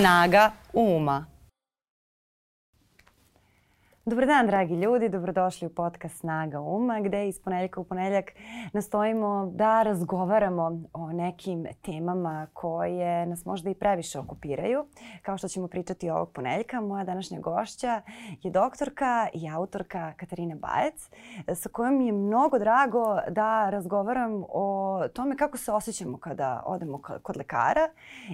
Snaga 0.00 0.54
uma. 0.72 1.29
Dobar 4.10 4.26
dan, 4.26 4.46
dragi 4.46 4.74
ljudi, 4.74 5.08
dobrodošli 5.08 5.66
u 5.66 5.74
podcast 5.74 6.18
Snaga 6.18 6.60
uma, 6.60 7.00
gde 7.00 7.28
iz 7.28 7.40
ponedeljka 7.40 7.80
u 7.80 7.84
ponedeljak 7.84 8.32
nastojimo 8.72 9.50
da 9.54 9.82
razgovaramo 9.82 10.82
o 10.92 11.12
nekim 11.12 11.66
temama 11.82 12.46
koje 12.52 13.26
nas 13.26 13.44
možda 13.44 13.70
i 13.70 13.74
previše 13.74 14.18
okupiraju. 14.18 14.84
Kao 15.22 15.38
što 15.38 15.48
ćemo 15.48 15.68
pričati 15.68 16.10
ovog 16.10 16.30
ponedeljka, 16.30 16.80
moja 16.80 17.04
današnja 17.04 17.40
gošća 17.40 18.02
je 18.42 18.50
doktorka 18.50 19.28
i 19.34 19.48
autorka 19.48 20.12
Katarina 20.16 20.54
Bajec, 20.54 21.10
sa 21.54 21.68
kojom 21.68 21.98
mi 21.98 22.06
je 22.06 22.12
mnogo 22.12 22.58
drago 22.58 23.18
da 23.28 23.70
razgovaram 23.70 24.44
o 24.48 25.00
tome 25.14 25.36
kako 25.36 25.58
se 25.58 25.72
osjećamo 25.72 26.18
kada 26.18 26.62
odemo 26.66 27.00
kod 27.22 27.36
lekara 27.36 27.88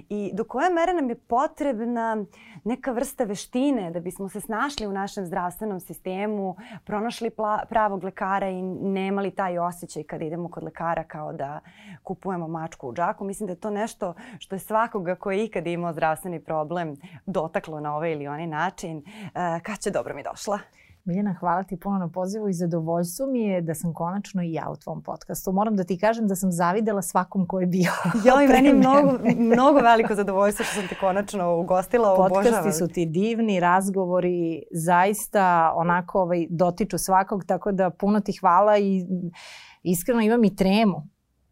i 0.09 0.31
do 0.33 0.43
koje 0.43 0.69
mere 0.69 0.93
nam 0.93 1.09
je 1.09 1.15
potrebna 1.15 2.25
neka 2.63 2.91
vrsta 2.91 3.23
veštine 3.23 3.91
da 3.91 3.99
bismo 3.99 4.29
se 4.29 4.41
snašli 4.41 4.87
u 4.87 4.91
našem 4.91 5.25
zdravstvenom 5.25 5.66
zdravstvenom 5.67 5.79
sistemu 5.79 6.55
pronašli 6.85 7.31
pravog 7.69 8.03
lekara 8.03 8.49
i 8.49 8.61
nemali 8.61 9.31
taj 9.31 9.57
osjećaj 9.57 10.03
kada 10.03 10.25
idemo 10.25 10.49
kod 10.49 10.63
lekara 10.63 11.03
kao 11.03 11.33
da 11.33 11.59
kupujemo 12.03 12.47
mačku 12.47 12.89
u 12.89 12.93
džaku. 12.93 13.25
Mislim 13.25 13.47
da 13.47 13.53
je 13.53 13.59
to 13.59 13.69
nešto 13.69 14.13
što 14.39 14.55
je 14.55 14.59
svakoga 14.59 15.15
koji 15.15 15.37
je 15.37 15.45
ikad 15.45 15.67
imao 15.67 15.93
zdravstveni 15.93 16.39
problem 16.39 16.95
dotaklo 17.25 17.79
na 17.79 17.95
ovaj 17.95 18.11
ili 18.11 18.27
onaj 18.27 18.47
način. 18.47 18.97
E, 18.97 19.59
kad 19.63 19.79
će 19.79 19.91
dobro 19.91 20.15
mi 20.15 20.23
došla? 20.23 20.59
Miljana, 21.07 21.33
hvala 21.33 21.63
ti 21.63 21.77
puno 21.77 21.97
na 21.97 22.09
pozivu 22.09 22.49
i 22.49 22.53
zadovoljstvo 22.53 23.27
mi 23.27 23.41
je 23.41 23.61
da 23.61 23.73
sam 23.73 23.93
konačno 23.93 24.43
i 24.43 24.53
ja 24.53 24.69
u 24.71 24.75
tvom 24.75 25.03
podcastu. 25.03 25.51
Moram 25.51 25.75
da 25.75 25.83
ti 25.83 25.97
kažem 25.97 26.27
da 26.27 26.35
sam 26.35 26.51
zavidela 26.51 27.01
svakom 27.01 27.47
ko 27.47 27.59
je 27.59 27.67
bio. 27.67 27.91
Ja 28.25 28.43
i 28.43 28.47
meni 28.47 28.73
mnogo, 28.73 29.11
mnogo 29.37 29.79
veliko 29.79 30.15
zadovoljstvo 30.15 30.65
što 30.65 30.75
sam 30.75 30.87
te 30.87 30.95
konačno 30.95 31.57
ugostila. 31.57 32.15
Podcasti 32.15 32.47
obožavam. 32.47 32.71
su 32.71 32.87
ti 32.87 33.05
divni, 33.05 33.59
razgovori 33.59 34.63
zaista 34.71 35.73
onako 35.75 36.21
ovaj, 36.21 36.47
dotiču 36.49 36.97
svakog, 36.97 37.43
tako 37.45 37.71
da 37.71 37.89
puno 37.89 38.19
ti 38.19 38.37
hvala 38.39 38.77
i 38.77 39.05
iskreno 39.83 40.21
imam 40.21 40.43
i 40.43 40.55
tremu 40.55 41.07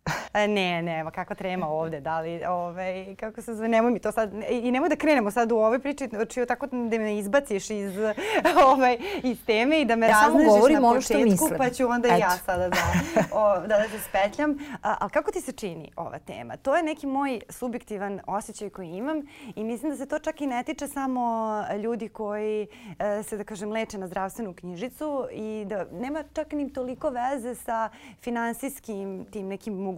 ne, 0.33 0.81
ne, 0.81 1.03
ma 1.03 1.11
kakva 1.11 1.35
trema 1.35 1.67
ovde, 1.67 1.99
da 1.99 2.19
li, 2.19 2.45
ovaj, 2.45 3.15
kako 3.15 3.41
se 3.41 3.53
zove, 3.53 3.67
nemoj 3.67 3.91
mi 3.91 3.99
to 3.99 4.11
sad, 4.11 4.33
i 4.49 4.71
nemoj 4.71 4.89
da 4.89 4.95
krenemo 4.95 5.31
sad 5.31 5.51
u 5.51 5.55
ovoj 5.55 5.79
priči, 5.79 6.07
znači 6.07 6.45
tako 6.45 6.67
da 6.67 6.97
me 6.97 7.17
izbaciš 7.17 7.69
iz, 7.69 7.93
ovaj, 8.67 8.97
iz 9.23 9.45
teme 9.45 9.81
i 9.81 9.85
da 9.85 9.95
me 9.95 10.07
ja 10.07 10.11
raznežiš 10.11 10.81
na 10.81 10.93
početku, 10.93 11.49
pa 11.57 11.69
ću 11.69 11.87
onda 11.87 12.07
Eto. 12.07 12.17
ja 12.17 12.29
sada 12.29 12.69
da, 12.69 12.77
o, 13.39 13.59
da, 13.59 13.67
da 13.67 13.89
se 13.89 13.99
spetljam. 14.09 14.57
A, 14.83 14.95
ali 14.99 15.11
kako 15.11 15.31
ti 15.31 15.41
se 15.41 15.51
čini 15.51 15.91
ova 15.95 16.19
tema? 16.19 16.57
To 16.57 16.75
je 16.75 16.83
neki 16.83 17.07
moj 17.07 17.41
subjektivan 17.49 18.19
osjećaj 18.27 18.69
koji 18.69 18.89
imam 18.89 19.21
i 19.55 19.63
mislim 19.63 19.91
da 19.91 19.97
se 19.97 20.05
to 20.05 20.19
čak 20.19 20.41
i 20.41 20.47
ne 20.47 20.63
tiče 20.63 20.87
samo 20.87 21.45
ljudi 21.83 22.09
koji 22.09 22.67
e, 22.99 23.23
se, 23.23 23.37
da 23.37 23.43
kažem, 23.43 23.71
leče 23.71 23.97
na 23.97 24.07
zdravstvenu 24.07 24.53
knjižicu 24.53 25.27
i 25.31 25.65
da 25.67 25.85
nema 25.91 26.23
čak 26.33 26.51
ni 26.51 26.73
toliko 26.73 27.09
veze 27.09 27.55
sa 27.55 27.89
finansijskim 28.21 29.25
tim 29.31 29.47
nekim 29.47 29.73
mogućnostima 29.73 29.94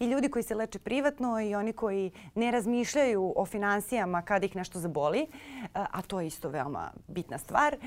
i 0.00 0.06
ljudi 0.06 0.28
koji 0.28 0.42
se 0.42 0.54
leče 0.54 0.78
privatno 0.78 1.40
i 1.40 1.54
oni 1.54 1.72
koji 1.72 2.10
ne 2.34 2.50
razmišljaju 2.50 3.32
o 3.36 3.46
finansijama 3.46 4.22
kada 4.22 4.46
ih 4.46 4.56
nešto 4.56 4.78
zaboli, 4.78 5.20
e, 5.20 5.26
a 5.72 6.02
to 6.02 6.20
je 6.20 6.26
isto 6.26 6.48
veoma 6.48 6.90
bitna 7.08 7.38
stvar, 7.38 7.74
e, 7.74 7.78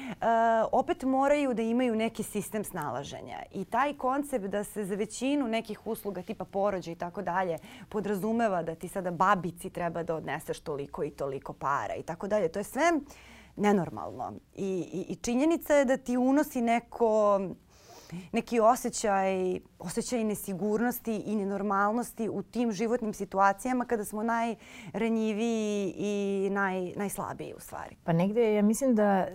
opet 0.72 1.04
moraju 1.04 1.54
da 1.54 1.62
imaju 1.62 1.96
neki 1.96 2.24
sistem 2.24 2.64
snalaženja. 2.64 3.40
I 3.52 3.66
taj 3.66 3.94
koncept 3.94 4.46
da 4.46 4.64
se 4.64 4.86
za 4.86 4.96
većinu 4.96 5.48
nekih 5.48 5.88
usluga 5.88 6.22
tipa 6.22 6.46
porođa 6.46 6.92
i 6.92 6.96
tako 6.96 7.22
dalje 7.22 7.58
podrazumeva 7.90 8.64
da 8.64 8.76
ti 8.76 8.88
sada 8.88 9.12
babici 9.12 9.70
treba 9.70 10.04
da 10.04 10.16
odneseš 10.16 10.60
toliko 10.60 11.04
i 11.04 11.10
toliko 11.10 11.54
para 11.54 11.96
i 11.96 12.04
tako 12.04 12.28
dalje. 12.28 12.48
To 12.48 12.60
je 12.60 12.64
sve 12.64 12.92
nenormalno. 13.56 14.34
I, 14.56 14.90
i, 14.94 15.14
i 15.14 15.16
činjenica 15.16 15.74
je 15.74 15.86
da 15.86 15.98
ti 15.98 16.18
unosi 16.18 16.62
neko 16.62 17.40
neki 18.32 18.60
osjećaj, 18.60 19.60
osjećaj 19.80 20.24
nesigurnosti 20.24 21.16
i 21.16 21.36
nenormalnosti 21.36 22.30
u 22.30 22.42
tim 22.42 22.72
životnim 22.72 23.14
situacijama 23.14 23.86
kada 23.86 24.06
smo 24.06 24.24
najranjiviji 24.24 25.94
i 25.98 26.50
naj, 26.52 26.94
najslabiji 26.96 27.54
u 27.58 27.60
stvari. 27.60 27.96
Pa 28.04 28.14
negde 28.14 28.54
ja 28.54 28.62
mislim 28.62 28.96
da 28.96 29.28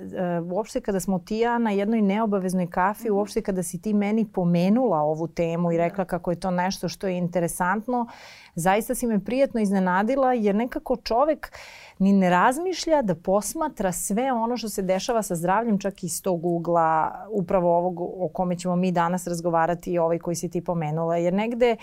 uh, 0.43 0.53
uopšte 0.53 0.81
kada 0.81 1.01
smo 1.01 1.19
ti 1.19 1.39
ja 1.39 1.59
na 1.59 1.71
jednoj 1.71 2.03
neobaveznoj 2.03 2.71
kafi, 2.71 3.03
mm 3.03 3.13
-hmm. 3.13 3.17
uopšte 3.17 3.43
kada 3.43 3.63
si 3.63 3.83
ti 3.83 3.95
meni 3.95 4.27
pomenula 4.33 4.99
ovu 4.99 5.29
temu 5.29 5.73
i 5.73 5.77
rekla 5.77 6.05
kako 6.05 6.31
je 6.31 6.41
to 6.41 6.51
nešto 6.51 6.89
što 6.89 7.07
je 7.07 7.19
interesantno, 7.19 8.07
zaista 8.55 8.95
si 8.95 9.07
me 9.07 9.25
prijatno 9.25 9.61
iznenadila 9.61 10.33
jer 10.33 10.55
nekako 10.55 10.97
čovek 10.97 11.53
ni 11.99 12.13
ne 12.13 12.31
razmišlja 12.31 13.03
da 13.03 13.15
posmatra 13.15 13.93
sve 13.93 14.33
ono 14.33 14.57
što 14.57 14.69
se 14.69 14.83
dešava 14.83 15.23
sa 15.23 15.35
zdravljem 15.35 15.79
čak 15.79 16.05
iz 16.05 16.23
tog 16.23 16.47
ugla 16.47 17.13
upravo 17.31 17.77
ovog 17.77 18.01
o 18.01 18.29
kome 18.33 18.59
ćemo 18.59 18.77
mi 18.77 18.93
danas 18.93 19.27
razgovarati 19.27 19.93
i 19.93 19.99
ovaj 19.99 20.19
koji 20.19 20.37
si 20.37 20.51
ti 20.51 20.65
pomenula. 20.65 21.17
Jer 21.17 21.35
negde 21.35 21.77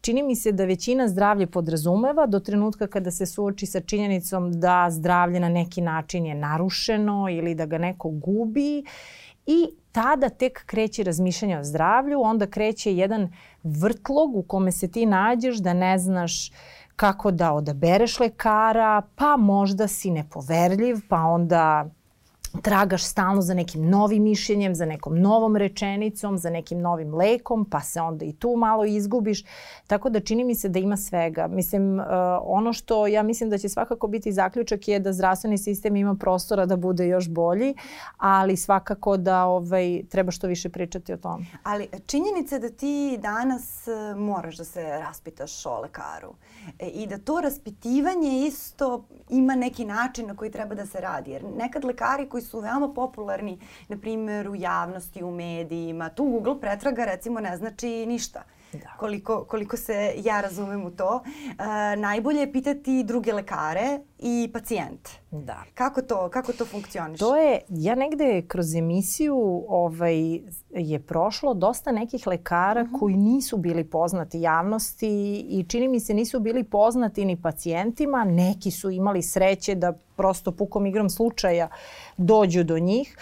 čini 0.00 0.22
mi 0.22 0.36
se 0.36 0.52
da 0.52 0.64
većina 0.64 1.08
zdravlje 1.08 1.46
podrazumeva 1.46 2.26
do 2.26 2.40
trenutka 2.40 2.86
kada 2.86 3.10
se 3.10 3.26
suoči 3.26 3.66
sa 3.66 3.80
činjenicom 3.80 4.52
da 4.52 4.86
zdravlje 4.90 5.40
na 5.40 5.48
neki 5.48 5.80
način 5.80 6.26
je 6.26 6.34
narušeno 6.34 7.26
ili 7.30 7.54
da 7.54 7.66
ga 7.66 7.78
neko 7.78 8.08
gubi 8.08 8.84
i 9.46 9.79
tada 9.92 10.28
tek 10.28 10.62
kreće 10.66 11.02
razmišljanje 11.02 11.58
o 11.58 11.64
zdravlju, 11.64 12.20
onda 12.20 12.46
kreće 12.46 12.96
jedan 12.96 13.32
vrtlog 13.62 14.36
u 14.36 14.42
kome 14.42 14.72
se 14.72 14.88
ti 14.88 15.06
nađeš 15.06 15.56
da 15.56 15.72
ne 15.72 15.98
znaš 15.98 16.52
kako 16.96 17.30
da 17.30 17.52
odabereš 17.52 18.20
lekara, 18.20 19.02
pa 19.16 19.36
možda 19.36 19.88
si 19.88 20.10
nepoverljiv, 20.10 20.96
pa 21.08 21.16
onda 21.16 21.90
tragaš 22.62 23.04
stalno 23.04 23.42
za 23.42 23.54
nekim 23.54 23.88
novim 23.88 24.22
mišljenjem, 24.22 24.74
za 24.74 24.86
nekom 24.86 25.20
novom 25.20 25.56
rečenicom, 25.56 26.38
za 26.38 26.50
nekim 26.50 26.80
novim 26.80 27.14
lekom, 27.14 27.64
pa 27.64 27.80
se 27.80 28.00
onda 28.00 28.24
i 28.24 28.32
tu 28.32 28.56
malo 28.56 28.84
izgubiš. 28.84 29.44
Tako 29.86 30.10
da 30.10 30.20
čini 30.20 30.44
mi 30.44 30.54
se 30.54 30.68
da 30.68 30.78
ima 30.78 30.96
svega. 30.96 31.46
Mislim, 31.46 31.98
uh, 31.98 32.04
ono 32.42 32.72
što 32.72 33.06
ja 33.06 33.22
mislim 33.22 33.50
da 33.50 33.58
će 33.58 33.68
svakako 33.68 34.08
biti 34.08 34.32
zaključak 34.32 34.88
je 34.88 34.98
da 34.98 35.12
zdravstveni 35.12 35.58
sistem 35.58 35.96
ima 35.96 36.14
prostora 36.14 36.66
da 36.66 36.76
bude 36.76 37.08
još 37.08 37.28
bolji, 37.28 37.74
ali 38.16 38.56
svakako 38.56 39.16
da 39.16 39.44
ovaj, 39.44 40.02
treba 40.08 40.30
što 40.30 40.46
više 40.46 40.68
pričati 40.68 41.12
o 41.12 41.16
tome. 41.16 41.44
Ali 41.62 41.88
činjenica 42.06 42.54
je 42.54 42.60
da 42.60 42.68
ti 42.70 43.18
danas 43.22 43.88
uh, 43.88 44.18
moraš 44.18 44.56
da 44.56 44.64
se 44.64 44.82
raspitaš 44.82 45.66
o 45.66 45.80
lekaru 45.80 46.34
e, 46.78 46.86
i 46.86 47.06
da 47.06 47.18
to 47.18 47.40
raspitivanje 47.40 48.46
isto 48.46 49.04
ima 49.28 49.54
neki 49.54 49.84
način 49.84 50.26
na 50.26 50.36
koji 50.36 50.50
treba 50.50 50.74
da 50.74 50.86
se 50.86 51.00
radi. 51.00 51.30
Jer 51.30 51.44
nekad 51.56 51.84
lekari 51.84 52.28
koji 52.28 52.39
koji 52.40 52.48
su 52.48 52.60
veoma 52.60 52.88
popularni, 52.94 53.58
na 53.88 53.96
primjer 53.96 54.48
u 54.48 54.54
javnosti, 54.54 55.22
u 55.22 55.30
medijima. 55.30 56.08
Tu 56.08 56.24
Google 56.24 56.60
pretraga 56.60 57.04
recimo 57.04 57.40
ne 57.40 57.56
znači 57.56 58.06
ništa. 58.06 58.42
Da. 58.72 58.96
Koliko, 58.98 59.44
koliko 59.44 59.76
se 59.76 60.14
ja 60.16 60.40
razumem 60.40 60.84
u 60.84 60.90
to. 60.90 61.22
E, 61.24 61.96
najbolje 61.96 62.40
je 62.40 62.52
pitati 62.52 63.04
druge 63.04 63.32
lekare 63.32 63.98
i 64.18 64.50
pacijente. 64.52 65.10
Da. 65.30 65.62
Kako 65.74 66.02
to, 66.02 66.28
kako 66.28 66.52
to 66.52 66.64
funkcioniše? 66.64 67.18
To 67.18 67.36
je, 67.36 67.60
ja 67.68 67.94
negde 67.94 68.42
kroz 68.48 68.74
emisiju 68.74 69.64
ovaj, 69.68 70.40
je 70.70 70.98
prošlo 71.06 71.54
dosta 71.54 71.92
nekih 71.92 72.26
lekara 72.26 72.80
uh 72.80 72.86
mhm. 72.86 72.96
-huh. 72.96 73.00
koji 73.00 73.16
nisu 73.16 73.56
bili 73.56 73.84
poznati 73.84 74.40
javnosti 74.40 75.36
i 75.48 75.64
čini 75.68 75.88
mi 75.88 76.00
se 76.00 76.14
nisu 76.14 76.40
bili 76.40 76.64
poznati 76.64 77.24
ni 77.24 77.42
pacijentima. 77.42 78.24
Neki 78.24 78.70
su 78.70 78.90
imali 78.90 79.22
sreće 79.22 79.74
da 79.74 79.92
prosto 80.16 80.52
pukom 80.52 80.86
igrom 80.86 81.10
slučaja 81.10 81.68
dođu 82.16 82.64
do 82.64 82.78
njih. 82.78 83.16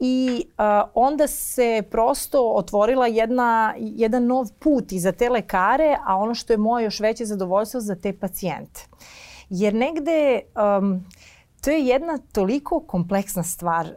I 0.00 0.44
uh, 0.46 0.90
onda 0.94 1.26
se 1.26 1.82
prosto 1.90 2.52
otvorila 2.52 3.06
jedna, 3.06 3.74
jedan 3.78 4.26
nov 4.26 4.46
put 4.58 4.92
i 4.92 4.98
za 4.98 5.12
te 5.12 5.30
lekare, 5.30 5.96
a 6.06 6.16
ono 6.16 6.34
što 6.34 6.52
je 6.52 6.56
moje 6.56 6.84
još 6.84 7.00
veće 7.00 7.24
zadovoljstvo 7.24 7.80
za 7.80 7.94
te 7.94 8.18
pacijente. 8.18 8.80
Jer 9.50 9.74
negde 9.74 10.40
um, 10.78 11.06
to 11.60 11.70
je 11.70 11.86
jedna 11.86 12.18
toliko 12.32 12.80
kompleksna 12.80 13.42
stvar. 13.42 13.86
Uh, 13.86 13.92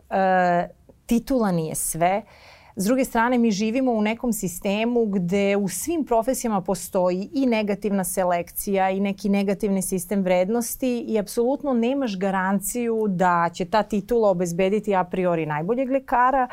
titula 1.05 1.51
nije 1.51 1.75
sve. 1.75 2.21
Uh, 2.25 2.50
S 2.75 2.85
druge 2.85 3.05
strane, 3.05 3.37
mi 3.37 3.51
živimo 3.51 3.91
u 3.91 4.01
nekom 4.01 4.33
sistemu 4.33 5.05
gde 5.05 5.57
u 5.57 5.67
svim 5.67 6.05
profesijama 6.05 6.61
postoji 6.61 7.29
i 7.33 7.45
negativna 7.45 8.03
selekcija 8.03 8.89
i 8.89 8.99
neki 8.99 9.29
negativni 9.29 9.81
sistem 9.81 10.21
vrednosti 10.21 10.99
i 10.99 11.19
apsolutno 11.19 11.73
nemaš 11.73 12.17
garanciju 12.17 13.05
da 13.07 13.49
će 13.53 13.65
ta 13.65 13.83
titula 13.83 14.29
obezbediti 14.29 14.95
a 14.95 15.03
priori 15.03 15.45
najboljeg 15.45 15.89
lekara. 15.89 16.47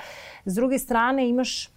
S 0.44 0.54
druge 0.54 0.78
strane, 0.78 1.28
imaš 1.28 1.68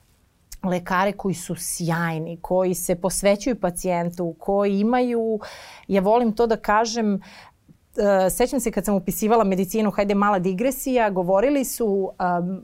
lekare 0.63 1.11
koji 1.11 1.35
su 1.35 1.55
sjajni, 1.57 2.37
koji 2.41 2.73
se 2.73 2.95
posvećuju 2.95 3.55
pacijentu, 3.55 4.35
koji 4.39 4.79
imaju, 4.79 5.39
ja 5.87 6.01
volim 6.01 6.33
to 6.33 6.47
da 6.47 6.57
kažem, 6.57 7.13
uh, 7.13 7.21
sećam 8.31 8.59
se 8.59 8.71
kad 8.71 8.85
sam 8.85 8.95
upisivala 8.95 9.43
medicinu, 9.43 9.91
hajde 9.91 10.15
mala 10.15 10.39
digresija, 10.39 11.09
govorili 11.09 11.65
su 11.65 11.85
um, 11.85 12.61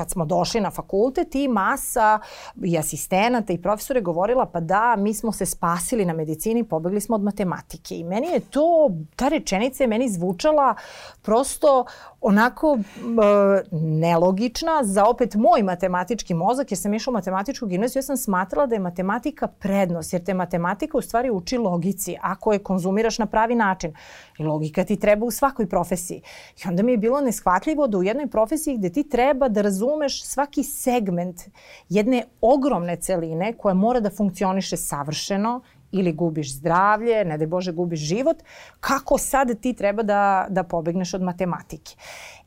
kad 0.00 0.10
smo 0.10 0.24
došli 0.24 0.60
na 0.60 0.70
fakultet 0.70 1.34
i 1.34 1.48
masa 1.48 2.18
i 2.64 2.78
asistenata 2.78 3.52
i 3.52 3.62
profesore 3.62 4.00
govorila 4.00 4.46
pa 4.46 4.60
da, 4.60 4.96
mi 4.96 5.14
smo 5.14 5.32
se 5.32 5.46
spasili 5.46 6.04
na 6.04 6.12
medicini, 6.12 6.64
pobegli 6.64 7.00
smo 7.00 7.16
od 7.16 7.22
matematike. 7.22 7.98
I 7.98 8.04
meni 8.04 8.26
je 8.26 8.40
to, 8.40 8.90
ta 9.16 9.28
rečenica 9.28 9.82
je 9.82 9.88
meni 9.88 10.08
zvučala 10.08 10.74
prosto 11.22 11.84
onako 12.20 12.78
e, 12.78 13.62
nelogična 13.72 14.80
za 14.84 15.04
opet 15.04 15.34
moj 15.34 15.62
matematički 15.62 16.34
mozak, 16.34 16.72
jer 16.72 16.78
sam 16.78 16.94
išla 16.94 17.10
u 17.10 17.14
matematičku 17.14 17.66
gimnaziju, 17.66 17.98
ja 17.98 18.02
sam 18.02 18.16
smatrala 18.16 18.66
da 18.66 18.74
je 18.74 18.80
matematika 18.80 19.46
prednost, 19.46 20.12
jer 20.12 20.24
te 20.24 20.34
matematika 20.34 20.98
u 20.98 21.00
stvari 21.00 21.30
uči 21.30 21.58
logici, 21.58 22.16
ako 22.22 22.52
je 22.52 22.58
konzumiraš 22.58 23.18
na 23.18 23.26
pravi 23.26 23.54
način. 23.54 23.92
I 24.38 24.42
logika 24.42 24.84
ti 24.84 24.96
treba 24.96 25.26
u 25.26 25.30
svakoj 25.30 25.68
profesiji. 25.68 26.22
I 26.64 26.68
onda 26.68 26.82
mi 26.82 26.92
je 26.92 26.98
bilo 26.98 27.20
neshvatljivo 27.20 27.86
da 27.86 27.98
u 27.98 28.02
jednoj 28.02 28.26
profesiji 28.26 28.76
gde 28.76 28.90
ti 28.90 29.08
treba 29.08 29.48
da 29.48 29.62
razumeš 29.62 30.24
svaki 30.24 30.64
segment 30.64 31.40
jedne 31.88 32.24
ogromne 32.40 32.96
celine 32.96 33.52
koja 33.52 33.74
mora 33.74 34.00
da 34.00 34.10
funkcioniše 34.10 34.76
savršeno 34.76 35.60
ili 35.92 36.12
gubiš 36.12 36.54
zdravlje, 36.54 37.24
ne 37.24 37.38
daj 37.38 37.46
Bože 37.46 37.72
gubiš 37.72 38.00
život, 38.00 38.42
kako 38.80 39.18
sad 39.18 39.60
ti 39.60 39.74
treba 39.74 40.02
da, 40.02 40.46
da 40.48 40.62
pobegneš 40.62 41.14
od 41.14 41.22
matematike. 41.22 41.96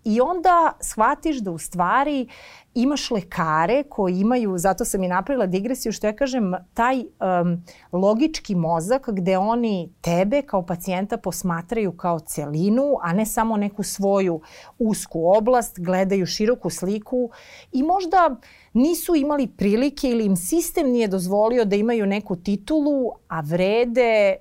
I 0.03 0.21
onda 0.21 0.71
shvatiš 0.81 1.37
da 1.37 1.51
u 1.51 1.57
stvari 1.57 2.27
imaš 2.75 3.11
lekare 3.11 3.83
koji 3.83 4.19
imaju, 4.19 4.57
zato 4.57 4.85
sam 4.85 5.03
i 5.03 5.07
napravila 5.07 5.45
digresiju, 5.45 5.91
što 5.91 6.07
ja 6.07 6.15
kažem, 6.15 6.53
taj 6.73 6.99
um, 6.99 7.63
logički 7.91 8.55
mozak 8.55 9.09
gde 9.09 9.37
oni 9.37 9.93
tebe 10.01 10.41
kao 10.41 10.65
pacijenta 10.65 11.17
posmatraju 11.17 11.91
kao 11.91 12.19
celinu, 12.19 12.97
a 13.01 13.13
ne 13.13 13.25
samo 13.25 13.57
neku 13.57 13.83
svoju 13.83 14.41
usku 14.79 15.21
oblast, 15.37 15.79
gledaju 15.79 16.25
široku 16.25 16.69
sliku 16.69 17.29
i 17.71 17.83
možda 17.83 18.35
nisu 18.73 19.15
imali 19.15 19.47
prilike 19.47 20.09
ili 20.09 20.25
im 20.25 20.35
sistem 20.35 20.87
nije 20.91 21.07
dozvolio 21.07 21.65
da 21.65 21.75
imaju 21.75 22.05
neku 22.05 22.35
titulu, 22.35 23.11
a 23.27 23.41
vrede 23.41 24.37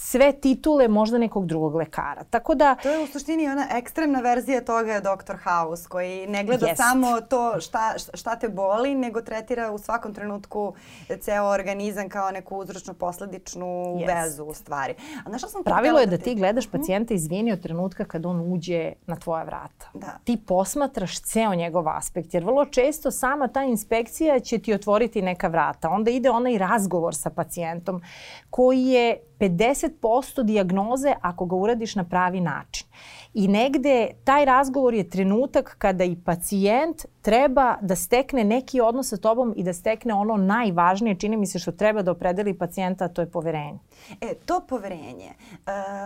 sve 0.00 0.32
titule 0.32 0.88
možda 0.88 1.18
nekog 1.18 1.46
drugog 1.46 1.74
lekara. 1.74 2.24
Tako 2.30 2.54
da... 2.54 2.74
To 2.74 2.88
je 2.88 2.98
u 2.98 3.06
suštini 3.06 3.48
ona 3.48 3.66
ekstremna 3.70 4.20
verzija 4.20 4.64
toga 4.64 4.92
je 4.92 5.00
Dr. 5.00 5.36
House 5.44 5.88
koji 5.88 6.26
ne 6.26 6.44
gleda 6.44 6.66
jest. 6.66 6.76
samo 6.76 7.20
to 7.20 7.60
šta, 7.60 7.94
šta 8.14 8.36
te 8.36 8.48
boli, 8.48 8.94
nego 8.94 9.20
tretira 9.20 9.72
u 9.72 9.78
svakom 9.78 10.14
trenutku 10.14 10.74
ceo 11.20 11.44
organizam 11.44 12.08
kao 12.08 12.30
neku 12.30 12.56
uzročno-posledičnu 12.56 13.98
vezu 14.06 14.44
u 14.44 14.54
stvari. 14.54 14.94
A 15.24 15.28
znaš 15.28 15.50
sam 15.50 15.64
Pravilo 15.64 15.98
je 15.98 16.06
da, 16.06 16.16
da 16.16 16.22
ti 16.22 16.34
gledaš 16.34 16.68
mhm. 16.68 16.78
pacijenta 16.78 17.14
izvini 17.14 17.52
od 17.52 17.60
trenutka 17.60 18.04
kad 18.04 18.26
on 18.26 18.52
uđe 18.52 18.92
na 19.06 19.16
tvoja 19.16 19.44
vrata. 19.44 19.86
Da. 19.94 20.18
Ti 20.24 20.38
posmatraš 20.46 21.20
ceo 21.20 21.54
njegov 21.54 21.88
aspekt, 21.88 22.34
jer 22.34 22.44
vrlo 22.44 22.64
često 22.64 23.10
sama 23.10 23.48
ta 23.48 23.62
inspekcija 23.64 24.40
će 24.40 24.58
ti 24.58 24.74
otvoriti 24.74 25.22
neka 25.22 25.48
vrata. 25.48 25.88
Onda 25.88 26.10
ide 26.10 26.30
onaj 26.30 26.58
razgovor 26.58 27.14
sa 27.14 27.30
pacijentom 27.30 28.02
koji 28.50 28.84
je 28.84 29.27
50% 29.38 30.42
dijagnoze 30.42 31.12
ako 31.20 31.46
ga 31.46 31.56
uradiš 31.56 31.94
na 31.94 32.04
pravi 32.04 32.40
način. 32.40 32.86
I 33.34 33.48
negde 33.48 34.08
taj 34.24 34.44
razgovor 34.44 34.94
je 34.94 35.10
trenutak 35.10 35.76
kada 35.78 36.04
i 36.04 36.16
pacijent 36.16 37.04
treba 37.22 37.76
da 37.80 37.96
stekne 37.96 38.44
neki 38.44 38.80
odnos 38.80 39.08
sa 39.08 39.16
tobom 39.16 39.54
i 39.56 39.62
da 39.62 39.72
stekne 39.72 40.14
ono 40.14 40.36
najvažnije, 40.36 41.18
čini 41.18 41.36
mi 41.36 41.46
se 41.46 41.58
što 41.58 41.72
treba 41.72 42.02
da 42.02 42.10
opredeli 42.10 42.58
pacijenta, 42.58 43.08
to 43.08 43.22
je 43.22 43.30
poverenje. 43.30 43.78
E, 44.20 44.34
to 44.46 44.60
poverenje. 44.68 45.32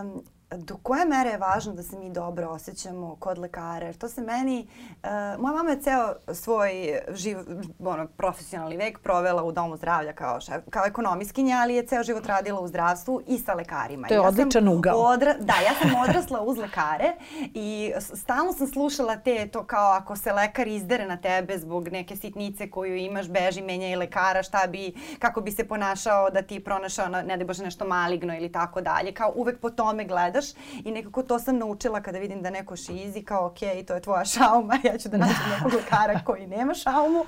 Um, 0.03 0.23
do 0.57 0.77
koje 0.83 1.05
mere 1.05 1.31
je 1.31 1.39
važno 1.39 1.73
da 1.73 1.83
se 1.83 1.99
mi 1.99 2.11
dobro 2.11 2.49
osjećamo 2.49 3.17
kod 3.19 3.39
lekara? 3.39 3.87
Jer 3.87 3.97
to 3.97 4.09
se 4.09 4.21
meni, 4.21 4.67
uh, 4.87 5.09
moja 5.39 5.55
mama 5.55 5.71
je 5.71 5.83
ceo 5.83 6.15
svoj 6.35 6.73
živ, 7.09 7.39
ono, 7.85 8.07
profesionalni 8.07 8.77
vek 8.77 8.99
provela 8.99 9.43
u 9.43 9.53
domu 9.53 9.77
zdravlja 9.77 10.13
kao, 10.13 10.41
šef, 10.41 10.63
kao 10.71 10.87
ekonomiskinja, 10.87 11.59
ali 11.63 11.75
je 11.75 11.87
ceo 11.87 12.03
život 12.03 12.27
radila 12.27 12.61
u 12.61 12.69
zdravstvu 12.69 13.23
i 13.27 13.39
sa 13.39 13.55
lekarima. 13.55 14.09
To 14.09 14.15
je 14.15 14.19
ja 14.19 14.29
odličan 14.29 14.69
ugao. 14.69 14.99
Odra, 14.99 15.35
da, 15.41 15.53
ja 15.53 15.75
sam 15.83 16.01
odrasla 16.09 16.41
uz 16.41 16.59
lekare 16.59 17.13
i 17.55 17.93
stalno 18.15 18.53
sam 18.53 18.67
slušala 18.67 19.17
te 19.17 19.49
to 19.49 19.65
kao 19.65 19.93
ako 19.93 20.17
se 20.17 20.33
lekar 20.33 20.69
izdere 20.69 21.07
na 21.07 21.17
tebe 21.17 21.59
zbog 21.59 21.89
neke 21.89 22.17
sitnice 22.17 22.71
koju 22.71 22.97
imaš, 22.97 23.29
beži, 23.29 23.63
menja 23.63 23.89
i 23.89 23.97
lekara, 23.97 24.43
šta 24.43 24.67
bi, 24.67 24.95
kako 25.19 25.41
bi 25.41 25.51
se 25.51 25.69
ponašao 25.69 26.31
da 26.31 26.43
ti 26.43 26.65
pronašao, 26.65 27.09
ne 27.09 27.37
da 27.37 27.45
bože 27.45 27.65
nešto 27.65 27.87
maligno 27.87 28.37
ili 28.37 28.53
tako 28.53 28.81
dalje. 28.81 29.15
Kao 29.15 29.33
uvek 29.35 29.61
po 29.61 29.71
tome 29.71 30.05
gledaš 30.05 30.42
gledaš 30.43 30.85
i 30.85 30.91
nekako 30.91 31.23
to 31.23 31.39
sam 31.39 31.59
naučila 31.59 32.01
kada 32.01 32.19
vidim 32.19 32.43
da 32.43 32.51
neko 32.51 32.77
šizi 32.77 33.23
kao 33.23 33.47
ok, 33.47 33.87
to 33.87 33.95
je 33.95 34.01
tvoja 34.01 34.25
šauma, 34.25 34.79
ja 34.85 34.99
ću 34.99 35.09
da 35.09 35.17
nađem 35.17 35.37
nekog 35.57 35.73
lekara 35.73 36.21
koji 36.25 36.47
nema 36.47 36.75
šaumu. 36.75 37.21
Uh, 37.21 37.27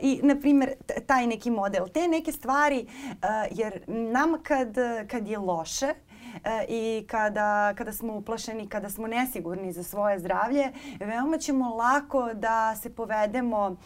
I, 0.00 0.20
na 0.22 0.36
primjer, 0.40 0.72
taj 1.06 1.26
neki 1.26 1.50
model, 1.50 1.88
te 1.88 2.08
neke 2.08 2.32
stvari, 2.32 2.86
uh, 3.08 3.18
jer 3.50 3.80
nam 3.86 4.42
kad, 4.42 4.76
kad 5.10 5.28
je 5.28 5.38
loše, 5.38 5.94
e, 6.44 6.64
i 6.68 7.06
kada, 7.06 7.74
kada 7.74 7.92
smo 7.92 8.14
uplašeni, 8.14 8.68
kada 8.68 8.90
smo 8.90 9.06
nesigurni 9.06 9.72
za 9.72 9.82
svoje 9.82 10.18
zdravlje, 10.18 10.72
veoma 11.00 11.38
ćemo 11.38 11.74
lako 11.74 12.34
da 12.34 12.76
se 12.76 12.94
povedemo 12.94 13.68
uh, 13.68 13.76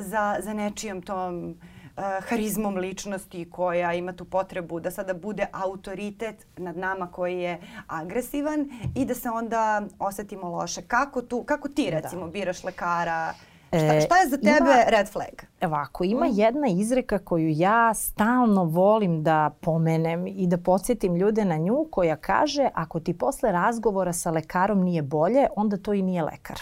za, 0.00 0.36
za 0.40 0.54
nečijom 0.54 1.02
tom 1.02 1.56
harizmom 1.96 2.76
ličnosti 2.76 3.50
koja 3.50 3.92
ima 3.92 4.12
tu 4.12 4.24
potrebu 4.24 4.80
da 4.80 4.90
sada 4.90 5.14
bude 5.14 5.46
autoritet 5.52 6.46
nad 6.56 6.76
nama 6.76 7.06
koji 7.06 7.38
je 7.38 7.60
agresivan 7.86 8.70
i 8.94 9.04
da 9.04 9.14
se 9.14 9.30
onda 9.30 9.82
osetimo 9.98 10.48
loše. 10.48 10.82
Kako, 10.82 11.22
tu, 11.22 11.42
kako 11.42 11.68
ti 11.68 11.88
da. 11.90 12.00
recimo 12.00 12.26
da. 12.26 12.32
biraš 12.32 12.64
lekara? 12.64 13.34
Šta, 13.68 14.00
šta 14.00 14.16
je 14.16 14.28
za 14.28 14.36
tebe 14.36 14.56
ima, 14.60 14.84
red 14.86 15.08
flag? 15.08 15.42
Ovako, 15.62 16.04
ima 16.04 16.26
mm. 16.26 16.32
jedna 16.32 16.68
izreka 16.68 17.18
koju 17.18 17.48
ja 17.48 17.94
stalno 17.94 18.64
volim 18.64 19.22
da 19.22 19.50
pomenem 19.60 20.26
i 20.26 20.46
da 20.46 20.58
podsjetim 20.58 21.16
ljude 21.16 21.44
na 21.44 21.56
nju 21.56 21.86
koja 21.90 22.16
kaže 22.16 22.68
ako 22.74 23.00
ti 23.00 23.18
posle 23.18 23.52
razgovora 23.52 24.12
sa 24.12 24.30
lekarom 24.30 24.80
nije 24.80 25.02
bolje, 25.02 25.46
onda 25.56 25.76
to 25.76 25.92
i 25.92 26.02
nije 26.02 26.22
lekar 26.22 26.56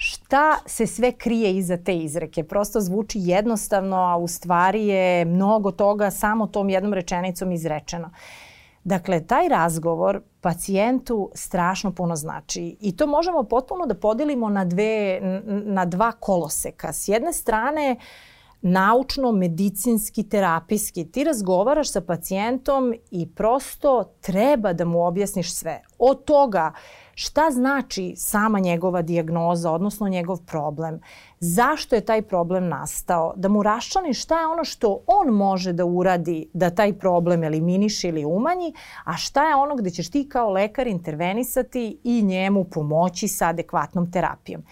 šta 0.00 0.58
se 0.66 0.86
sve 0.86 1.12
krije 1.12 1.56
iza 1.56 1.76
te 1.76 1.96
izreke. 1.96 2.44
Prosto 2.44 2.80
zvuči 2.80 3.18
jednostavno, 3.22 3.96
a 3.96 4.16
u 4.16 4.28
stvari 4.28 4.86
je 4.86 5.24
mnogo 5.24 5.70
toga 5.70 6.10
samo 6.10 6.46
tom 6.46 6.68
jednom 6.68 6.92
rečenicom 6.92 7.52
izrečeno. 7.52 8.10
Dakle, 8.84 9.26
taj 9.26 9.48
razgovor 9.48 10.20
pacijentu 10.40 11.30
strašno 11.34 11.92
puno 11.92 12.16
znači 12.16 12.76
i 12.80 12.96
to 12.96 13.06
možemo 13.06 13.42
potpuno 13.42 13.86
da 13.86 13.94
podelimo 13.94 14.48
na, 14.48 14.64
dve, 14.64 15.20
na 15.46 15.84
dva 15.84 16.12
koloseka. 16.12 16.92
S 16.92 17.08
jedne 17.08 17.32
strane, 17.32 17.96
naučno, 18.62 19.32
medicinski, 19.32 20.28
terapijski. 20.28 21.04
Ti 21.04 21.24
razgovaraš 21.24 21.92
sa 21.92 22.00
pacijentom 22.00 22.94
i 23.10 23.34
prosto 23.34 24.04
treba 24.20 24.72
da 24.72 24.84
mu 24.84 25.06
objasniš 25.06 25.54
sve. 25.54 25.82
Od 25.98 26.24
toga 26.24 26.72
šta 27.20 27.50
znači 27.50 28.14
sama 28.16 28.58
njegova 28.58 29.02
dijagnoza, 29.02 29.70
odnosno 29.72 30.08
njegov 30.08 30.38
problem, 30.46 31.00
zašto 31.40 31.94
je 31.94 32.04
taj 32.04 32.22
problem 32.22 32.68
nastao, 32.68 33.32
da 33.36 33.48
mu 33.48 33.62
raščani 33.62 34.14
šta 34.14 34.40
je 34.40 34.46
ono 34.46 34.64
što 34.64 35.00
on 35.06 35.34
može 35.34 35.72
da 35.72 35.84
uradi 35.84 36.48
da 36.52 36.70
taj 36.70 36.92
problem 36.98 37.44
eliminiše 37.44 38.08
ili 38.08 38.24
umanji, 38.24 38.72
a 39.04 39.16
šta 39.16 39.48
je 39.48 39.54
ono 39.54 39.76
gde 39.76 39.90
ćeš 39.90 40.10
ti 40.10 40.28
kao 40.28 40.50
lekar 40.50 40.86
intervenisati 40.86 41.98
i 42.04 42.22
njemu 42.22 42.64
pomoći 42.64 43.28
sa 43.28 43.48
adekvatnom 43.48 44.12
terapijom. 44.12 44.62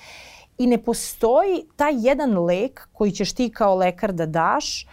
I 0.58 0.66
ne 0.66 0.78
postoji 0.78 1.64
taj 1.76 1.92
jedan 1.96 2.38
lek 2.38 2.88
koji 2.92 3.10
ćeš 3.10 3.32
ti 3.32 3.50
kao 3.50 3.74
lekar 3.74 4.12
da 4.12 4.26
daš, 4.26 4.86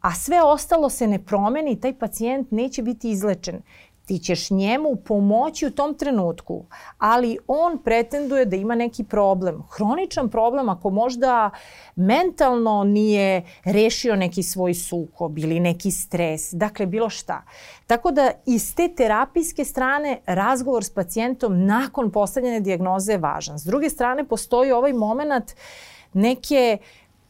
a 0.00 0.14
sve 0.14 0.42
ostalo 0.42 0.90
se 0.90 1.06
ne 1.06 1.24
promeni, 1.24 1.80
taj 1.80 1.98
pacijent 1.98 2.50
neće 2.50 2.82
biti 2.82 3.10
izlečen 3.10 3.62
ti 4.08 4.18
ćeš 4.18 4.50
njemu 4.50 4.96
pomoći 4.96 5.66
u 5.66 5.70
tom 5.70 5.94
trenutku, 5.94 6.64
ali 6.98 7.38
on 7.46 7.82
pretenduje 7.82 8.44
da 8.44 8.56
ima 8.56 8.74
neki 8.74 9.04
problem, 9.04 9.62
hroničan 9.70 10.30
problem 10.30 10.68
ako 10.68 10.90
možda 10.90 11.50
mentalno 11.96 12.84
nije 12.84 13.42
rešio 13.64 14.16
neki 14.16 14.42
svoj 14.42 14.74
sukob 14.74 15.38
ili 15.38 15.60
neki 15.60 15.90
stres, 15.90 16.52
dakle 16.52 16.86
bilo 16.86 17.10
šta. 17.10 17.42
Tako 17.86 18.10
da 18.10 18.30
iz 18.46 18.74
te 18.74 18.88
terapijske 18.94 19.64
strane 19.64 20.20
razgovor 20.26 20.84
s 20.84 20.90
pacijentom 20.90 21.66
nakon 21.66 22.10
postavljene 22.10 22.60
dijagnoze 22.60 23.12
je 23.12 23.18
važan. 23.18 23.58
S 23.58 23.64
druge 23.64 23.90
strane 23.90 24.24
postoji 24.24 24.72
ovaj 24.72 24.92
moment 24.92 25.52
neke 26.12 26.78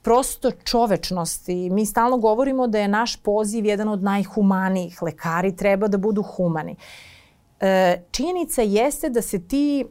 prosto 0.03 0.51
čovečnosti. 0.51 1.71
Mi 1.71 1.87
stalno 1.87 2.19
govorimo 2.19 2.67
da 2.67 2.79
je 2.79 2.89
naš 2.89 3.17
poziv 3.17 3.67
jedan 3.67 3.89
od 3.89 4.03
najhumanijih. 4.03 5.03
Lekari 5.03 5.57
treba 5.57 5.89
da 5.89 5.99
budu 5.99 6.23
humani. 6.23 6.77
E, 7.61 8.03
činjenica 8.11 8.63
jeste 8.63 9.11
da 9.11 9.23
se 9.23 9.49
ti 9.49 9.85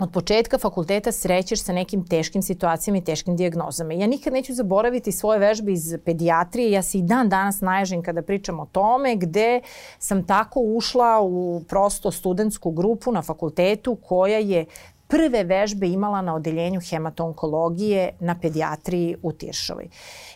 od 0.00 0.12
početka 0.12 0.58
fakulteta 0.58 1.12
srećeš 1.12 1.62
sa 1.62 1.72
nekim 1.72 2.06
teškim 2.06 2.42
situacijama 2.42 2.98
i 2.98 3.04
teškim 3.04 3.36
dijagnozama. 3.36 3.92
Ja 3.92 4.06
nikad 4.06 4.32
neću 4.32 4.54
zaboraviti 4.54 5.12
svoje 5.12 5.38
vežbe 5.38 5.72
iz 5.72 5.94
pedijatrije. 6.04 6.70
Ja 6.70 6.82
se 6.82 6.98
i 6.98 7.02
dan 7.02 7.28
danas 7.28 7.60
naježim 7.60 8.02
kada 8.02 8.22
pričam 8.22 8.60
o 8.60 8.66
tome 8.72 9.16
gde 9.16 9.60
sam 9.98 10.26
tako 10.26 10.60
ušla 10.60 11.20
u 11.20 11.62
prosto 11.68 12.10
studentsku 12.10 12.70
grupu 12.70 13.12
na 13.12 13.22
fakultetu 13.22 13.94
koja 13.94 14.38
je 14.38 14.64
prve 15.10 15.44
vežbe 15.44 15.88
imala 15.88 16.22
na 16.22 16.34
odeljenju 16.34 16.80
hematonkologije 16.80 18.10
na 18.20 18.36
pedijatriji 18.40 19.16
u 19.22 19.32
Tiršovoj. 19.32 19.88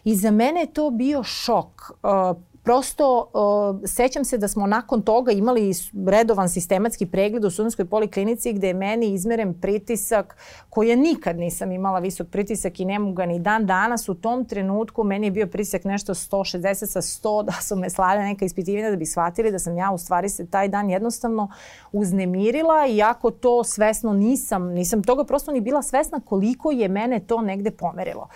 I 0.05 0.17
za 0.17 0.31
mene 0.31 0.61
je 0.61 0.73
to 0.73 0.91
bio 0.91 1.23
šok. 1.23 1.91
Uh, 2.03 2.37
prosto 2.65 3.31
uh, 3.33 3.89
sećam 3.89 4.25
se 4.25 4.39
da 4.39 4.49
smo 4.49 4.67
nakon 4.67 5.03
toga 5.03 5.33
imali 5.33 5.73
redovan 6.07 6.49
sistematski 6.49 7.07
pregled 7.07 7.45
u 7.45 7.51
Sudanskoj 7.51 7.85
poliklinici 7.85 8.53
gde 8.53 8.67
je 8.67 8.75
meni 8.75 9.13
izmeren 9.13 9.61
pritisak 9.61 10.37
koji 10.71 10.89
ja 10.89 10.97
nikad 10.97 11.39
nisam 11.39 11.73
imala 11.73 11.99
visok 11.99 12.29
pritisak 12.29 12.81
i 12.81 12.85
ne 12.85 12.99
mogu 12.99 13.13
ga 13.13 13.27
ni 13.27 13.39
dan 13.39 13.67
danas. 13.67 14.09
U 14.09 14.15
tom 14.15 14.45
trenutku 14.45 15.05
meni 15.05 15.27
je 15.27 15.31
bio 15.31 15.47
pritisak 15.47 15.85
nešto 15.85 16.15
160 16.15 16.87
sa 16.87 17.01
100 17.01 17.45
da 17.47 17.53
su 17.53 17.77
me 17.77 17.91
slale 17.91 18.23
neka 18.23 18.45
ispitivanja 18.45 18.91
da 18.91 18.97
bi 18.97 19.07
shvatili 19.07 19.53
da 19.53 19.59
sam 19.59 19.77
ja 19.77 19.91
u 19.91 19.99
stvari 19.99 20.29
se 20.29 20.47
taj 20.47 20.69
dan 20.69 20.91
jednostavno 20.91 21.49
uznemirila 21.93 22.87
iako 22.87 23.31
to 23.31 23.65
svesno 23.65 24.13
nisam, 24.13 24.69
nisam 24.69 25.03
toga 25.03 25.25
prosto 25.25 25.53
ni 25.53 25.61
bila 25.61 25.83
svesna 25.83 26.21
koliko 26.21 26.71
je 26.71 26.89
mene 26.89 27.21
to 27.21 27.41
negde 27.41 27.71
pomerilo. 27.71 28.29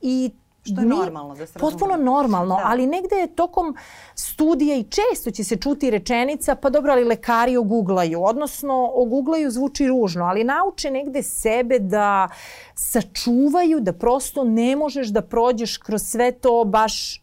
I 0.00 0.30
Što 0.64 0.80
je 0.80 0.86
normalno 0.86 1.34
da 1.34 1.46
se 1.46 1.58
Potpuno 1.58 1.96
normalno, 1.96 2.56
da. 2.56 2.62
ali 2.64 2.86
negde 2.86 3.16
je 3.16 3.34
tokom 3.34 3.76
studija 4.14 4.76
i 4.76 4.84
često 4.84 5.30
će 5.30 5.44
se 5.44 5.56
čuti 5.56 5.90
rečenica, 5.90 6.54
pa 6.54 6.70
dobro, 6.70 6.92
ali 6.92 7.04
lekari 7.04 7.56
oguglaju, 7.56 8.22
odnosno 8.24 8.90
oguglaju 8.94 9.50
zvuči 9.50 9.86
ružno, 9.86 10.24
ali 10.24 10.44
nauče 10.44 10.90
negde 10.90 11.22
sebe 11.22 11.78
da 11.78 12.28
sačuvaju, 12.74 13.80
da 13.80 13.92
prosto 13.92 14.44
ne 14.44 14.76
možeš 14.76 15.08
da 15.08 15.22
prođeš 15.22 15.76
kroz 15.76 16.02
sve 16.02 16.32
to 16.32 16.64
baš 16.64 17.22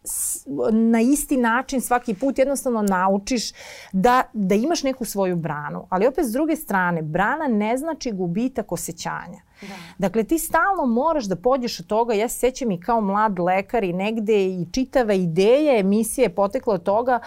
na 0.72 1.02
isti 1.02 1.38
način 1.38 1.82
svaki 1.82 2.14
put, 2.14 2.38
jednostavno 2.38 2.82
naučiš 2.82 3.52
da, 3.92 4.24
da 4.34 4.56
imaš 4.56 4.84
neku 4.84 5.06
svoju 5.06 5.36
branu. 5.36 5.88
Ali 5.90 6.08
opet 6.08 6.26
s 6.26 6.32
druge 6.32 6.56
strane, 6.56 7.02
brana 7.02 7.48
ne 7.48 7.78
znači 7.78 8.12
gubitak 8.12 8.72
osjećanja. 8.72 9.49
Da. 9.62 9.76
Dakle, 9.98 10.24
ti 10.24 10.40
stalno 10.40 10.86
moraš 10.86 11.26
da 11.26 11.36
pođeš 11.36 11.80
od 11.80 11.88
toga, 11.88 12.14
ja 12.14 12.30
se 12.30 12.40
sećam 12.40 12.72
i 12.72 12.80
kao 12.80 13.02
mlad 13.02 13.40
lekar 13.40 13.84
i 13.84 13.94
negde 13.94 14.46
i 14.46 14.66
čitava 14.72 15.14
ideja 15.14 15.80
emisije 15.80 16.30
potekla 16.30 16.74
od 16.74 16.84
toga 16.84 17.20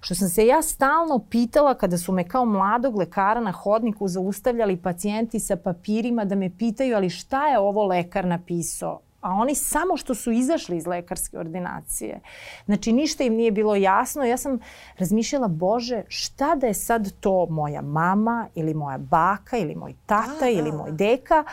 što 0.00 0.14
sam 0.14 0.28
se 0.28 0.46
ja 0.46 0.62
stalno 0.62 1.18
pitala 1.30 1.74
kada 1.74 1.98
su 1.98 2.12
me 2.12 2.28
kao 2.28 2.44
mladog 2.44 2.96
lekara 2.96 3.40
na 3.40 3.52
hodniku 3.52 4.08
zaustavljali 4.08 4.76
pacijenti 4.76 5.40
sa 5.40 5.56
papirima 5.56 6.24
da 6.24 6.34
me 6.34 6.50
pitaju 6.58 6.96
ali 6.96 7.10
šta 7.10 7.48
je 7.48 7.58
ovo 7.58 7.86
lekar 7.86 8.24
napisao? 8.24 9.00
a 9.20 9.30
oni 9.32 9.54
samo 9.54 9.96
što 9.96 10.14
su 10.14 10.32
izašli 10.32 10.76
iz 10.76 10.86
lekarske 10.86 11.38
ordinacije. 11.38 12.20
Znači, 12.64 12.92
ništa 12.92 13.24
im 13.24 13.34
nije 13.34 13.50
bilo 13.50 13.74
jasno. 13.74 14.24
Ja 14.24 14.36
sam 14.36 14.58
razmišljala, 14.98 15.48
Bože, 15.48 16.02
šta 16.08 16.54
da 16.54 16.66
je 16.66 16.74
sad 16.74 17.12
to 17.20 17.46
moja 17.50 17.82
mama 17.82 18.48
ili 18.54 18.74
moja 18.74 18.98
baka 18.98 19.56
ili 19.56 19.74
moj 19.74 19.94
tata 20.06 20.44
a, 20.44 20.48
ili 20.48 20.72
moj 20.72 20.92
deka 20.92 21.44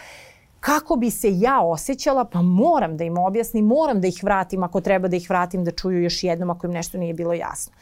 kako 0.59 0.95
bi 0.95 1.11
se 1.11 1.39
ja 1.39 1.61
osjećala, 1.61 2.25
pa 2.25 2.41
moram 2.41 2.97
da 2.97 3.03
im 3.03 3.17
objasnim, 3.17 3.65
moram 3.65 4.01
da 4.01 4.07
ih 4.07 4.19
vratim 4.23 4.63
ako 4.63 4.81
treba 4.81 5.07
da 5.07 5.15
ih 5.15 5.29
vratim 5.29 5.63
da 5.63 5.71
čuju 5.71 6.03
još 6.03 6.23
jednom 6.23 6.49
ako 6.49 6.67
im 6.67 6.73
nešto 6.73 6.97
nije 6.97 7.13
bilo 7.13 7.33
jasno. 7.33 7.73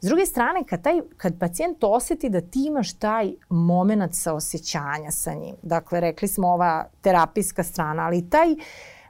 S 0.00 0.06
druge 0.06 0.26
strane, 0.26 0.64
kad, 0.64 0.82
taj, 0.82 1.00
kad 1.16 1.38
pacijent 1.38 1.84
oseti 1.84 2.28
da 2.28 2.40
ti 2.40 2.64
imaš 2.66 2.92
taj 2.92 3.32
moment 3.48 4.14
sa 4.14 4.34
osjećanja 4.34 5.10
sa 5.10 5.34
njim, 5.34 5.56
dakle, 5.62 6.00
rekli 6.00 6.28
smo 6.28 6.48
ova 6.48 6.84
terapijska 7.00 7.62
strana, 7.62 8.02
ali 8.02 8.30
taj 8.30 8.48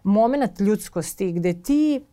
moment 0.05 0.61
ljudskosti 0.61 1.33
gde 1.33 1.63
ti 1.63 2.05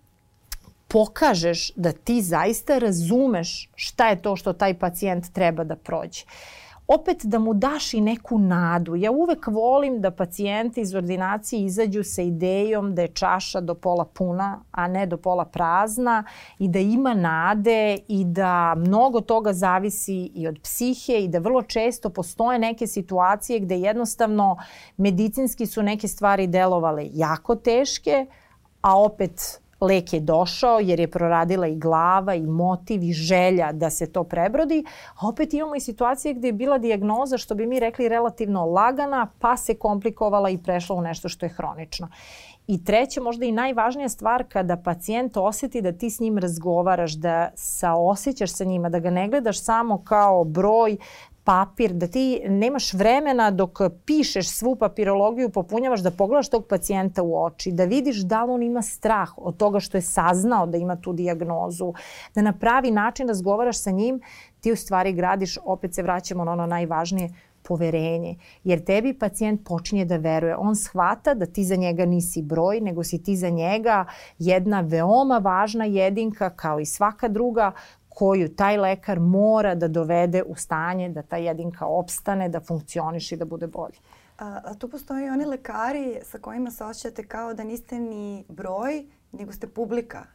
pokažeš 0.88 1.72
da 1.76 1.92
ti 1.92 2.22
zaista 2.22 2.78
razumeš 2.78 3.70
šta 3.76 4.10
je 4.10 4.22
to 4.22 4.36
što 4.36 4.54
taj 4.54 4.80
pacijent 4.80 5.34
treba 5.34 5.64
da 5.64 5.76
prođe. 5.76 6.24
Uh, 6.26 6.60
opet 6.90 7.26
da 7.26 7.40
mu 7.40 7.54
daš 7.54 7.94
i 7.94 8.02
neku 8.02 8.40
nadu. 8.40 8.96
Ja 8.96 9.12
uvek 9.12 9.48
volim 9.48 10.02
da 10.02 10.12
pacijenti 10.12 10.82
iz 10.82 10.96
ordinacije 10.96 11.66
izađu 11.66 12.04
sa 12.04 12.22
idejom 12.22 12.96
da 12.96 13.02
je 13.02 13.08
čaša 13.08 13.62
do 13.62 13.76
pola 13.76 14.06
puna, 14.06 14.64
a 14.72 14.88
ne 14.88 15.06
do 15.06 15.18
pola 15.18 15.46
prazna 15.46 16.24
i 16.60 16.68
da 16.68 16.80
ima 16.80 17.14
nade 17.14 17.98
i 18.08 18.24
da 18.26 18.76
mnogo 18.78 19.22
toga 19.22 19.54
zavisi 19.54 20.32
i 20.36 20.48
od 20.48 20.60
psihe 20.64 21.14
i 21.14 21.28
da 21.28 21.40
vrlo 21.40 21.62
često 21.62 22.10
postoje 22.10 22.60
neke 22.60 22.88
situacije 22.88 23.60
gde 23.60 23.80
jednostavno 23.80 24.58
medicinski 24.98 25.66
su 25.66 25.84
neke 25.84 26.08
stvari 26.08 26.48
delovale 26.48 27.10
jako 27.14 27.56
teške, 27.56 28.26
a 28.82 29.00
opet 29.00 29.62
lek 29.82 30.14
je 30.14 30.20
došao 30.20 30.80
jer 30.80 31.00
je 31.00 31.12
proradila 31.12 31.68
i 31.68 31.76
glava 31.76 32.36
i 32.36 32.42
motiv 32.42 33.04
i 33.04 33.14
želja 33.14 33.72
da 33.72 33.90
se 33.90 34.12
to 34.12 34.24
prebrodi. 34.24 34.84
A 35.16 35.28
opet 35.28 35.54
imamo 35.54 35.76
i 35.76 35.80
situacije 35.80 36.34
gde 36.34 36.48
je 36.48 36.54
bila 36.54 36.78
dijagnoza, 36.78 37.38
što 37.38 37.56
bi 37.56 37.66
mi 37.66 37.80
rekli, 37.80 38.10
relativno 38.10 38.66
lagana, 38.66 39.28
pa 39.40 39.58
se 39.58 39.76
komplikovala 39.76 40.50
i 40.50 40.58
prešla 40.58 40.96
u 40.96 41.02
nešto 41.02 41.30
što 41.30 41.46
je 41.46 41.50
hronično. 41.50 42.10
I 42.68 42.84
treće, 42.84 43.22
možda 43.22 43.46
i 43.46 43.52
najvažnija 43.52 44.10
stvar, 44.10 44.44
kada 44.50 44.78
pacijent 44.78 45.38
oseti 45.38 45.82
da 45.82 45.92
ti 45.92 46.10
s 46.10 46.20
njim 46.20 46.38
razgovaraš, 46.38 47.14
da 47.14 47.52
saosećaš 47.56 48.54
sa 48.54 48.64
njima, 48.64 48.90
da 48.90 49.00
ga 49.00 49.10
ne 49.10 49.28
gledaš 49.28 49.64
samo 49.64 50.04
kao 50.04 50.44
broj, 50.44 50.98
papir, 51.50 51.94
da 51.94 52.08
ti 52.08 52.42
nemaš 52.48 52.94
vremena 52.94 53.52
dok 53.52 53.80
pišeš 54.06 54.50
svu 54.50 54.76
papirologiju, 54.76 55.50
popunjavaš 55.50 56.04
da 56.06 56.12
pogledaš 56.12 56.50
tog 56.50 56.68
pacijenta 56.70 57.24
u 57.24 57.46
oči, 57.46 57.72
da 57.72 57.86
vidiš 57.86 58.18
da 58.18 58.44
li 58.44 58.52
on 58.52 58.64
ima 58.64 58.82
strah 58.82 59.30
od 59.38 59.58
toga 59.58 59.80
što 59.80 59.98
je 59.98 60.02
saznao 60.02 60.68
da 60.68 60.78
ima 60.78 60.96
tu 60.96 61.14
diagnozu, 61.14 61.94
da 62.36 62.42
na 62.42 62.54
pravi 62.54 62.92
način 62.92 63.28
razgovaraš 63.28 63.82
sa 63.82 63.92
njim, 63.92 64.22
ti 64.62 64.72
u 64.72 64.76
stvari 64.76 65.14
gradiš, 65.14 65.58
opet 65.66 65.96
se 65.96 66.04
vraćamo 66.04 66.46
na 66.46 66.52
ono 66.52 66.66
najvažnije, 66.66 67.30
poverenje. 67.70 68.36
Jer 68.64 68.84
tebi 68.86 69.14
pacijent 69.14 69.62
počinje 69.66 70.06
da 70.06 70.18
veruje. 70.18 70.56
On 70.56 70.76
shvata 70.76 71.34
da 71.34 71.46
ti 71.46 71.64
za 71.64 71.76
njega 71.76 72.06
nisi 72.06 72.42
broj, 72.42 72.82
nego 72.82 73.04
si 73.04 73.24
ti 73.24 73.36
za 73.36 73.50
njega 73.50 74.06
jedna 74.40 74.82
veoma 74.82 75.38
važna 75.38 75.86
jedinka, 75.86 76.50
kao 76.50 76.80
i 76.80 76.86
svaka 76.86 77.28
druga, 77.28 77.72
koju 78.20 78.50
taj 78.56 78.78
lekar 78.78 79.20
mora 79.20 79.76
da 79.76 79.88
dovede 79.88 80.44
u 80.44 80.56
stanje 80.56 81.10
da 81.10 81.22
ta 81.22 81.38
jedinka 81.38 81.86
opstane, 81.86 82.50
da 82.50 82.60
funkcioniše 82.60 83.36
i 83.36 83.38
da 83.38 83.46
bude 83.46 83.68
bolje. 83.68 83.96
A, 84.38 84.60
a 84.66 84.74
tu 84.74 84.90
postoje 84.90 85.32
oni 85.32 85.46
lekari 85.46 86.20
sa 86.24 86.38
kojima 86.38 86.72
se 86.72 86.84
osjećate 86.84 87.28
kao 87.28 87.54
da 87.54 87.64
niste 87.64 88.00
ni 88.00 88.46
broj, 88.50 89.06
nego 89.32 89.52
ste 89.52 89.68
publika. 89.68 90.26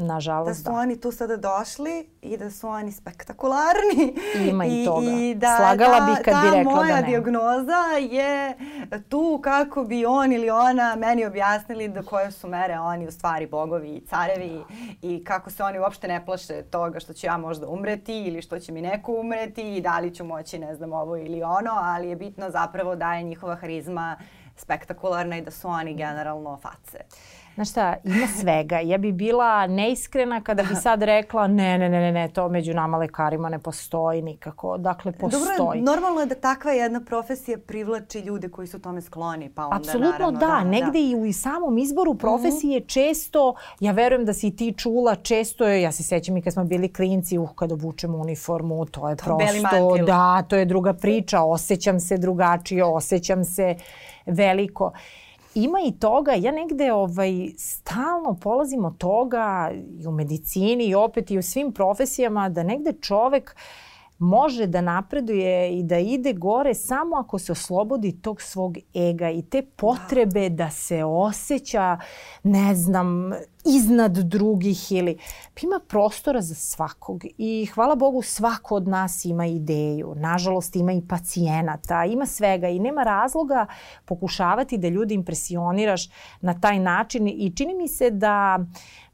Nažalost, 0.00 0.48
da. 0.48 0.54
su 0.54 0.62
da. 0.62 0.72
oni 0.72 1.00
tu 1.00 1.12
sada 1.12 1.36
došli 1.36 2.08
i 2.22 2.36
da 2.36 2.50
su 2.50 2.68
oni 2.68 2.92
spektakularni. 2.92 4.16
Ima 4.50 4.66
i, 4.66 4.82
i 4.82 4.84
toga. 4.84 5.06
I 5.06 5.34
da, 5.34 5.56
Slagala 5.56 6.00
da, 6.00 6.06
bih 6.06 6.24
kad 6.24 6.34
bi 6.34 6.56
rekla 6.56 6.74
da 6.74 6.82
ne. 6.82 6.90
Moja 6.92 7.02
diagnoza 7.02 7.82
je 8.10 8.54
tu 9.08 9.40
kako 9.44 9.84
bi 9.84 10.06
on 10.06 10.32
ili 10.32 10.50
ona 10.50 10.96
meni 10.98 11.26
objasnili 11.26 11.88
da 11.88 12.02
koje 12.02 12.30
su 12.30 12.48
mere 12.48 12.78
oni 12.78 13.06
u 13.06 13.10
stvari 13.10 13.46
bogovi 13.46 13.88
i 13.88 14.06
carevi 14.06 14.64
da. 14.68 15.08
i 15.08 15.24
kako 15.24 15.50
se 15.50 15.62
oni 15.62 15.78
uopšte 15.78 16.08
ne 16.08 16.24
plaše 16.24 16.62
toga 16.62 17.00
što 17.00 17.12
ću 17.12 17.26
ja 17.26 17.36
možda 17.36 17.68
umreti 17.68 18.18
ili 18.18 18.42
što 18.42 18.58
će 18.58 18.72
mi 18.72 18.82
neko 18.82 19.12
umreti 19.12 19.76
i 19.76 19.80
da 19.80 19.98
li 19.98 20.14
ću 20.14 20.24
moći 20.24 20.58
ne 20.58 20.74
znam 20.74 20.92
ovo 20.92 21.16
ili 21.16 21.42
ono, 21.42 21.70
ali 21.74 22.08
je 22.08 22.16
bitno 22.16 22.50
zapravo 22.50 22.96
da 22.96 23.14
je 23.14 23.22
njihova 23.22 23.56
harizma 23.56 24.16
spektakularna 24.56 25.36
i 25.36 25.42
da 25.42 25.50
su 25.50 25.68
oni 25.68 25.94
generalno 25.94 26.58
face. 26.62 26.98
Znaš 27.54 27.70
šta, 27.70 27.94
ima 28.04 28.26
svega. 28.40 28.78
Ja 28.78 28.98
bi 28.98 29.12
bila 29.12 29.66
neiskrena 29.66 30.40
kada 30.40 30.62
bi 30.62 30.74
sad 30.74 31.02
rekla 31.02 31.46
ne, 31.46 31.78
ne, 31.78 31.88
ne, 31.88 32.00
ne, 32.00 32.12
ne, 32.12 32.28
to 32.28 32.48
među 32.48 32.74
nama 32.74 32.98
lekarima 32.98 33.48
ne 33.48 33.58
postoji 33.58 34.22
nikako. 34.22 34.78
Dakle, 34.78 35.12
postoji. 35.12 35.56
Dobro, 35.58 35.80
normalno 35.80 36.20
je 36.20 36.26
da 36.26 36.34
takva 36.34 36.72
jedna 36.72 37.00
profesija 37.00 37.58
privlači 37.58 38.18
ljude 38.18 38.48
koji 38.48 38.66
su 38.66 38.78
tome 38.78 39.00
skloni, 39.00 39.50
pa 39.54 39.64
onda 39.64 39.76
Apsolutno 39.76 40.10
naravno, 40.10 40.38
da. 40.38 40.46
da. 40.46 40.64
Negde 40.64 40.90
da. 40.92 40.98
i 40.98 41.28
u 41.28 41.32
samom 41.32 41.78
izboru 41.78 42.14
profesije 42.14 42.80
mm 42.80 42.82
-hmm. 42.82 42.88
često, 42.88 43.54
ja 43.80 43.92
verujem 43.92 44.24
da 44.24 44.32
si 44.32 44.56
ti 44.56 44.74
čula, 44.76 45.14
često 45.14 45.66
je, 45.68 45.82
ja 45.82 45.92
se 45.92 46.02
sećam 46.02 46.36
i 46.36 46.42
kad 46.42 46.52
smo 46.52 46.64
bili 46.64 46.92
klinci, 46.92 47.38
uh, 47.38 47.54
kad 47.54 47.72
obučemo 47.72 48.18
uniformu, 48.18 48.84
to 48.84 49.08
je 49.08 49.16
to 49.16 49.24
prosto, 49.24 50.04
da, 50.06 50.42
to 50.42 50.56
je 50.56 50.64
druga 50.64 50.92
priča, 50.92 51.40
osjećam 51.40 52.00
se 52.00 52.18
drugačije, 52.18 52.84
osjećam 52.84 53.44
se 53.44 53.74
veliko 54.26 54.92
ima 55.54 55.78
i 55.86 55.92
toga, 55.92 56.32
ja 56.32 56.52
negde 56.52 56.92
ovaj, 56.92 57.32
stalno 57.58 58.36
polazim 58.42 58.84
od 58.84 58.98
toga 58.98 59.70
i 60.00 60.06
u 60.06 60.12
medicini 60.12 60.84
i 60.84 60.94
opet 60.94 61.30
i 61.30 61.38
u 61.38 61.42
svim 61.42 61.72
profesijama 61.72 62.48
da 62.48 62.62
negde 62.62 62.92
čovek 62.92 63.56
može 64.20 64.66
da 64.66 64.80
napreduje 64.80 65.78
i 65.78 65.82
da 65.82 65.98
ide 65.98 66.32
gore 66.32 66.74
samo 66.74 67.16
ako 67.16 67.38
se 67.38 67.52
oslobodi 67.52 68.20
tog 68.22 68.42
svog 68.42 68.76
ega 68.94 69.30
i 69.30 69.42
te 69.42 69.62
potrebe 69.62 70.48
da, 70.48 70.64
da 70.64 70.70
se 70.70 71.04
osjeća, 71.04 71.98
ne 72.42 72.74
znam, 72.74 73.32
iznad 73.64 74.12
drugih 74.12 74.92
ili 74.92 75.18
ima 75.62 75.80
prostora 75.88 76.40
za 76.40 76.54
svakog. 76.54 77.24
I 77.38 77.66
hvala 77.66 77.94
Bogu 77.94 78.22
svako 78.22 78.74
od 78.74 78.88
nas 78.88 79.24
ima 79.24 79.46
ideju. 79.46 80.14
Nažalost 80.16 80.76
ima 80.76 80.92
i 80.92 81.02
pacijenata, 81.08 82.04
ima 82.04 82.26
svega 82.26 82.68
i 82.68 82.78
nema 82.78 83.02
razloga 83.02 83.66
pokušavati 84.04 84.78
da 84.78 84.88
ljudi 84.88 85.14
impresioniraš 85.14 86.10
na 86.40 86.60
taj 86.60 86.78
način. 86.78 87.28
I 87.28 87.52
čini 87.56 87.74
mi 87.74 87.88
se 87.88 88.10
da 88.10 88.58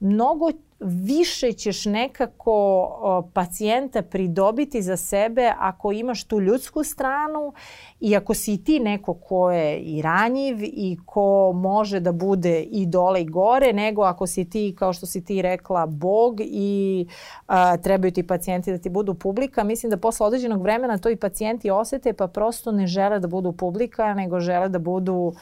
mnogo 0.01 0.51
više 0.81 1.53
ćeš 1.53 1.85
nekako 1.85 3.31
pacijenta 3.35 4.03
pridobiti 4.03 4.83
za 4.83 4.97
sebe 4.97 5.53
ako 5.59 5.93
imaš 5.93 6.25
tu 6.25 6.41
ljudsku 6.41 6.85
stranu 6.85 7.53
i 8.01 8.17
ako 8.17 8.35
si 8.35 8.65
ti 8.65 8.81
neko 8.81 9.15
ko 9.15 9.51
je 9.51 9.79
i 9.79 10.03
ranjiv 10.03 10.57
i 10.63 10.99
ko 11.07 11.53
može 11.55 12.01
da 12.01 12.13
bude 12.13 12.61
i 12.61 12.87
dole 12.87 13.23
i 13.23 13.25
gore, 13.25 13.73
nego 13.73 14.03
ako 14.03 14.27
si 14.27 14.51
ti, 14.51 14.75
kao 14.79 14.93
što 14.93 15.07
si 15.07 15.25
ti 15.25 15.43
rekla, 15.43 15.87
bog 15.87 16.41
i 16.41 17.07
a, 17.47 17.77
trebaju 17.77 18.13
ti 18.13 18.27
pacijenti 18.27 18.73
da 18.73 18.79
ti 18.79 18.89
budu 18.89 19.15
publika. 19.15 19.65
Mislim 19.65 19.91
da 19.91 19.97
posle 19.97 20.27
određenog 20.27 20.63
vremena 20.63 20.99
to 20.99 21.11
i 21.11 21.17
pacijenti 21.17 21.71
osete 21.71 22.13
pa 22.13 22.27
prosto 22.27 22.73
ne 22.73 22.87
žele 22.87 23.19
da 23.19 23.29
budu 23.29 23.53
publika, 23.53 24.15
nego 24.15 24.41
žele 24.41 24.69
da 24.69 24.79
budu 24.79 25.15
uh, 25.15 25.37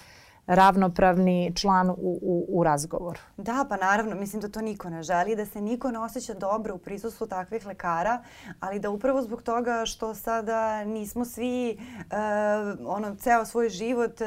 ravnopravni 0.47 1.53
član 1.57 1.91
u, 1.91 1.95
u, 2.23 2.47
u 2.49 2.65
razgovoru. 2.65 3.21
Da, 3.37 3.67
pa 3.69 3.77
naravno, 3.77 4.15
mislim 4.17 4.43
da 4.43 4.49
to 4.49 4.61
niko 4.61 4.91
ne 4.91 5.03
želi, 5.03 5.37
da 5.37 5.47
se 5.47 5.61
niko 5.61 5.91
ne 5.91 5.99
osjeća 5.99 6.35
dobro 6.35 6.75
u 6.75 6.79
prisustvu 6.79 7.27
takvih 7.27 7.67
lekara, 7.67 8.23
ali 8.61 8.79
da 8.79 8.91
upravo 8.91 9.23
zbog 9.23 9.43
toga 9.43 9.83
što 9.87 10.15
sada 10.15 10.85
nismo 10.85 11.25
svi 11.25 11.79
uh, 11.79 12.17
ono, 12.87 13.15
ceo 13.17 13.45
svoj 13.45 13.69
život 13.69 14.21
uh, 14.21 14.27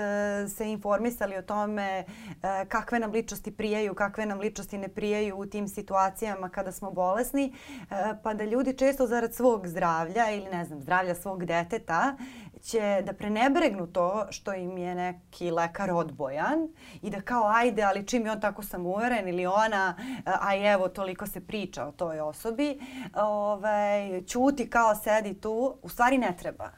se 0.51 0.71
informisali 0.71 1.37
o 1.37 1.41
tome 1.41 2.03
uh, 2.07 2.33
kakve 2.67 2.99
nam 2.99 3.11
ličnosti 3.11 3.51
prijaju, 3.51 3.93
kakve 3.93 4.25
nam 4.25 4.39
ličnosti 4.39 4.77
ne 4.77 4.87
prijaju 4.87 5.37
u 5.37 5.45
tim 5.45 5.67
situacijama 5.67 6.49
kada 6.49 6.71
smo 6.71 6.91
bolesni, 6.91 7.53
uh, 7.81 7.97
pa 8.23 8.33
da 8.33 8.43
ljudi 8.43 8.77
često 8.77 9.07
zarad 9.07 9.33
svog 9.33 9.67
zdravlja 9.67 10.31
ili 10.31 10.49
ne 10.51 10.65
znam, 10.65 10.81
zdravlja 10.81 11.15
svog 11.15 11.45
deteta 11.45 12.15
će 12.61 13.01
da 13.05 13.13
prenebregnu 13.13 13.87
to 13.87 14.27
što 14.29 14.53
im 14.53 14.77
je 14.77 14.95
neki 14.95 15.51
lekar 15.51 15.91
odbojan 15.91 16.67
i 17.01 17.09
da 17.09 17.21
kao 17.21 17.47
ajde, 17.47 17.83
ali 17.83 18.07
čim 18.07 18.25
je 18.25 18.31
on 18.31 18.41
tako 18.41 18.63
samouveren 18.63 19.27
ili 19.27 19.45
ona, 19.45 19.95
a 20.25 20.55
evo 20.55 20.87
toliko 20.87 21.27
se 21.27 21.41
priča 21.41 21.85
o 21.85 21.91
toj 21.91 22.19
osobi, 22.19 22.79
ovaj, 23.15 24.21
čuti 24.21 24.69
kao 24.69 24.95
sedi 24.95 25.41
tu, 25.41 25.77
u 25.81 25.89
stvari 25.89 26.17
ne 26.17 26.35
treba. 26.39 26.71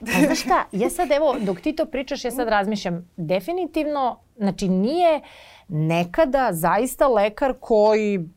Pa 0.00 0.26
znaš 0.26 0.40
šta, 0.40 0.64
ja 0.72 0.90
sad 0.90 1.10
evo, 1.10 1.36
dok 1.40 1.60
ti 1.60 1.76
to 1.76 1.86
pričaš, 1.86 2.24
ja 2.24 2.30
sad 2.30 2.48
razmišljam, 2.48 3.10
definitivno, 3.16 4.20
znači 4.36 4.68
nije 4.68 5.20
nekada 5.68 6.48
zaista 6.52 7.08
lekar 7.08 7.54
koji 7.60 8.28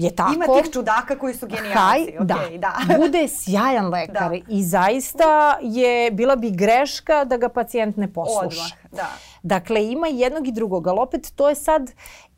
je 0.00 0.16
tako. 0.16 0.34
Ima 0.34 0.46
tih 0.46 0.72
čudaka 0.72 1.18
koji 1.18 1.34
su 1.34 1.46
genijalci. 1.46 1.78
Haj, 1.78 2.00
okay, 2.00 2.24
da. 2.24 2.38
da. 2.58 2.94
Bude 3.00 3.28
sjajan 3.28 3.88
lekar 3.88 4.30
da. 4.30 4.36
i 4.48 4.64
zaista 4.64 5.58
je, 5.62 6.10
bila 6.10 6.36
bi 6.36 6.50
greška 6.50 7.24
da 7.24 7.36
ga 7.36 7.48
pacijent 7.48 7.96
ne 7.96 8.12
posluša. 8.12 8.46
Odmah, 8.46 8.70
da. 8.92 9.08
Dakle, 9.42 9.84
ima 9.86 10.06
jednog 10.06 10.48
i 10.48 10.52
drugog, 10.52 10.86
ali 10.86 11.00
opet 11.00 11.32
to 11.36 11.48
je 11.48 11.54
sad 11.54 11.90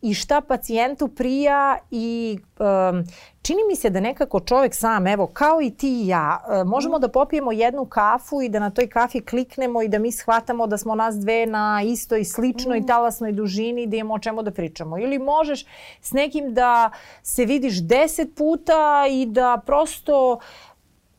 i 0.02 0.14
šta 0.14 0.40
pacijentu 0.40 1.08
prija 1.08 1.78
i 1.90 2.38
um, 2.58 3.04
čini 3.42 3.58
mi 3.68 3.76
se 3.76 3.90
da 3.90 4.00
nekako 4.00 4.40
čovek 4.40 4.74
sam, 4.74 5.06
evo, 5.06 5.26
kao 5.26 5.60
i 5.62 5.70
ti 5.70 6.02
i 6.02 6.06
ja, 6.06 6.44
uh, 6.46 6.68
možemo 6.68 6.98
da 6.98 7.08
popijemo 7.08 7.52
jednu 7.52 7.84
kafu 7.84 8.42
i 8.42 8.48
da 8.48 8.58
na 8.58 8.70
toj 8.70 8.88
kafi 8.88 9.20
kliknemo 9.20 9.82
i 9.82 9.88
da 9.88 9.98
mi 9.98 10.12
shvatamo 10.12 10.66
da 10.66 10.78
smo 10.78 10.94
nas 10.94 11.14
dve 11.14 11.46
na 11.46 11.82
istoj 11.84 12.24
sličnoj 12.24 12.80
mm. 12.80 12.86
talasnoj 12.86 13.32
dužini 13.32 13.86
da 13.86 13.96
imamo 13.96 14.14
o 14.14 14.18
čemu 14.18 14.42
da 14.42 14.50
pričamo. 14.50 14.98
Ili 14.98 15.18
možeš 15.18 15.66
s 16.00 16.12
nekim 16.12 16.54
da 16.54 16.90
se 17.22 17.44
vidiš 17.44 17.82
deset 17.82 18.34
puta 18.36 19.04
i 19.10 19.26
da 19.26 19.60
prosto 19.66 20.38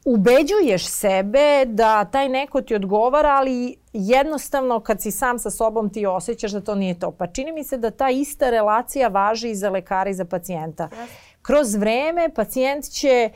ubeđuješ 0.06 0.88
sebe 0.88 1.66
da 1.66 2.06
taj 2.06 2.30
neko 2.30 2.62
ti 2.62 2.76
odgovara, 2.76 3.30
ali 3.30 3.76
jednostavno 3.94 4.80
kad 4.80 5.02
si 5.02 5.12
sam 5.12 5.40
sa 5.40 5.50
sobom 5.50 5.90
ti 5.90 6.06
osjećaš 6.06 6.52
da 6.52 6.62
to 6.62 6.76
nije 6.76 7.00
to. 7.00 7.12
Pa 7.12 7.28
čini 7.28 7.52
mi 7.52 7.64
se 7.64 7.78
da 7.78 7.92
ta 7.92 8.10
ista 8.10 8.50
relacija 8.50 9.08
važi 9.08 9.50
i 9.50 9.56
za 9.56 9.70
lekara 9.70 10.10
i 10.10 10.14
za 10.14 10.26
pacijenta. 10.26 10.90
Kroz 11.42 11.76
vreme 11.76 12.30
pacijent 12.36 12.86
će 12.86 13.30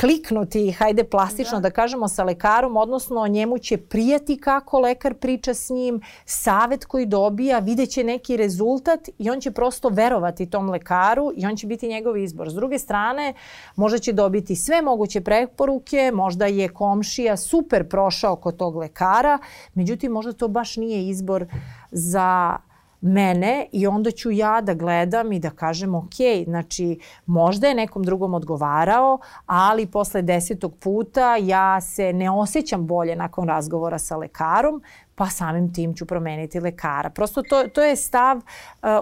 kliknuti, 0.00 0.72
hajde 0.72 1.04
plastično 1.04 1.60
da. 1.60 1.68
da 1.68 1.70
kažemo, 1.70 2.08
sa 2.08 2.24
lekarom, 2.24 2.76
odnosno 2.76 3.26
njemu 3.26 3.58
će 3.58 3.76
prijati 3.76 4.38
kako 4.38 4.78
lekar 4.78 5.14
priča 5.14 5.54
s 5.54 5.70
njim, 5.70 6.00
savet 6.24 6.84
koji 6.84 7.06
dobija, 7.06 7.58
videće 7.58 8.04
neki 8.04 8.36
rezultat 8.36 9.08
i 9.18 9.30
on 9.30 9.40
će 9.40 9.50
prosto 9.50 9.88
verovati 9.88 10.50
tom 10.50 10.70
lekaru 10.70 11.32
i 11.36 11.46
on 11.46 11.56
će 11.56 11.66
biti 11.66 11.88
njegov 11.88 12.16
izbor. 12.16 12.50
S 12.50 12.54
druge 12.54 12.78
strane, 12.78 13.34
možda 13.76 13.98
će 13.98 14.12
dobiti 14.12 14.56
sve 14.56 14.82
moguće 14.82 15.20
preporuke, 15.20 16.10
možda 16.14 16.46
je 16.46 16.68
komšija 16.68 17.36
super 17.36 17.88
prošao 17.88 18.36
kod 18.36 18.56
tog 18.56 18.76
lekara, 18.76 19.38
međutim 19.74 20.12
možda 20.12 20.32
to 20.32 20.48
baš 20.48 20.76
nije 20.76 21.08
izbor 21.08 21.46
za 21.90 22.58
mene 23.04 23.66
i 23.72 23.86
onda 23.86 24.10
ću 24.10 24.30
ja 24.30 24.60
da 24.60 24.74
gledam 24.74 25.32
i 25.32 25.38
da 25.38 25.50
kažem 25.50 25.94
ok, 25.94 26.14
znači 26.44 26.98
možda 27.26 27.68
je 27.68 27.74
nekom 27.74 28.02
drugom 28.02 28.34
odgovarao, 28.34 29.18
ali 29.46 29.86
posle 29.86 30.22
desetog 30.22 30.76
puta 30.76 31.36
ja 31.36 31.80
se 31.80 32.12
ne 32.12 32.30
osjećam 32.30 32.86
bolje 32.86 33.16
nakon 33.16 33.48
razgovora 33.48 33.98
sa 33.98 34.16
lekarom, 34.16 34.82
pa 35.14 35.26
samim 35.26 35.74
tim 35.74 35.94
ću 35.94 36.06
promeniti 36.06 36.60
lekara. 36.60 37.10
Prosto 37.10 37.42
to, 37.42 37.68
to 37.68 37.82
je 37.82 37.96
stav 37.96 38.36
uh, 38.36 38.42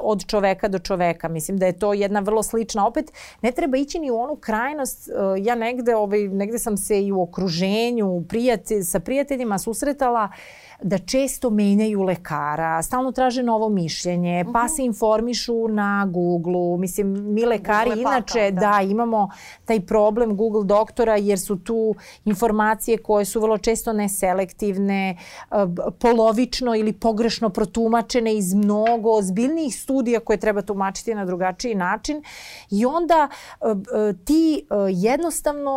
od 0.01 0.27
čoveka 0.27 0.69
do 0.69 0.79
čoveka. 0.79 1.29
Mislim 1.29 1.59
da 1.59 1.67
je 1.67 1.79
to 1.79 1.93
jedna 1.93 2.21
vrlo 2.21 2.43
slična. 2.43 2.87
Opet, 2.87 3.13
ne 3.43 3.53
treba 3.53 3.77
ići 3.77 3.99
ni 3.99 4.11
u 4.11 4.17
onu 4.17 4.37
krajnost. 4.37 5.09
Uh, 5.09 5.47
ja 5.47 5.55
negde, 5.55 5.97
ovaj, 5.97 6.29
negde 6.29 6.59
sam 6.59 6.77
se 6.77 7.03
i 7.03 7.13
u 7.13 7.23
okruženju 7.23 8.25
prijatelj, 8.29 8.83
sa 8.83 9.01
prijateljima 9.01 9.59
susretala 9.59 10.25
uh, 10.25 10.62
da 10.83 10.99
često 10.99 11.51
menjaju 11.51 12.03
lekara, 12.03 12.83
stalno 12.83 13.13
traže 13.13 13.43
novo 13.43 13.69
mišljenje, 13.69 14.45
pa 14.53 14.65
mhm. 14.65 14.69
se 14.69 14.85
informišu 14.85 15.69
na 15.69 16.07
Google-u. 16.11 16.77
Mislim, 16.77 17.35
mi 17.35 17.45
lekari 17.45 17.91
Google 17.91 18.03
inače 18.03 18.51
da. 18.51 18.61
da 18.61 18.83
imamo 18.83 19.29
taj 19.65 19.81
problem 19.81 20.37
Google 20.37 20.65
doktora 20.65 21.17
jer 21.17 21.41
su 21.41 21.57
tu 21.57 21.95
informacije 22.25 22.99
koje 22.99 23.25
su 23.25 23.41
vrlo 23.41 23.59
često 23.59 23.93
neselektivne, 23.93 25.11
eh, 25.11 25.55
polovično 25.99 26.75
ili 26.75 26.93
pogrešno 26.93 27.49
protumačene 27.49 28.35
iz 28.35 28.55
mnogo 28.55 29.11
ozbiljnijih 29.11 29.77
studija 29.77 30.21
koje 30.21 30.37
treba 30.37 30.63
tumačiti 30.63 31.15
na 31.15 31.25
drugačiji 31.25 31.75
način 31.75 32.23
i 32.71 32.87
onda 32.87 33.29
eh, 33.29 33.65
eh, 33.69 34.15
ti 34.25 34.67
jednostavno 34.91 35.73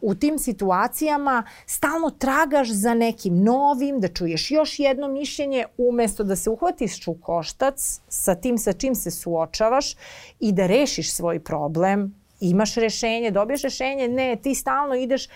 u 0.00 0.14
tim 0.14 0.38
situacijama 0.38 1.42
stalno 1.66 2.10
tragaš 2.10 2.70
za 2.70 2.94
nekim 2.94 3.42
novim, 3.42 4.00
da 4.00 4.08
čuješ 4.16 4.50
još 4.50 4.78
jedno 4.78 5.08
mišljenje 5.08 5.64
umesto 5.78 6.24
da 6.24 6.36
se 6.36 6.50
uhvatiš 6.50 7.08
u 7.08 7.14
koštac 7.14 8.00
sa 8.08 8.34
tim 8.34 8.58
sa 8.58 8.72
čim 8.72 8.94
se 8.94 9.10
suočavaš 9.10 9.94
i 10.40 10.52
da 10.52 10.66
rešiš 10.66 11.12
svoj 11.12 11.40
problem, 11.40 12.14
imaš 12.40 12.74
rešenje, 12.74 13.30
dobiješ 13.30 13.62
rešenje, 13.62 14.08
ne, 14.08 14.36
ti 14.36 14.54
stalno 14.54 14.94
ideš 14.94 15.28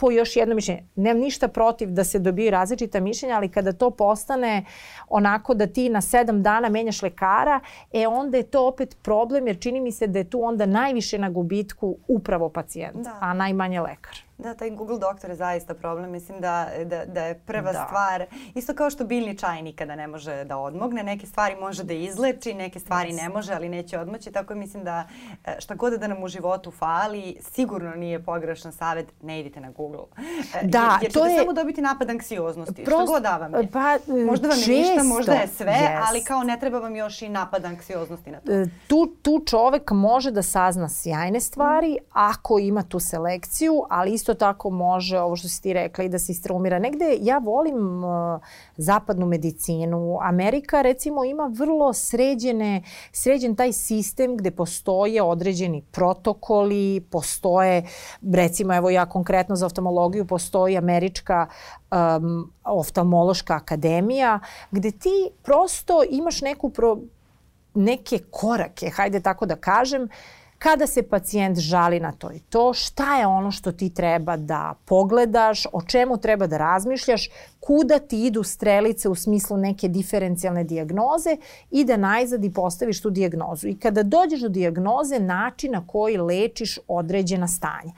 po 0.00 0.10
još 0.10 0.36
jedno 0.36 0.54
mišljenje. 0.54 0.84
Nemam 0.96 1.22
ništa 1.22 1.48
protiv 1.48 1.90
da 1.90 2.04
se 2.04 2.18
dobiju 2.18 2.50
različita 2.50 3.00
mišljenja, 3.00 3.36
ali 3.36 3.48
kada 3.48 3.72
to 3.72 3.90
postane 3.90 4.64
onako 5.08 5.54
da 5.54 5.66
ti 5.66 5.88
na 5.88 6.00
sedam 6.00 6.42
dana 6.42 6.68
menjaš 6.68 7.02
lekara, 7.02 7.60
e 7.92 8.06
onda 8.08 8.36
je 8.36 8.42
to 8.42 8.68
opet 8.68 8.96
problem 9.02 9.46
jer 9.46 9.60
čini 9.60 9.80
mi 9.80 9.92
se 9.92 10.06
da 10.06 10.18
je 10.18 10.30
tu 10.30 10.42
onda 10.42 10.66
najviše 10.66 11.18
na 11.18 11.30
gubitku 11.30 11.96
upravo 12.08 12.48
pacijent, 12.48 12.96
da. 12.96 13.18
a 13.20 13.34
najmanje 13.34 13.80
lekar. 13.80 14.29
Da, 14.42 14.54
taj 14.54 14.70
Google 14.70 14.98
doktor 14.98 15.30
je 15.30 15.36
zaista 15.36 15.74
problem. 15.74 16.10
Mislim 16.10 16.40
da, 16.40 16.68
da, 16.84 17.04
da 17.04 17.24
je 17.24 17.34
prva 17.34 17.72
da. 17.72 17.84
stvar, 17.86 18.26
isto 18.54 18.74
kao 18.74 18.90
što 18.90 19.04
biljni 19.04 19.38
čaj 19.38 19.62
nikada 19.62 19.96
ne 19.96 20.06
može 20.06 20.44
da 20.44 20.58
odmogne, 20.58 21.02
neke 21.02 21.26
stvari 21.26 21.56
može 21.60 21.84
da 21.84 21.92
izleči, 21.92 22.54
neke 22.54 22.80
stvari 22.80 23.12
yes. 23.12 23.16
ne 23.16 23.28
može, 23.28 23.52
ali 23.52 23.68
neće 23.68 23.98
odmoći. 23.98 24.32
Tako 24.32 24.54
mislim 24.54 24.84
da 24.84 25.08
e, 25.44 25.56
šta 25.58 25.74
god 25.74 25.92
da 25.92 26.06
nam 26.06 26.22
u 26.22 26.28
životu 26.28 26.70
fali, 26.70 27.36
sigurno 27.40 27.94
nije 27.94 28.22
pogrešan 28.22 28.72
savet, 28.72 29.06
ne 29.22 29.40
idite 29.40 29.60
na 29.60 29.70
Google. 29.70 30.04
E, 30.62 30.66
da, 30.66 30.78
jer, 30.78 31.02
jer 31.02 31.12
to 31.12 31.26
je... 31.26 31.38
samo 31.38 31.52
dobiti 31.52 31.80
napad 31.80 32.10
anksioznosti. 32.10 32.84
Prost... 32.84 33.02
Šta 33.02 33.12
god 33.12 33.22
da 33.22 33.36
vam 33.36 33.54
je. 33.54 33.68
Pa, 33.72 33.96
možda 34.26 34.48
vam 34.48 34.58
je 34.58 34.78
ništa, 34.78 35.02
možda 35.02 35.32
je 35.32 35.48
sve, 35.48 35.72
yes. 35.72 36.02
ali 36.08 36.24
kao 36.24 36.42
ne 36.42 36.60
treba 36.60 36.78
vam 36.78 36.96
još 36.96 37.22
i 37.22 37.28
napad 37.28 37.64
anksioznosti 37.64 38.30
na 38.30 38.40
to. 38.40 38.52
E, 38.52 38.66
tu, 38.86 39.06
tu 39.22 39.42
čovek 39.46 39.90
može 39.90 40.30
da 40.30 40.42
sazna 40.42 40.88
sjajne 40.88 41.40
stvari 41.40 41.92
mm. 42.00 42.04
ako 42.12 42.58
ima 42.58 42.82
tu 42.82 43.00
selekciju, 43.00 43.82
ali 43.90 44.12
isto 44.12 44.29
isto 44.30 44.38
tako 44.38 44.70
može, 44.70 45.18
ovo 45.18 45.36
što 45.36 45.48
si 45.48 45.62
ti 45.62 45.72
rekla, 45.72 46.04
i 46.04 46.08
da 46.08 46.18
se 46.18 46.32
istraumira. 46.32 46.78
Negde 46.78 47.18
ja 47.20 47.38
volim 47.38 48.04
uh, 48.04 48.40
zapadnu 48.76 49.26
medicinu. 49.26 50.18
Amerika 50.22 50.82
recimo 50.82 51.24
ima 51.24 51.50
vrlo 51.54 51.92
sređene, 51.92 52.82
sređen 53.12 53.56
taj 53.56 53.72
sistem 53.72 54.36
gde 54.36 54.50
postoje 54.50 55.22
određeni 55.22 55.82
protokoli, 55.82 57.00
postoje, 57.10 57.82
recimo 58.22 58.74
evo 58.74 58.90
ja 58.90 59.06
konkretno 59.06 59.56
za 59.56 59.66
oftalmologiju, 59.66 60.26
postoji 60.26 60.78
američka 60.78 61.46
um, 61.90 62.52
oftalmološka 62.64 63.54
akademija, 63.54 64.40
gde 64.70 64.90
ti 64.90 65.30
prosto 65.42 66.02
imaš 66.10 66.40
neku 66.40 66.70
pro, 66.70 66.98
neke 67.74 68.18
korake, 68.30 68.90
hajde 68.90 69.20
tako 69.20 69.46
da 69.46 69.56
kažem, 69.56 70.08
kada 70.62 70.86
se 70.86 71.02
pacijent 71.02 71.58
žali 71.58 72.00
na 72.00 72.12
to 72.12 72.32
i 72.32 72.38
to, 72.38 72.72
šta 72.74 73.18
je 73.18 73.26
ono 73.26 73.50
što 73.50 73.72
ti 73.72 73.94
treba 73.94 74.36
da 74.36 74.74
pogledaš, 74.84 75.66
o 75.72 75.82
čemu 75.82 76.16
treba 76.16 76.46
da 76.46 76.56
razmišljaš, 76.56 77.30
kuda 77.60 77.98
ti 77.98 78.26
idu 78.26 78.42
strelice 78.42 79.08
u 79.08 79.14
smislu 79.14 79.56
neke 79.56 79.88
diferencijalne 79.88 80.64
diagnoze 80.64 81.36
i 81.70 81.84
da 81.84 81.96
najzad 81.96 82.44
i 82.44 82.52
postaviš 82.52 83.02
tu 83.02 83.10
diagnozu. 83.10 83.68
I 83.68 83.78
kada 83.78 84.02
dođeš 84.02 84.40
do 84.40 84.48
diagnoze, 84.48 85.18
način 85.18 85.72
na 85.72 85.86
koji 85.86 86.16
lečiš 86.16 86.78
određena 86.88 87.48
stanja. 87.48 87.92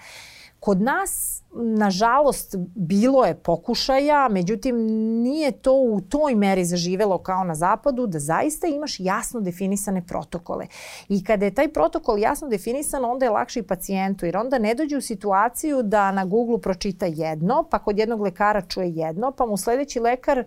Kod 0.60 0.80
nas, 0.80 1.31
nažalost, 1.54 2.54
bilo 2.74 3.24
je 3.24 3.34
pokušaja, 3.34 4.28
međutim 4.30 4.76
nije 5.22 5.52
to 5.52 5.74
u 5.74 6.00
toj 6.00 6.34
meri 6.34 6.64
zaživelo 6.64 7.18
kao 7.18 7.44
na 7.44 7.54
zapadu, 7.54 8.06
da 8.06 8.18
zaista 8.18 8.66
imaš 8.66 9.00
jasno 9.00 9.40
definisane 9.40 10.06
protokole. 10.06 10.66
I 11.08 11.24
kada 11.24 11.44
je 11.44 11.54
taj 11.54 11.72
protokol 11.72 12.18
jasno 12.18 12.48
definisan, 12.48 13.04
onda 13.04 13.26
je 13.26 13.30
lakše 13.30 13.60
i 13.60 13.62
pacijentu, 13.62 14.26
jer 14.26 14.36
onda 14.36 14.58
ne 14.58 14.74
dođe 14.74 14.96
u 14.96 15.00
situaciju 15.00 15.82
da 15.82 16.12
na 16.12 16.24
Google 16.24 16.60
pročita 16.60 17.06
jedno, 17.06 17.68
pa 17.70 17.78
kod 17.78 17.98
jednog 17.98 18.20
lekara 18.20 18.62
čuje 18.62 18.90
jedno, 18.90 19.30
pa 19.30 19.46
mu 19.46 19.56
sledeći 19.56 20.00
lekar 20.00 20.44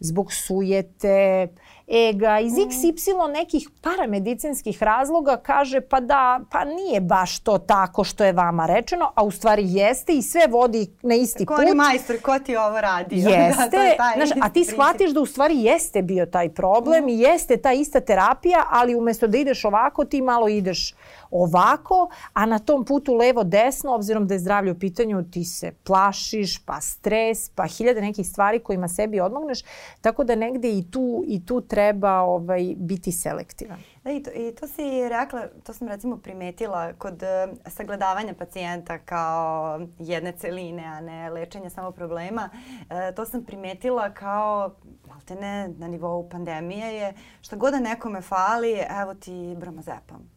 zbog 0.00 0.32
sujete, 0.32 1.48
ega, 1.88 2.40
iz 2.40 2.52
XY 2.52 3.32
nekih 3.32 3.68
paramedicinskih 3.80 4.82
razloga 4.82 5.36
kaže 5.36 5.80
pa 5.80 6.00
da, 6.00 6.40
pa 6.50 6.64
nije 6.64 7.00
baš 7.00 7.38
to 7.38 7.58
tako 7.58 8.04
što 8.04 8.24
je 8.24 8.32
vama 8.32 8.66
rečeno, 8.66 9.12
a 9.14 9.24
u 9.24 9.30
stvari 9.30 9.62
jeste 9.66 10.12
i 10.12 10.22
sve 10.22 10.46
vodi 10.50 10.90
na 11.02 11.14
isti 11.14 11.46
ko 11.46 11.54
put. 11.56 11.68
Ko 11.68 11.74
majstor, 11.74 12.20
ko 12.20 12.38
ti 12.38 12.56
ovo 12.56 12.80
radio? 12.80 13.28
Jeste, 13.28 13.96
da, 13.98 14.12
znaš, 14.16 14.30
a 14.42 14.48
ti 14.48 14.64
shvatiš 14.64 15.10
da 15.10 15.20
u 15.20 15.26
stvari 15.26 15.62
jeste 15.62 16.02
bio 16.02 16.26
taj 16.26 16.48
problem 16.48 17.04
mm. 17.04 17.08
i 17.08 17.18
jeste 17.18 17.56
ta 17.56 17.72
ista 17.72 18.00
terapija, 18.00 18.64
ali 18.70 18.94
umesto 18.94 19.26
da 19.26 19.38
ideš 19.38 19.64
ovako, 19.64 20.04
ti 20.04 20.22
malo 20.22 20.48
ideš 20.48 20.94
ovako, 21.34 22.08
a 22.32 22.46
na 22.46 22.58
tom 22.58 22.84
putu 22.84 23.14
levo-desno, 23.14 23.94
obzirom 23.94 24.26
da 24.26 24.34
je 24.34 24.40
zdravlje 24.40 24.72
u 24.72 24.78
pitanju, 24.78 25.24
ti 25.30 25.44
se 25.44 25.72
plašiš, 25.84 26.58
pa 26.64 26.80
stres, 26.80 27.48
pa 27.48 27.66
hiljade 27.66 28.00
nekih 28.00 28.26
stvari 28.26 28.58
kojima 28.58 28.88
sebi 28.88 29.20
odmogneš, 29.20 29.62
tako 30.00 30.24
da 30.24 30.34
negde 30.34 30.68
i 30.68 30.90
tu, 30.90 31.24
i 31.26 31.46
tu 31.46 31.60
treba 31.60 32.20
ovaj, 32.20 32.74
biti 32.76 33.12
selektivan. 33.12 33.78
Da, 34.04 34.10
i 34.10 34.22
to, 34.22 34.30
i 34.30 34.54
to 34.54 34.66
si 34.66 35.08
rekla, 35.08 35.46
to 35.66 35.72
sam 35.72 35.88
recimo 35.88 36.16
primetila 36.16 36.92
kod 36.92 37.22
uh, 37.22 37.58
sagledavanja 37.66 38.34
pacijenta 38.34 38.98
kao 38.98 39.80
jedne 39.98 40.32
celine, 40.32 40.84
a 40.84 41.00
ne 41.00 41.30
lečenja 41.30 41.70
samo 41.70 41.90
problema. 41.90 42.50
Uh, 42.52 43.14
to 43.16 43.24
sam 43.24 43.44
primetila 43.44 44.10
kao 44.10 44.74
maltene 45.08 45.68
na 45.78 45.88
nivou 45.88 46.28
pandemije 46.28 46.94
je 46.94 47.14
šta 47.40 47.56
god 47.56 47.72
da 47.72 47.80
nekome 47.80 48.20
fali, 48.20 48.72
evo 49.02 49.14
ti 49.14 49.56
bromazepam 49.58 50.33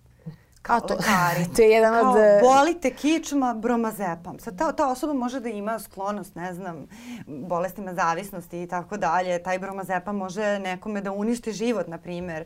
kao 0.67 0.79
to, 0.79 0.93
lekari. 0.93 1.45
to 1.55 1.61
je 1.61 1.69
jedan 1.69 1.93
kao, 1.93 2.11
od... 2.11 2.17
boli 2.41 2.79
te 2.81 2.93
kičma, 2.93 3.53
bromazepam. 3.53 4.39
Sad 4.39 4.57
ta, 4.57 4.71
ta 4.71 4.87
osoba 4.87 5.13
može 5.13 5.39
da 5.39 5.49
ima 5.49 5.79
sklonost, 5.79 6.35
ne 6.35 6.53
znam, 6.53 6.87
bolestima 7.27 7.93
zavisnosti 7.93 8.61
i 8.63 8.67
tako 8.67 8.97
dalje. 8.97 9.43
Taj 9.43 9.59
bromazepam 9.59 10.15
može 10.15 10.59
nekome 10.59 11.01
da 11.01 11.11
uništi 11.11 11.51
život, 11.51 11.87
na 11.87 11.97
primer. 11.97 12.45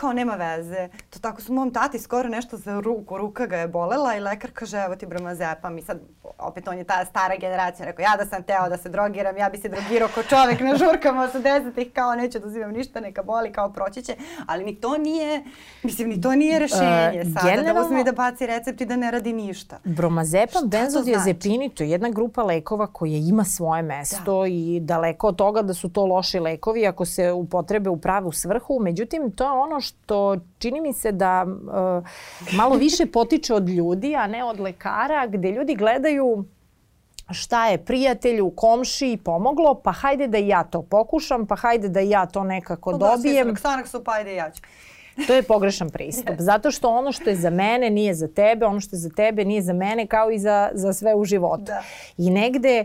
Kao 0.00 0.12
nema 0.12 0.34
veze. 0.34 0.88
To 1.10 1.18
tako 1.18 1.42
su 1.42 1.52
mom 1.52 1.72
tati 1.72 1.98
skoro 1.98 2.28
nešto 2.28 2.56
za 2.56 2.80
ruku, 2.80 3.18
ruka 3.18 3.46
ga 3.46 3.56
je 3.56 3.68
bolela 3.68 4.16
i 4.16 4.20
lekar 4.20 4.50
kaže 4.54 4.78
evo 4.78 4.96
ti 4.96 5.06
bromazepam. 5.06 5.78
I 5.78 5.82
sad 5.82 6.00
opet 6.38 6.68
on 6.68 6.78
je 6.78 6.84
ta 6.84 7.04
stara 7.04 7.36
generacija 7.40 7.86
rekao 7.86 8.02
ja 8.02 8.16
da 8.16 8.26
sam 8.26 8.42
teo 8.42 8.68
da 8.68 8.76
se 8.76 8.88
drogiram, 8.88 9.36
ja 9.36 9.48
bi 9.48 9.58
se 9.58 9.68
drogirao 9.68 10.08
ko 10.14 10.22
čovek 10.22 10.60
na 10.60 10.76
žurkama 10.76 11.28
80-ih 11.34 11.92
kao 11.92 12.14
neću 12.14 12.38
da 12.38 12.46
uzimam 12.46 12.70
ništa, 12.70 13.00
neka 13.00 13.22
boli, 13.22 13.52
kao 13.52 13.72
proći 13.72 14.02
će. 14.02 14.16
Ali 14.46 14.64
ni 14.64 14.74
to 14.74 14.98
nije, 14.98 15.44
mislim, 15.82 16.08
ni 16.08 16.20
to 16.20 16.34
nije 16.34 16.58
rešenje 16.58 17.22
uh, 17.26 17.40
sada 17.40 17.62
da 17.62 17.80
uzme 17.80 18.04
da 18.04 18.12
baci 18.12 18.46
recept 18.46 18.80
i 18.80 18.86
da 18.86 18.96
ne 18.96 19.10
radi 19.10 19.32
ništa. 19.32 19.78
Bromazepam, 19.84 20.68
benzodiazepini, 20.68 21.66
znači? 21.66 21.76
to 21.76 21.82
je 21.82 21.90
jedna 21.90 22.10
grupa 22.10 22.42
lekova 22.42 22.86
koja 22.86 23.16
ima 23.16 23.44
svoje 23.44 23.82
mesto 23.82 24.40
da. 24.40 24.48
i 24.48 24.80
daleko 24.82 25.26
od 25.26 25.36
toga 25.36 25.62
da 25.62 25.74
su 25.74 25.88
to 25.88 26.06
loši 26.06 26.38
lekovi 26.38 26.86
ako 26.86 27.04
se 27.04 27.32
upotrebe 27.32 27.90
u 27.90 27.96
pravu 27.96 28.32
svrhu. 28.32 28.78
Međutim, 28.80 29.32
to 29.32 29.44
je 29.44 29.50
ono 29.50 29.80
što 29.90 30.36
čini 30.58 30.80
mi 30.80 30.92
se 30.92 31.12
da 31.12 31.46
uh, 31.46 32.54
malo 32.56 32.76
više 32.76 33.06
potiče 33.06 33.54
od 33.54 33.68
ljudi, 33.68 34.16
a 34.16 34.26
ne 34.26 34.44
od 34.44 34.60
lekara, 34.60 35.26
gde 35.26 35.50
ljudi 35.50 35.74
gledaju 35.74 36.44
šta 37.30 37.66
je 37.68 37.78
prijatelju, 37.78 38.50
komšiji 38.50 39.16
pomoglo, 39.16 39.74
pa 39.74 39.92
hajde 39.92 40.26
da 40.26 40.38
ja 40.38 40.64
to 40.64 40.82
pokušam, 40.82 41.46
pa 41.46 41.56
hajde 41.56 41.88
da 41.88 42.00
ja 42.00 42.26
to 42.26 42.44
nekako 42.44 42.92
dobijem. 42.92 43.54
Da, 43.54 43.56
svi 43.56 43.86
su 43.86 44.04
pa 44.04 44.12
ajde 44.12 44.34
ja 44.34 44.50
ću. 44.50 44.62
To 45.26 45.34
je 45.34 45.42
pogrešan 45.42 45.90
pristup. 45.90 46.34
Zato 46.50 46.70
što 46.70 46.88
ono 46.88 47.12
što 47.12 47.30
je 47.30 47.36
za 47.36 47.50
mene 47.50 47.90
nije 47.90 48.14
za 48.14 48.28
tebe, 48.28 48.66
ono 48.66 48.80
što 48.80 48.96
je 48.96 49.00
za 49.00 49.10
tebe 49.10 49.44
nije 49.44 49.62
za 49.62 49.72
mene 49.72 50.06
kao 50.06 50.30
i 50.30 50.38
za, 50.38 50.70
za 50.74 50.92
sve 50.92 51.14
u 51.14 51.24
životu. 51.24 51.64
Da. 51.64 51.82
I 52.18 52.30
negde 52.30 52.84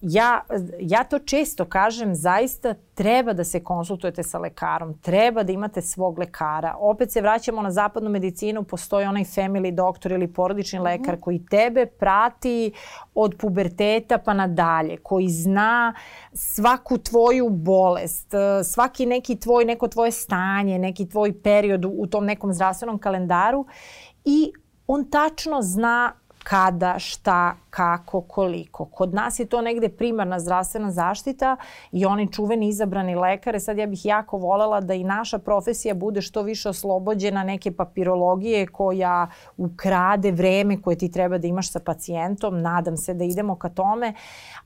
ja, 0.00 0.40
ja 0.80 1.04
to 1.04 1.18
često 1.18 1.64
kažem, 1.64 2.14
zaista 2.14 2.74
treba 2.94 3.32
da 3.32 3.44
se 3.44 3.64
konsultujete 3.64 4.22
sa 4.22 4.38
lekarom, 4.38 4.98
treba 4.98 5.42
da 5.42 5.52
imate 5.52 5.82
svog 5.82 6.18
lekara. 6.18 6.74
Opet 6.78 7.12
se 7.12 7.20
vraćamo 7.20 7.62
na 7.62 7.70
zapadnu 7.70 8.10
medicinu, 8.10 8.64
postoji 8.64 9.06
onaj 9.06 9.24
family 9.24 9.74
doktor 9.74 10.12
ili 10.12 10.32
porodični 10.32 10.78
mm 10.78 10.82
-hmm. 10.82 11.00
lekar 11.00 11.20
koji 11.20 11.46
tebe 11.50 11.86
prati 11.86 12.72
od 13.14 13.34
puberteta 13.38 14.18
pa 14.18 14.34
nadalje, 14.34 14.96
koji 14.96 15.28
zna 15.28 15.94
svaku 16.32 16.98
tvoju 16.98 17.48
bolest, 17.50 18.34
e, 18.34 18.64
svaki 18.64 19.06
neki 19.06 19.40
tvoj, 19.40 19.64
neko 19.64 19.88
tvoje 19.88 20.10
stanje, 20.10 20.78
neki 20.78 21.08
tvoj 21.08 21.42
period 21.42 21.84
u 21.84 22.06
tom 22.06 22.24
nekom 22.24 22.52
zdravstvenom 22.52 22.98
kalendaru 22.98 23.66
i 24.24 24.52
on 24.86 25.10
tačno 25.10 25.62
zna 25.62 26.12
kada, 26.44 26.98
šta, 26.98 27.56
kako, 27.70 28.20
koliko. 28.20 28.84
Kod 28.84 29.14
nas 29.14 29.38
je 29.38 29.46
to 29.46 29.60
negde 29.60 29.88
primarna 29.88 30.40
zdravstvena 30.40 30.90
zaštita 30.90 31.56
i 31.92 32.06
oni 32.06 32.32
čuveni 32.32 32.68
izabrani 32.68 33.14
lekare. 33.14 33.60
Sad 33.60 33.78
ja 33.78 33.86
bih 33.86 34.06
jako 34.06 34.38
volela 34.38 34.80
da 34.80 34.94
i 34.94 35.04
naša 35.04 35.38
profesija 35.38 35.94
bude 35.94 36.22
što 36.22 36.42
više 36.42 36.68
oslobođena 36.68 37.44
neke 37.44 37.72
papirologije 37.72 38.66
koja 38.66 39.30
ukrade 39.56 40.32
vreme 40.32 40.82
koje 40.82 40.98
ti 40.98 41.10
treba 41.10 41.38
da 41.38 41.46
imaš 41.46 41.72
sa 41.72 41.80
pacijentom. 41.80 42.62
Nadam 42.62 42.96
se 42.96 43.14
da 43.14 43.24
idemo 43.24 43.56
ka 43.56 43.68
tome, 43.68 44.14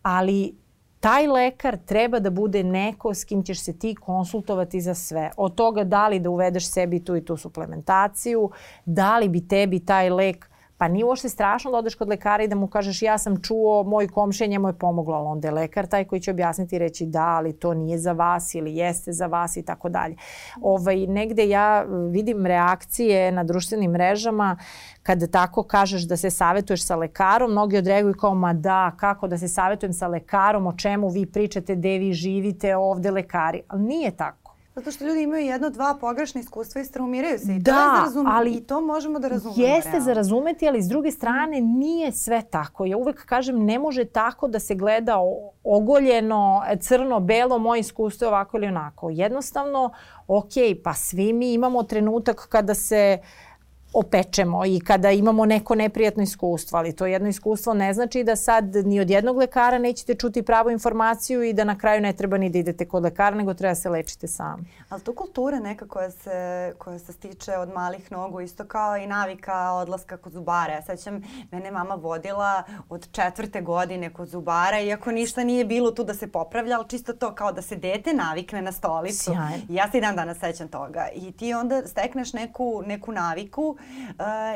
ali 0.02 0.54
taj 1.00 1.26
lekar 1.26 1.78
treba 1.86 2.18
da 2.18 2.30
bude 2.30 2.62
neko 2.62 3.14
s 3.14 3.24
kim 3.24 3.42
ćeš 3.42 3.64
se 3.64 3.78
ti 3.78 3.94
konsultovati 3.94 4.80
za 4.80 4.94
sve. 4.94 5.30
Od 5.36 5.54
toga 5.54 5.84
da 5.84 6.08
li 6.08 6.20
da 6.20 6.30
uvedeš 6.30 6.70
sebi 6.70 7.04
tu 7.04 7.16
i 7.16 7.24
tu 7.24 7.36
suplementaciju, 7.36 8.50
da 8.84 9.18
li 9.18 9.28
bi 9.28 9.48
tebi 9.48 9.80
taj 9.80 10.10
lek 10.10 10.50
Pa 10.78 10.88
nije 10.88 11.04
uopšte 11.04 11.28
strašno 11.28 11.70
da 11.70 11.78
odeš 11.78 11.94
kod 11.94 12.08
lekara 12.08 12.44
i 12.44 12.48
da 12.48 12.56
mu 12.56 12.66
kažeš 12.66 13.02
ja 13.02 13.18
sam 13.18 13.42
čuo, 13.42 13.82
moj 13.82 14.08
komšija 14.08 14.46
njemu 14.46 14.68
je 14.68 14.78
pomoglo, 14.78 15.14
ali 15.14 15.26
onda 15.26 15.48
je 15.48 15.52
lekar 15.52 15.86
taj 15.86 16.04
koji 16.04 16.20
će 16.20 16.30
objasniti 16.30 16.76
i 16.76 16.78
reći 16.78 17.06
da, 17.06 17.26
ali 17.26 17.52
to 17.52 17.74
nije 17.74 17.98
za 17.98 18.12
vas 18.12 18.54
ili 18.54 18.76
jeste 18.76 19.12
za 19.12 19.26
vas 19.26 19.56
i 19.56 19.62
tako 19.62 19.88
dalje. 19.88 20.16
Ovaj, 20.62 21.06
negde 21.06 21.48
ja 21.48 21.82
vidim 22.10 22.46
reakcije 22.46 23.32
na 23.32 23.44
društvenim 23.44 23.90
mrežama 23.90 24.56
kada 25.02 25.26
tako 25.26 25.62
kažeš 25.62 26.02
da 26.02 26.16
se 26.16 26.30
savetuješ 26.30 26.86
sa 26.86 26.96
lekarom, 26.96 27.50
mnogi 27.50 27.78
odreaguju 27.78 28.14
kao 28.14 28.34
ma 28.34 28.52
da, 28.52 28.92
kako 28.96 29.28
da 29.28 29.38
se 29.38 29.48
savetujem 29.48 29.92
sa 29.92 30.08
lekarom, 30.08 30.66
o 30.66 30.76
čemu 30.76 31.08
vi 31.08 31.26
pričate, 31.26 31.76
gde 31.76 31.98
vi 31.98 32.12
živite, 32.12 32.76
ovde 32.76 33.10
lekari. 33.10 33.62
Ali 33.68 33.82
nije 33.82 34.10
tako. 34.10 34.47
Zato 34.78 34.90
što 34.90 35.04
ljudi 35.04 35.22
imaju 35.22 35.46
jedno, 35.46 35.70
dva 35.70 35.96
pogrešne 36.00 36.40
iskustva 36.40 36.80
i 36.80 36.84
straumiraju 36.84 37.38
se. 37.38 37.54
I 37.54 37.58
da, 37.58 37.72
to 37.72 37.78
je 37.78 37.86
za 37.86 38.02
razum... 38.04 38.26
ali 38.26 38.50
I 38.50 38.60
to 38.60 38.80
možemo 38.80 39.18
da 39.18 39.28
razumemo. 39.28 39.62
Jeste 39.62 39.90
realno. 39.90 40.04
za 40.04 40.12
razumeti, 40.12 40.68
ali 40.68 40.82
s 40.82 40.88
druge 40.88 41.10
strane 41.10 41.60
nije 41.60 42.12
sve 42.12 42.42
tako. 42.50 42.84
Ja 42.84 42.96
uvek 42.96 43.24
kažem 43.24 43.64
ne 43.64 43.78
može 43.78 44.04
tako 44.04 44.48
da 44.48 44.58
se 44.58 44.74
gleda 44.74 45.16
ogoljeno, 45.64 46.62
crno, 46.80 47.20
belo, 47.20 47.58
moje 47.58 47.80
iskustvo 47.80 48.24
je 48.24 48.28
ovako 48.28 48.56
ili 48.56 48.66
onako. 48.66 49.10
Jednostavno, 49.10 49.90
ok, 50.26 50.52
pa 50.84 50.94
svi 50.94 51.32
mi 51.32 51.52
imamo 51.52 51.82
trenutak 51.82 52.46
kada 52.48 52.74
se 52.74 53.18
uh, 53.20 53.47
opečemo 53.92 54.66
i 54.66 54.80
kada 54.80 55.10
imamo 55.10 55.46
neko 55.46 55.74
neprijatno 55.74 56.22
iskustvo, 56.22 56.78
ali 56.78 56.96
to 56.96 57.06
jedno 57.06 57.28
iskustvo 57.28 57.74
ne 57.74 57.94
znači 57.94 58.24
da 58.24 58.36
sad 58.36 58.64
ni 58.74 59.00
od 59.00 59.10
jednog 59.10 59.36
lekara 59.36 59.78
nećete 59.78 60.14
čuti 60.14 60.42
pravu 60.42 60.70
informaciju 60.70 61.42
i 61.42 61.52
da 61.52 61.64
na 61.64 61.78
kraju 61.78 62.00
ne 62.00 62.12
treba 62.12 62.38
ni 62.38 62.50
da 62.50 62.58
idete 62.58 62.88
kod 62.88 63.02
lekara, 63.02 63.36
nego 63.36 63.54
treba 63.54 63.70
da 63.70 63.74
se 63.74 63.88
lečite 63.88 64.28
sami. 64.28 64.64
Ali 64.88 65.00
to 65.00 65.14
kultura 65.14 65.58
neka 65.58 65.88
koja 65.88 66.10
se, 66.10 66.72
koja 66.78 66.98
se 66.98 67.12
stiče 67.12 67.56
od 67.56 67.68
malih 67.68 68.12
nogu, 68.12 68.40
isto 68.40 68.64
kao 68.64 68.96
i 68.96 69.06
navika 69.06 69.72
odlaska 69.72 70.16
kod 70.16 70.32
zubara. 70.32 70.72
Ja 70.72 70.82
sećam, 70.82 71.22
mene 71.50 71.70
mama 71.70 71.94
vodila 71.94 72.62
od 72.88 73.08
četvrte 73.12 73.60
godine 73.60 74.12
kod 74.12 74.28
zubara, 74.28 74.80
iako 74.80 75.12
ništa 75.12 75.44
nije 75.44 75.64
bilo 75.64 75.90
tu 75.90 76.04
da 76.04 76.14
se 76.14 76.26
popravlja, 76.26 76.76
ali 76.76 76.88
čisto 76.88 77.12
to 77.12 77.34
kao 77.34 77.52
da 77.52 77.62
se 77.62 77.76
dete 77.76 78.12
navikne 78.12 78.62
na 78.62 78.72
stolicu. 78.72 79.24
Sjajno. 79.24 79.64
ja 79.68 79.90
se 79.90 79.98
i 79.98 80.00
dan 80.00 80.16
danas 80.16 80.38
sećam 80.38 80.68
toga. 80.68 81.08
I 81.14 81.32
ti 81.32 81.54
onda 81.54 81.86
stekneš 81.86 82.32
neku, 82.32 82.82
neku 82.86 83.12
naviku 83.12 83.77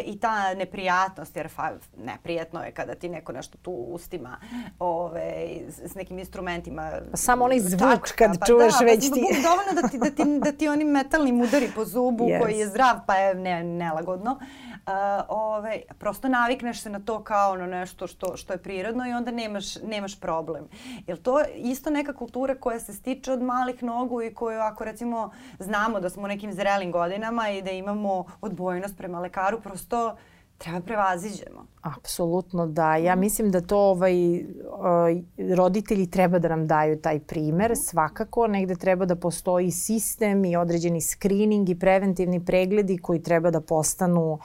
i 0.04 0.18
ta 0.18 0.54
neprijatnost, 0.54 1.36
jer 1.36 1.48
fa, 1.48 1.72
neprijatno 2.04 2.64
je 2.64 2.72
kada 2.72 2.94
ti 2.94 3.08
neko 3.08 3.32
nešto 3.32 3.58
tu 3.62 3.70
ustima 3.70 4.36
ove, 4.78 5.32
s 5.68 5.94
nekim 5.94 6.18
instrumentima. 6.18 6.90
Pa 7.10 7.16
samo 7.16 7.44
onaj 7.44 7.60
zvuk 7.60 7.80
čačka, 7.80 8.16
kad 8.16 8.40
pa 8.40 8.46
čuješ 8.46 8.74
da, 8.78 8.84
već 8.84 9.08
pa, 9.08 9.14
ti. 9.14 9.22
Dovoljno 9.42 9.82
da 9.82 9.88
ti, 9.88 9.98
da, 9.98 10.10
ti, 10.10 10.40
da 10.40 10.52
ti 10.52 10.68
oni 10.68 10.84
metalni 10.84 11.32
mudari 11.32 11.68
po 11.74 11.84
zubu 11.84 12.24
yes. 12.28 12.42
koji 12.42 12.58
je 12.58 12.68
zdrav 12.68 12.96
pa 13.06 13.14
je 13.14 13.34
ne, 13.34 13.64
nelagodno 13.64 14.38
ovaj, 15.28 15.82
prosto 15.98 16.28
navikneš 16.28 16.82
se 16.82 16.90
na 16.90 17.00
to 17.00 17.24
kao 17.24 17.56
na 17.56 17.66
nešto 17.66 18.06
što, 18.06 18.36
što 18.36 18.52
je 18.52 18.62
prirodno 18.62 19.08
i 19.08 19.12
onda 19.12 19.30
nemaš, 19.30 19.76
nemaš 19.76 20.20
problem. 20.20 20.68
Jel 21.06 21.16
to 21.16 21.40
isto 21.56 21.90
neka 21.90 22.12
kultura 22.12 22.54
koja 22.54 22.80
se 22.80 22.92
stiče 22.92 23.32
od 23.32 23.42
malih 23.42 23.82
nogu 23.82 24.22
i 24.22 24.34
koju 24.34 24.60
ako 24.60 24.84
recimo 24.84 25.30
znamo 25.58 26.00
da 26.00 26.10
smo 26.10 26.22
u 26.22 26.28
nekim 26.28 26.52
zrelim 26.52 26.92
godinama 26.92 27.50
i 27.50 27.62
da 27.62 27.70
imamo 27.70 28.24
odbojnost 28.40 28.96
prema 28.96 29.20
lekaru, 29.20 29.60
prosto 29.60 30.16
treba 30.62 30.80
prevaziđemo. 30.80 31.66
Apsolutno 31.82 32.66
da. 32.66 32.96
Ja 32.96 33.16
mislim 33.16 33.50
da 33.50 33.60
to 33.60 33.78
ovaj, 33.78 34.14
roditelji 35.56 36.06
treba 36.10 36.38
da 36.38 36.48
nam 36.48 36.66
daju 36.66 37.00
taj 37.00 37.20
primer. 37.20 37.72
Svakako 37.76 38.46
negde 38.46 38.74
treba 38.74 39.04
da 39.04 39.16
postoji 39.16 39.70
sistem 39.70 40.44
i 40.44 40.56
određeni 40.56 41.00
screening 41.00 41.68
i 41.68 41.78
preventivni 41.78 42.44
pregledi 42.44 42.98
koji 42.98 43.22
treba 43.22 43.50
da 43.50 43.60
postanu 43.60 44.38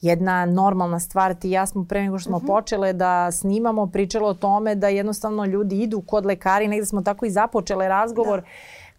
jedna 0.00 0.46
normalna 0.46 1.00
stvar. 1.00 1.34
Ti 1.34 1.50
ja 1.50 1.66
smo 1.66 1.84
pre 1.84 2.02
nego 2.02 2.18
što 2.18 2.28
smo 2.28 2.36
uh 2.36 2.42
mhm. 2.42 2.52
-huh. 2.52 2.54
počele 2.54 2.92
da 2.92 3.32
snimamo 3.32 3.86
pričalo 3.86 4.28
o 4.28 4.34
tome 4.34 4.74
da 4.74 4.88
jednostavno 4.88 5.44
ljudi 5.44 5.82
idu 5.82 6.00
kod 6.00 6.26
lekari. 6.26 6.68
Negde 6.68 6.86
smo 6.86 7.02
tako 7.02 7.26
i 7.26 7.30
započele 7.30 7.88
razgovor. 7.88 8.40
Da 8.40 8.46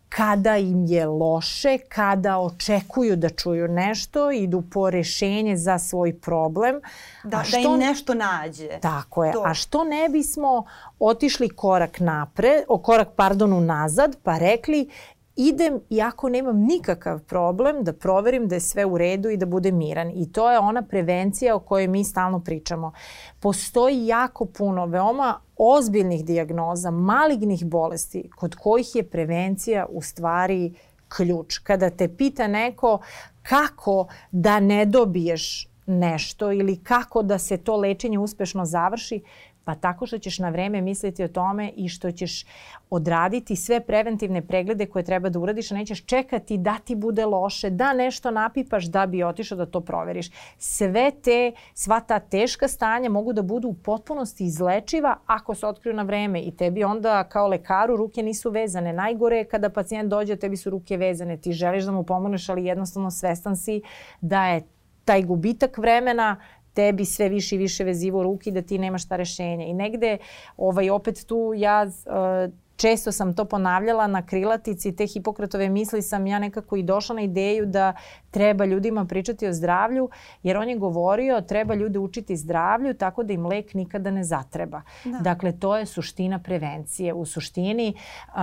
kada 0.10 0.58
im 0.58 0.86
je 0.86 1.06
loše, 1.06 1.78
kada 1.78 2.38
očekuju 2.38 3.16
da 3.16 3.30
čuju 3.30 3.68
nešto, 3.68 4.32
idu 4.32 4.64
po 4.74 4.90
rešenje 4.90 5.58
za 5.58 5.80
svoj 5.80 6.20
problem. 6.20 6.82
Da, 7.24 7.44
što, 7.44 7.58
da 7.58 7.64
im 7.64 7.80
nešto 7.80 8.14
nađe. 8.14 8.80
Tako 8.82 9.26
je. 9.26 9.32
To. 9.32 9.44
A 9.46 9.54
što 9.54 9.84
ne 9.84 10.10
bismo 10.10 10.66
otišli 11.00 11.50
korak 11.50 12.00
napred, 12.00 12.64
o 12.68 12.78
korak, 12.78 13.08
pardon, 13.16 13.54
unazad, 13.54 14.18
pa 14.24 14.38
rekli, 14.38 14.90
idem 15.36 15.80
iako 15.90 16.30
nemam 16.30 16.58
nikakav 16.58 17.20
problem 17.20 17.84
da 17.84 17.94
proverim 17.94 18.48
da 18.48 18.56
je 18.56 18.62
sve 18.62 18.86
u 18.86 18.98
redu 18.98 19.30
i 19.30 19.38
da 19.38 19.46
bude 19.46 19.72
miran. 19.72 20.12
I 20.16 20.32
to 20.32 20.52
je 20.52 20.60
ona 20.60 20.82
prevencija 20.82 21.56
o 21.56 21.60
kojoj 21.60 21.88
mi 21.88 22.04
stalno 22.04 22.40
pričamo. 22.40 22.92
Postoji 23.40 24.08
jako 24.08 24.46
puno 24.46 24.86
veoma 24.86 25.40
ozbiljnih 25.58 26.26
dijagnoza, 26.26 26.92
malignih 26.92 27.66
bolesti 27.66 28.30
kod 28.36 28.56
kojih 28.56 28.96
je 28.96 29.10
prevencija 29.10 29.86
u 29.90 30.02
stvari 30.02 30.74
ključ. 31.08 31.58
Kada 31.58 31.90
te 31.90 32.08
pita 32.08 32.48
neko 32.48 33.00
kako 33.42 34.08
da 34.32 34.60
ne 34.60 34.86
dobiješ 34.86 35.68
nešto 35.86 36.52
ili 36.52 36.84
kako 36.84 37.24
da 37.24 37.38
se 37.38 37.58
to 37.58 37.78
lečenje 37.78 38.20
uspešno 38.20 38.66
završi, 38.66 39.22
Pa 39.66 39.76
tako 39.76 40.06
što 40.06 40.18
ćeš 40.18 40.40
na 40.40 40.50
vreme 40.50 40.82
misliti 40.82 41.24
o 41.24 41.28
tome 41.28 41.72
i 41.76 41.90
što 41.90 42.12
ćeš 42.12 42.46
odraditi 42.90 43.56
sve 43.56 43.80
preventivne 43.80 44.42
preglede 44.42 44.86
koje 44.86 45.04
treba 45.04 45.30
da 45.30 45.40
uradiš, 45.40 45.72
a 45.72 45.76
nećeš 45.76 46.06
čekati 46.06 46.58
da 46.58 46.78
ti 46.86 46.96
bude 46.96 47.26
loše, 47.26 47.70
da 47.70 47.94
nešto 47.94 48.32
napipaš 48.32 48.86
da 48.86 49.06
bi 49.06 49.24
otišao 49.24 49.58
da 49.58 49.66
to 49.66 49.82
proveriš. 49.82 50.30
Sve 50.58 51.12
te, 51.24 51.52
sva 51.74 52.00
ta 52.00 52.20
teška 52.20 52.68
stanja 52.68 53.10
mogu 53.10 53.34
da 53.34 53.42
budu 53.42 53.68
u 53.68 53.74
potpunosti 53.74 54.46
izlečiva 54.46 55.18
ako 55.26 55.56
se 55.56 55.68
otkriju 55.68 55.96
na 55.96 56.04
vreme 56.04 56.42
i 56.42 56.52
tebi 56.52 56.84
onda 56.84 57.24
kao 57.24 57.48
lekaru 57.48 57.96
ruke 57.96 58.24
nisu 58.24 58.50
vezane. 58.50 58.94
Najgore 58.94 59.38
je 59.38 59.46
kada 59.46 59.70
pacijent 59.70 60.10
dođe, 60.10 60.36
tebi 60.36 60.58
su 60.58 60.70
ruke 60.70 60.98
vezane, 60.98 61.38
ti 61.38 61.52
želiš 61.52 61.84
da 61.84 61.92
mu 61.92 62.04
pomogneš, 62.04 62.50
ali 62.50 62.66
jednostavno 62.66 63.12
svestan 63.12 63.56
si 63.56 63.82
da 64.22 64.48
je 64.48 64.64
taj 65.06 65.24
gubitak 65.24 65.78
vremena 65.78 66.36
tebi 66.76 67.06
sve 67.06 67.30
više 67.30 67.56
i 67.56 67.58
više 67.58 67.84
vezivo 67.84 68.24
ruki 68.24 68.52
da 68.52 68.62
ti 68.62 68.78
nemaš 68.78 69.08
ta 69.08 69.16
rešenja. 69.16 69.66
I 69.66 69.74
negde, 69.74 70.18
ovaj, 70.58 70.90
opet 70.90 71.26
tu 71.28 71.54
ja 71.56 71.86
uh, 71.86 72.54
često 72.76 73.12
sam 73.12 73.34
to 73.36 73.46
ponavljala 73.46 74.08
na 74.08 74.26
krilatici 74.26 74.96
te 74.96 75.08
Hipokratove 75.08 75.70
misli 75.70 76.02
sam 76.02 76.28
ja 76.28 76.40
nekako 76.40 76.76
i 76.76 76.84
došla 76.84 77.16
na 77.16 77.22
ideju 77.22 77.66
da 77.66 77.94
treba 78.32 78.66
ljudima 78.66 79.06
pričati 79.06 79.48
o 79.48 79.54
zdravlju 79.54 80.10
jer 80.44 80.58
on 80.58 80.70
je 80.70 80.78
govorio 80.78 81.42
treba 81.42 81.76
ljude 81.76 82.00
učiti 82.00 82.38
zdravlju 82.38 82.94
tako 82.94 83.24
da 83.24 83.34
im 83.34 83.46
lek 83.46 83.74
nikada 83.74 84.12
ne 84.12 84.24
zatreba. 84.24 84.82
Da. 85.06 85.20
Dakle, 85.20 85.60
to 85.60 85.78
je 85.78 85.86
suština 85.86 86.40
prevencije. 86.40 87.14
U 87.14 87.26
suštini 87.26 87.94
uh, 88.28 88.36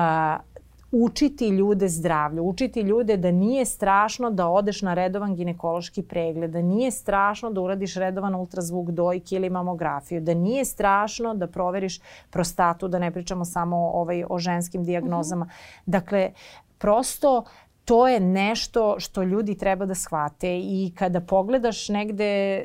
učiti 0.93 1.49
ljude 1.49 1.89
zdravlju, 1.89 2.43
učiti 2.43 2.81
ljude 2.81 3.17
da 3.17 3.31
nije 3.31 3.65
strašno 3.65 4.31
da 4.31 4.49
odeš 4.49 4.83
na 4.83 4.95
redovan 4.95 5.35
ginekološki 5.37 6.03
pregled, 6.03 6.51
da 6.51 6.63
nije 6.63 6.91
strašno 6.91 7.51
da 7.51 7.61
uradiš 7.61 7.95
redovan 7.95 8.35
ultrazvuk 8.35 8.91
dojke 8.91 9.37
ili 9.37 9.51
mamografiju, 9.51 10.21
da 10.21 10.35
nije 10.35 10.65
strašno 10.65 11.35
da 11.35 11.47
proveriš 11.47 12.01
prostatu, 12.31 12.89
da 12.89 12.99
ne 12.99 13.11
pričamo 13.11 13.45
samo 13.45 13.77
ovaj, 13.77 14.25
o 14.29 14.39
ženskim 14.39 14.85
dijagnozama. 14.85 15.45
Uh 15.45 15.51
mhm. 15.51 15.57
-huh. 15.57 15.83
Dakle, 15.87 16.33
prosto 16.79 17.45
to 17.85 18.09
je 18.09 18.21
nešto 18.21 19.01
što 19.01 19.23
ljudi 19.23 19.59
treba 19.59 19.87
da 19.87 19.95
shvate 19.95 20.59
i 20.59 20.93
kada 20.99 21.21
pogledaš 21.21 21.89
negde 21.89 22.65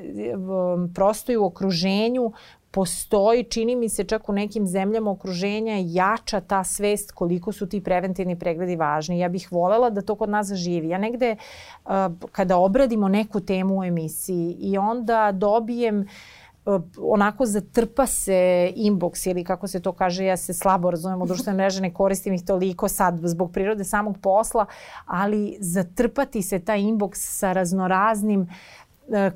prosto 0.96 1.32
i 1.32 1.38
u 1.38 1.46
okruženju 1.46 2.32
postoji, 2.78 3.44
čini 3.44 3.76
mi 3.76 3.90
se 3.90 4.04
čak 4.04 4.30
u 4.30 4.34
nekim 4.34 4.68
zemljama 4.68 5.12
okruženja 5.12 5.80
jača 5.86 6.42
ta 6.42 6.64
svest 6.64 7.12
koliko 7.12 7.52
su 7.52 7.66
ti 7.66 7.82
preventivni 7.82 8.36
pregledi 8.40 8.76
važni. 8.76 9.20
Ja 9.20 9.30
bih 9.30 9.48
volela 9.52 9.90
da 9.90 10.02
to 10.02 10.16
kod 10.16 10.30
nas 10.30 10.48
zaživi. 10.48 10.90
Ja 10.90 10.98
negde 10.98 11.36
uh, 11.36 11.92
kada 12.32 12.58
obradimo 12.58 13.08
neku 13.08 13.40
temu 13.40 13.80
u 13.80 13.84
emisiji 13.84 14.56
i 14.60 14.78
onda 14.78 15.32
dobijem 15.32 16.06
uh, 16.66 16.82
onako 17.02 17.46
zatrpa 17.46 18.06
se 18.06 18.72
inbox 18.76 19.30
ili 19.30 19.44
kako 19.44 19.68
se 19.68 19.82
to 19.82 19.92
kaže, 19.92 20.26
ja 20.26 20.38
se 20.38 20.54
slabo 20.54 20.92
razumem 20.92 21.22
u 21.22 21.26
društvene 21.26 21.58
mreže, 21.58 21.82
ne 21.82 21.94
koristim 21.94 22.34
ih 22.34 22.46
toliko 22.46 22.88
sad 22.88 23.20
zbog 23.24 23.52
prirode 23.52 23.84
samog 23.84 24.18
posla, 24.22 24.66
ali 25.06 25.58
zatrpati 25.60 26.42
se 26.42 26.60
taj 26.60 26.80
inbox 26.80 27.16
sa 27.16 27.54
raznoraznim 27.54 28.48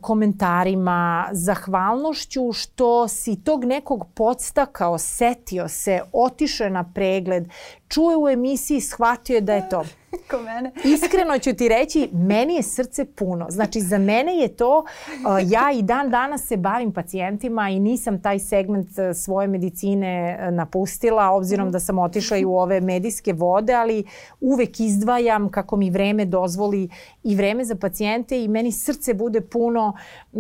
komentarima, 0.02 1.30
zahvalnošću 1.32 2.52
što 2.54 3.08
si 3.08 3.44
tog 3.44 3.66
nekog 3.66 4.08
podstakao, 4.14 4.98
setio 4.98 5.68
se, 5.68 6.02
otišao 6.14 6.70
na 6.70 6.92
pregled, 6.94 7.48
čuje 7.94 8.18
u 8.18 8.30
emisiji, 8.30 8.82
shvatio 8.82 9.36
je 9.36 9.42
da 9.42 9.54
je 9.54 9.70
to. 9.70 9.84
Ko 10.32 10.38
mene. 10.38 10.72
Iskreno 10.84 11.40
ću 11.40 11.54
ti 11.54 11.68
reći, 11.68 12.10
meni 12.14 12.56
je 12.56 12.64
srce 12.64 13.06
puno. 13.06 13.46
Znači, 13.50 13.82
za 13.82 13.98
mene 13.98 14.38
je 14.38 14.48
to, 14.48 14.80
uh, 14.80 15.52
ja 15.52 15.72
i 15.72 15.82
dan 15.82 16.10
danas 16.10 16.48
se 16.48 16.58
bavim 16.58 16.94
pacijentima 16.94 17.70
i 17.70 17.80
nisam 17.80 18.22
taj 18.22 18.40
segment 18.40 18.88
uh, 18.88 19.16
svoje 19.16 19.48
medicine 19.48 20.40
uh, 20.40 20.54
napustila, 20.54 21.30
obzirom 21.30 21.72
da 21.72 21.80
sam 21.80 22.00
otišla 22.00 22.38
i 22.38 22.46
u 22.46 22.56
ove 22.56 22.82
medijske 22.82 23.34
vode, 23.34 23.74
ali 23.74 24.04
uvek 24.40 24.80
izdvajam 24.80 25.50
kako 25.50 25.76
mi 25.76 25.90
vreme 25.90 26.26
dozvoli 26.26 26.90
i 27.24 27.36
vreme 27.36 27.66
za 27.66 27.76
pacijente 27.76 28.44
i 28.44 28.48
meni 28.48 28.72
srce 28.72 29.14
bude 29.14 29.42
puno 29.42 29.94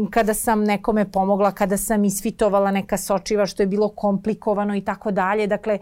kada 0.09 0.33
sam 0.33 0.63
nekome 0.63 1.11
pomogla, 1.11 1.51
kada 1.51 1.77
sam 1.77 2.05
isfitovala 2.05 2.71
neka 2.71 2.97
sočiva 2.97 3.45
što 3.45 3.63
je 3.63 3.67
bilo 3.67 3.89
komplikovano 3.89 4.75
i 4.75 4.81
tako 4.81 5.11
dalje. 5.11 5.47
Dakle, 5.47 5.79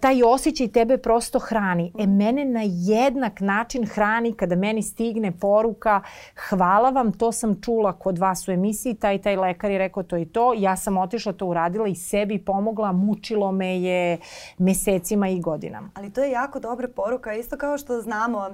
taj 0.00 0.22
osjećaj 0.22 0.68
tebe 0.68 0.98
prosto 0.98 1.38
hrani. 1.38 1.92
E, 1.98 2.06
mene 2.06 2.44
na 2.44 2.60
jednak 2.64 3.40
način 3.40 3.86
hrani 3.86 4.32
kada 4.32 4.56
meni 4.56 4.82
stigne 4.82 5.32
poruka 5.32 6.02
hvala 6.48 6.90
vam, 6.90 7.12
to 7.12 7.32
sam 7.32 7.60
čula 7.62 7.92
kod 7.92 8.18
vas 8.18 8.48
u 8.48 8.52
emisiji, 8.52 8.94
taj 8.94 9.22
taj 9.22 9.36
lekar 9.36 9.70
je 9.70 9.78
rekao 9.78 10.02
to 10.02 10.16
i 10.16 10.24
to, 10.24 10.54
ja 10.56 10.76
sam 10.76 10.96
otišla 10.96 11.32
to 11.32 11.46
uradila 11.46 11.88
i 11.88 11.94
sebi 11.94 12.38
pomogla, 12.38 12.92
mučilo 12.92 13.52
me 13.52 13.80
je 13.80 14.18
mesecima 14.58 15.28
i 15.28 15.40
godinama. 15.40 15.90
Ali 15.94 16.12
to 16.12 16.24
je 16.24 16.30
jako 16.30 16.60
dobra 16.60 16.88
poruka, 16.96 17.34
isto 17.34 17.56
kao 17.56 17.78
što 17.78 18.00
znamo 18.00 18.46
e, 18.46 18.52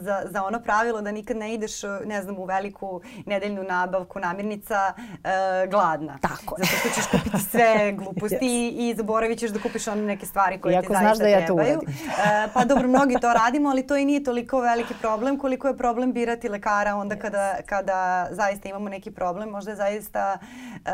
za, 0.00 0.22
za 0.30 0.44
ono 0.44 0.60
pravilo 0.60 1.02
da 1.02 1.12
nikad 1.12 1.36
ne 1.36 1.54
ideš, 1.54 1.72
ne 2.04 2.22
znam, 2.22 2.38
u 2.38 2.44
veliku 2.44 3.00
nedeljnu 3.26 3.62
nabavku 3.62 4.18
namirnica 4.18 4.92
e, 4.96 5.66
gladna. 5.66 6.18
Tako 6.20 6.56
je. 6.58 6.64
Zato 6.64 6.78
što 6.78 6.88
ćeš 6.88 7.10
kupiti 7.10 7.44
sve 7.50 7.92
gluposti 7.98 8.36
yes. 8.40 8.90
i 8.90 8.94
zaboravit 8.96 9.38
ćeš 9.38 9.50
da 9.50 9.60
kupiš 9.60 9.88
one 9.88 10.02
neke 10.14 10.26
stvari 10.26 10.60
koje 10.60 10.72
Iako 10.72 10.86
ti 10.86 10.92
zaista 10.92 11.14
znaš 11.14 11.18
da 11.18 11.28
ja 11.28 11.46
to 11.46 11.54
uradim. 11.54 11.80
E, 12.24 12.48
pa 12.54 12.64
dobro, 12.64 12.88
mnogi 12.88 13.16
to 13.20 13.32
radimo, 13.32 13.70
ali 13.70 13.86
to 13.86 13.96
i 13.96 14.04
nije 14.04 14.24
toliko 14.24 14.60
veliki 14.60 14.94
problem 15.00 15.38
koliko 15.38 15.68
je 15.68 15.76
problem 15.76 16.12
birati 16.12 16.48
lekara 16.48 16.94
onda 16.94 17.16
kada, 17.16 17.56
kada 17.66 18.28
zaista 18.30 18.68
imamo 18.68 18.88
neki 18.88 19.10
problem. 19.10 19.48
Možda 19.48 19.70
je 19.70 19.76
zaista 19.76 20.38
e, 20.84 20.90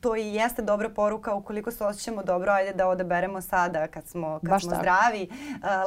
to 0.00 0.16
i 0.16 0.34
jeste 0.34 0.62
dobra 0.62 0.88
poruka 0.88 1.34
ukoliko 1.34 1.70
se 1.70 1.84
osjećamo 1.84 2.22
dobro, 2.22 2.52
ajde 2.52 2.72
da 2.72 2.88
odaberemo 2.88 3.40
sada 3.40 3.86
kad 3.86 4.06
smo, 4.06 4.38
kad 4.42 4.50
Baš 4.50 4.62
smo 4.62 4.70
tako. 4.70 4.82
zdravi 4.82 5.22
e, 5.22 5.28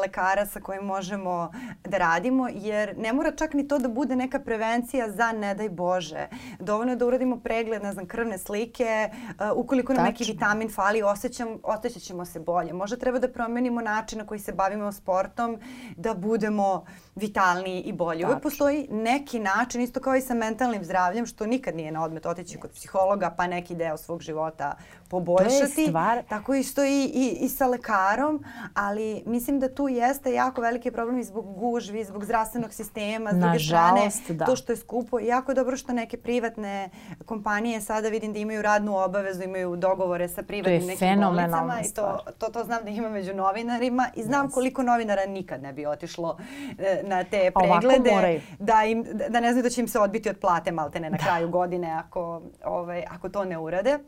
lekara 0.02 0.46
sa 0.46 0.60
kojim 0.60 0.84
možemo 0.84 1.52
da 1.84 1.98
radimo, 1.98 2.48
jer 2.52 2.98
ne 2.98 3.14
mora 3.14 3.32
čak 3.32 3.54
ni 3.54 3.68
to 3.68 3.80
da 3.80 3.88
bude 3.88 4.16
neka 4.16 4.40
prevencija 4.40 5.12
za 5.12 5.32
ne 5.32 5.56
daj 5.56 5.70
Bože. 5.70 6.28
Dovoljno 6.60 6.92
je 6.92 6.96
da 6.96 7.06
uradimo 7.06 7.40
pregled, 7.40 7.84
ne 7.84 7.92
znam, 7.94 8.06
krvne 8.06 8.38
slike, 8.38 9.10
uh, 9.10 9.36
ukoliko 9.56 9.94
nam 9.94 10.06
Tačno. 10.06 10.12
neki 10.12 10.24
vitamin 10.32 10.70
fali, 10.72 11.04
osjećam, 11.04 11.48
osjećat 11.64 12.02
ćemo 12.02 12.26
se 12.26 12.40
bolje. 12.40 12.55
Možda 12.74 12.98
treba 12.98 13.20
da 13.20 13.28
promenimo 13.32 13.82
način 13.82 14.20
na 14.20 14.26
koji 14.26 14.40
se 14.40 14.54
bavimo 14.54 14.92
sportom, 14.92 15.60
da 15.98 16.14
budemo 16.14 16.86
vitalniji 17.16 17.82
i 17.82 17.94
bolji. 17.94 18.20
Tačno. 18.20 18.30
Uvijek 18.30 18.44
postoji 18.44 18.88
neki 18.92 19.40
način, 19.40 19.82
isto 19.82 20.00
kao 20.00 20.16
i 20.16 20.22
sa 20.22 20.34
mentalnim 20.34 20.84
zdravljem, 20.84 21.26
što 21.26 21.46
nikad 21.46 21.76
nije 21.76 21.92
na 21.92 22.04
odmet 22.04 22.26
otići 22.26 22.58
kod 22.58 22.72
psihologa, 22.72 23.34
pa 23.38 23.48
neki 23.48 23.76
deo 23.76 23.98
svog 23.98 24.22
života 24.22 24.76
poboljšati. 25.10 25.88
Stvar... 25.88 26.24
Tako 26.30 26.54
isto 26.54 26.84
i, 26.84 27.12
i, 27.14 27.38
i 27.42 27.50
sa 27.50 27.68
lekarom, 27.68 28.44
ali 28.74 29.24
mislim 29.26 29.60
da 29.60 29.76
tu 29.76 29.88
jeste 29.88 30.34
jako 30.34 30.62
veliki 30.62 30.92
problem 30.92 31.20
i 31.20 31.24
zbog 31.24 31.60
gužvi, 31.60 32.04
zbog 32.04 32.26
zdravstvenog 32.26 32.74
sistema, 32.74 33.32
s 33.34 33.36
druge 33.38 33.60
strane 33.60 34.10
da. 34.30 34.46
to 34.46 34.56
što 34.56 34.72
je 34.72 34.78
skupo. 34.78 35.20
Jako 35.20 35.52
je 35.52 35.56
dobro 35.56 35.78
što 35.78 35.94
neke 35.94 36.18
privatne 36.18 36.90
kompanije 37.26 37.82
sada 37.82 38.10
vidim 38.10 38.34
da 38.34 38.40
imaju 38.40 38.62
radnu 38.62 38.98
obavezu, 38.98 39.44
imaju 39.44 39.76
dogovore 39.76 40.28
sa 40.28 40.44
privatnim 40.44 40.88
nekim 40.88 41.20
bolnicama 41.22 41.82
i 41.82 41.94
to, 41.94 42.20
to, 42.38 42.48
to 42.48 42.64
znam 42.64 42.84
da 42.84 42.90
ima 42.90 43.10
među 43.10 43.34
novinarima 43.34 44.10
i 44.16 44.24
znam 44.24 44.48
yes. 44.48 44.54
koliko 44.54 44.84
novinara 44.84 45.26
nikad 45.26 45.62
ne 45.62 45.74
bi 45.74 45.86
otišlo 45.86 46.38
e, 46.80 47.05
na 47.06 47.24
te 47.24 47.52
preglede 47.52 48.42
da, 48.60 48.84
im, 48.84 49.04
da 49.30 49.40
ne 49.40 49.52
znaju 49.52 49.64
da 49.64 49.70
će 49.70 49.82
im 49.82 49.88
se 49.88 50.00
odbiti 50.00 50.30
od 50.30 50.38
plate 50.40 50.72
maltene 50.72 51.10
na 51.10 51.18
da. 51.18 51.24
kraju 51.24 51.50
godine 51.50 51.92
ako, 51.92 52.42
ovaj, 52.66 53.04
ako 53.10 53.30
to 53.30 53.46
ne 53.46 53.58
urade. 53.58 54.00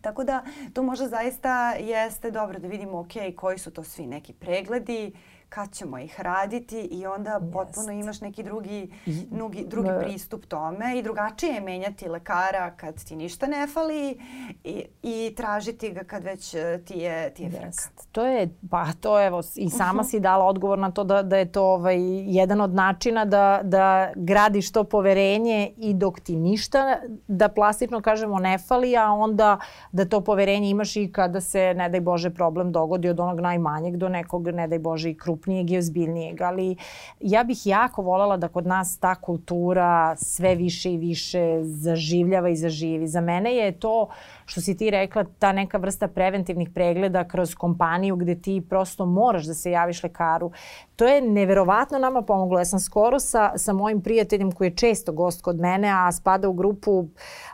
Tako 0.00 0.24
da 0.24 0.44
to 0.74 0.82
možda 0.82 1.08
zaista 1.08 1.72
jeste 1.72 2.30
dobro 2.30 2.58
da 2.58 2.68
vidimo 2.68 2.98
ok, 2.98 3.36
koji 3.36 3.58
su 3.58 3.70
to 3.70 3.84
svi 3.84 4.06
neki 4.06 4.32
pregledi, 4.32 5.12
kad 5.50 5.72
ćemo 5.72 5.98
ih 5.98 6.20
raditi 6.20 6.80
i 6.80 7.06
onda 7.06 7.30
Jest. 7.30 7.52
potpuno 7.52 7.92
imaš 7.92 8.20
neki 8.20 8.42
drugi, 8.42 8.90
drugi, 9.30 9.64
drugi 9.66 9.88
pristup 10.00 10.46
tome 10.46 10.98
i 10.98 11.02
drugačije 11.02 11.54
je 11.54 11.60
menjati 11.60 12.08
lekara 12.08 12.70
kad 12.76 13.04
ti 13.04 13.16
ništa 13.16 13.46
ne 13.46 13.66
fali 13.66 14.18
i, 14.64 14.84
i 15.02 15.34
tražiti 15.36 15.90
ga 15.90 16.04
kad 16.04 16.24
već 16.24 16.54
e, 16.54 16.80
ti 16.84 16.98
je, 16.98 17.34
ti 17.34 17.42
je 17.42 17.50
frka. 17.50 18.04
To 18.12 18.26
je, 18.26 18.48
pa 18.70 18.86
to 19.00 19.26
evo 19.26 19.40
i 19.56 19.70
sama 19.70 20.04
si 20.04 20.20
dala 20.20 20.44
odgovor 20.44 20.78
na 20.78 20.90
to 20.90 21.04
da, 21.04 21.22
da 21.22 21.36
je 21.36 21.52
to 21.52 21.64
ovaj, 21.64 21.98
jedan 22.26 22.60
od 22.60 22.74
načina 22.74 23.24
da, 23.24 23.60
da 23.62 24.12
gradiš 24.16 24.72
to 24.72 24.84
poverenje 24.84 25.72
i 25.76 25.94
dok 25.94 26.20
ti 26.20 26.36
ništa, 26.36 26.96
da 27.28 27.48
plastično 27.48 28.00
kažemo 28.00 28.38
ne 28.38 28.58
fali, 28.58 28.96
a 28.96 29.12
onda 29.12 29.58
da 29.92 30.04
to 30.04 30.20
poverenje 30.20 30.70
imaš 30.70 30.96
i 30.96 31.12
kada 31.12 31.40
se, 31.40 31.74
ne 31.74 31.88
daj 31.88 32.00
Bože, 32.00 32.30
problem 32.30 32.72
dogodi 32.72 33.08
od 33.08 33.20
onog 33.20 33.40
najmanjeg 33.40 33.96
do 33.96 34.08
nekog, 34.08 34.48
ne 34.48 34.68
daj 34.68 34.78
Bože, 34.78 35.10
i 35.10 35.18
krup 35.18 35.39
krupnijeg 35.40 35.70
i 35.70 35.78
ozbiljnijeg, 35.78 36.42
ali 36.42 36.76
ja 37.20 37.44
bih 37.44 37.66
jako 37.66 38.02
voljela 38.02 38.36
da 38.36 38.48
kod 38.48 38.66
nas 38.66 38.98
ta 38.98 39.14
kultura 39.14 40.16
sve 40.16 40.54
više 40.54 40.92
i 40.92 40.96
više 40.96 41.60
zaživljava 41.62 42.48
i 42.48 42.56
zaživi. 42.56 43.08
Za 43.08 43.20
mene 43.20 43.54
je 43.54 43.72
to 43.72 44.08
što 44.50 44.60
si 44.60 44.76
ti 44.76 44.90
rekla, 44.90 45.24
ta 45.38 45.52
neka 45.52 45.78
vrsta 45.78 46.08
preventivnih 46.08 46.70
pregleda 46.74 47.24
kroz 47.28 47.54
kompaniju 47.54 48.16
gde 48.16 48.34
ti 48.34 48.66
prosto 48.68 49.06
moraš 49.06 49.44
da 49.44 49.54
se 49.54 49.70
javiš 49.70 50.02
lekaru. 50.02 50.50
To 50.96 51.06
je 51.06 51.22
neverovatno 51.22 51.98
nama 51.98 52.22
pomoglo. 52.22 52.58
Ja 52.58 52.64
sam 52.64 52.80
skoro 52.80 53.20
sa, 53.20 53.52
sa 53.56 53.72
mojim 53.72 54.00
prijateljem 54.02 54.52
koji 54.52 54.68
je 54.68 54.76
često 54.76 55.12
gost 55.12 55.42
kod 55.42 55.60
mene, 55.60 55.88
a 55.88 56.12
spada 56.12 56.48
u 56.48 56.52
grupu 56.52 57.06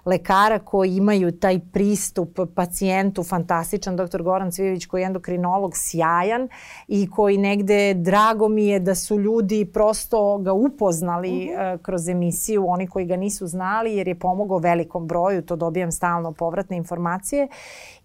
lekara 0.04 0.58
koji 0.58 0.96
imaju 0.96 1.32
taj 1.32 1.60
pristup 1.72 2.38
pacijentu, 2.54 3.22
fantastičan, 3.22 3.96
doktor 3.96 4.22
Goran 4.22 4.50
Cvijević 4.50 4.86
koji 4.86 5.02
je 5.02 5.06
endokrinolog, 5.06 5.72
sjajan 5.74 6.48
i 6.88 7.10
koji 7.10 7.38
negde 7.38 7.94
drago 7.94 8.48
mi 8.48 8.66
je 8.66 8.80
da 8.80 8.94
su 8.94 9.20
ljudi 9.20 9.70
prosto 9.72 10.38
ga 10.38 10.52
upoznali 10.52 11.30
-huh. 11.30 11.74
uh, 11.74 11.80
kroz 11.82 12.08
emisiju, 12.08 12.64
oni 12.68 12.86
koji 12.86 13.06
ga 13.06 13.16
nisu 13.16 13.46
znali 13.46 13.96
jer 13.96 14.08
je 14.08 14.18
pomogao 14.18 14.58
velikom 14.58 15.06
broju, 15.06 15.42
to 15.42 15.56
dobijam 15.56 15.92
stalno 15.92 16.32
povratne 16.32 16.76
informacije 16.76 16.85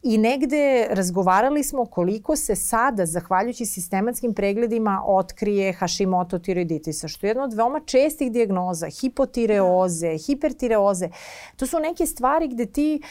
i 0.04 0.18
negde 0.18 0.88
razgovarali 0.90 1.64
smo 1.64 1.86
koliko 1.86 2.36
se 2.36 2.56
sada, 2.56 3.06
zahvaljujući 3.06 3.66
sistematskim 3.66 4.34
pregledima, 4.34 5.04
otkrije 5.06 5.74
Hashimoto 5.74 6.40
tiroiditisa, 6.40 7.08
što 7.08 7.26
je 7.26 7.30
jedna 7.30 7.44
od 7.44 7.54
veoma 7.54 7.80
čestih 7.86 8.32
dijagnoza, 8.32 8.88
hipotireoze, 8.90 10.18
hipertireoze. 10.18 11.10
To 11.56 11.68
su 11.68 11.80
neke 11.80 12.06
stvari 12.06 12.48
gde 12.48 12.66
ti 12.66 13.02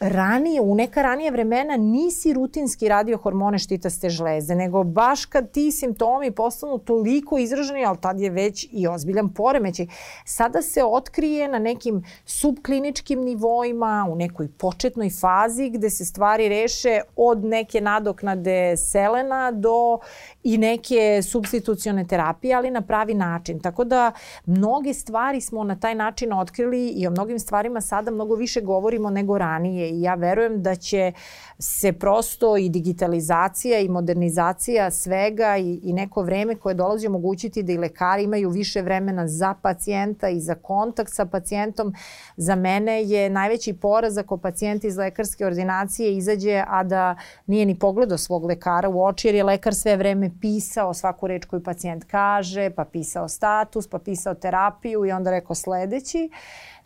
ranije, 0.00 0.60
u 0.60 0.74
neka 0.74 1.02
ranije 1.02 1.30
vremena 1.30 1.76
nisi 1.76 2.32
rutinski 2.32 2.88
radio 2.88 3.16
hormone 3.16 3.58
štitaste 3.58 4.10
žleze, 4.10 4.54
nego 4.54 4.84
baš 4.84 5.24
kad 5.24 5.50
ti 5.50 5.72
simptomi 5.72 6.30
postanu 6.30 6.78
toliko 6.78 7.38
izraženi, 7.38 7.84
ali 7.84 7.98
tad 8.00 8.20
je 8.20 8.30
već 8.30 8.68
i 8.72 8.88
ozbiljan 8.88 9.28
poremećaj, 9.28 9.86
sada 10.24 10.62
se 10.62 10.84
otkrije 10.84 11.48
na 11.48 11.58
nekim 11.58 12.04
subkliničkim 12.24 13.20
nivoima, 13.20 14.06
u 14.10 14.16
nekoj 14.16 14.48
početnoj 14.48 15.10
fazi 15.10 15.70
gde 15.70 15.90
se 15.90 16.04
stvari 16.04 16.48
reše 16.48 17.00
od 17.16 17.44
neke 17.44 17.80
nadoknade 17.80 18.76
selena 18.76 19.50
do 19.50 19.98
i 20.42 20.58
neke 20.58 21.22
substitucione 21.22 22.06
terapije, 22.06 22.54
ali 22.54 22.70
na 22.70 22.80
pravi 22.80 23.14
način. 23.14 23.60
Tako 23.60 23.84
da 23.84 24.12
mnoge 24.46 24.94
stvari 24.94 25.40
smo 25.40 25.64
na 25.64 25.80
taj 25.80 25.94
način 25.94 26.32
otkrili 26.32 26.88
i 26.88 27.06
o 27.06 27.10
mnogim 27.10 27.38
stvarima 27.38 27.80
sada 27.80 28.10
mnogo 28.10 28.34
više 28.34 28.60
govorimo 28.60 29.10
nego 29.10 29.38
ranije 29.38 29.85
i 29.90 30.02
ja 30.02 30.14
verujem 30.14 30.62
da 30.62 30.74
će 30.74 31.12
se 31.58 31.92
prosto 31.92 32.56
i 32.56 32.68
digitalizacija 32.68 33.80
i 33.80 33.88
modernizacija 33.88 34.90
svega 34.90 35.56
i, 35.56 35.80
i 35.82 35.92
neko 35.92 36.22
vreme 36.22 36.54
koje 36.54 36.74
dolazi 36.74 37.06
omogućiti 37.06 37.62
da 37.62 37.72
i 37.72 37.78
lekari 37.78 38.22
imaju 38.22 38.50
više 38.50 38.82
vremena 38.82 39.28
za 39.28 39.54
pacijenta 39.62 40.28
i 40.28 40.40
za 40.40 40.54
kontakt 40.54 41.12
sa 41.12 41.24
pacijentom. 41.24 41.94
Za 42.36 42.54
mene 42.54 43.02
je 43.02 43.30
najveći 43.30 43.72
poraz 43.72 44.18
ako 44.18 44.36
pacijent 44.36 44.84
iz 44.84 44.96
lekarske 44.96 45.46
ordinacije 45.46 46.16
izađe, 46.16 46.64
a 46.68 46.84
da 46.84 47.16
nije 47.46 47.66
ni 47.66 47.78
pogledao 47.78 48.18
svog 48.18 48.44
lekara 48.44 48.88
u 48.88 49.04
oči, 49.04 49.28
jer 49.28 49.34
je 49.34 49.44
lekar 49.44 49.74
sve 49.74 49.96
vreme 49.96 50.30
pisao 50.40 50.94
svaku 50.94 51.26
reč 51.26 51.44
koju 51.44 51.62
pacijent 51.62 52.04
kaže, 52.04 52.70
pa 52.70 52.84
pisao 52.84 53.28
status, 53.28 53.88
pa 53.88 53.98
pisao 53.98 54.34
terapiju 54.34 55.06
i 55.06 55.12
onda 55.12 55.30
rekao 55.30 55.54
sledeći. 55.54 56.30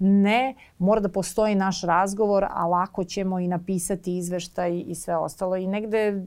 Ne, 0.03 0.55
mora 0.79 1.01
da 1.01 1.09
postoji 1.09 1.55
naš 1.55 1.83
razgovor, 1.83 2.47
a 2.51 2.67
lako 2.67 3.05
ćemo 3.05 3.39
i 3.39 3.49
napisati 3.49 4.17
izveštaj 4.17 4.85
i 4.87 4.95
sve 4.95 5.17
ostalo. 5.17 5.57
I 5.57 5.67
negde, 5.67 6.23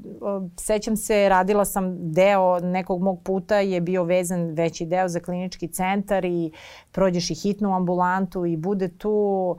sećam 0.60 0.98
se, 0.98 1.30
radila 1.30 1.66
sam 1.66 2.12
deo 2.12 2.60
nekog 2.60 3.02
mog 3.02 3.22
puta 3.24 3.60
je 3.60 3.82
bio 3.82 4.04
vezan 4.04 4.46
veći 4.46 4.86
deo 4.86 5.08
za 5.08 5.20
klinički 5.20 5.68
centar 5.68 6.26
i 6.26 6.52
prođeš 6.92 7.30
i 7.30 7.36
hitnu 7.36 7.76
ambulantu 7.76 8.46
i 8.46 8.58
bude 8.58 8.88
tu 8.98 9.56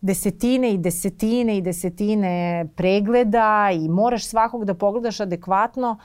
desetine 0.00 0.72
i 0.72 0.78
desetine 0.78 1.56
i 1.56 1.62
desetine 1.62 2.66
pregleda 2.76 3.70
i 3.72 3.88
moraš 3.88 4.26
svakog 4.26 4.64
da 4.64 4.74
pogledaš 4.74 5.20
adekvatno, 5.20 5.98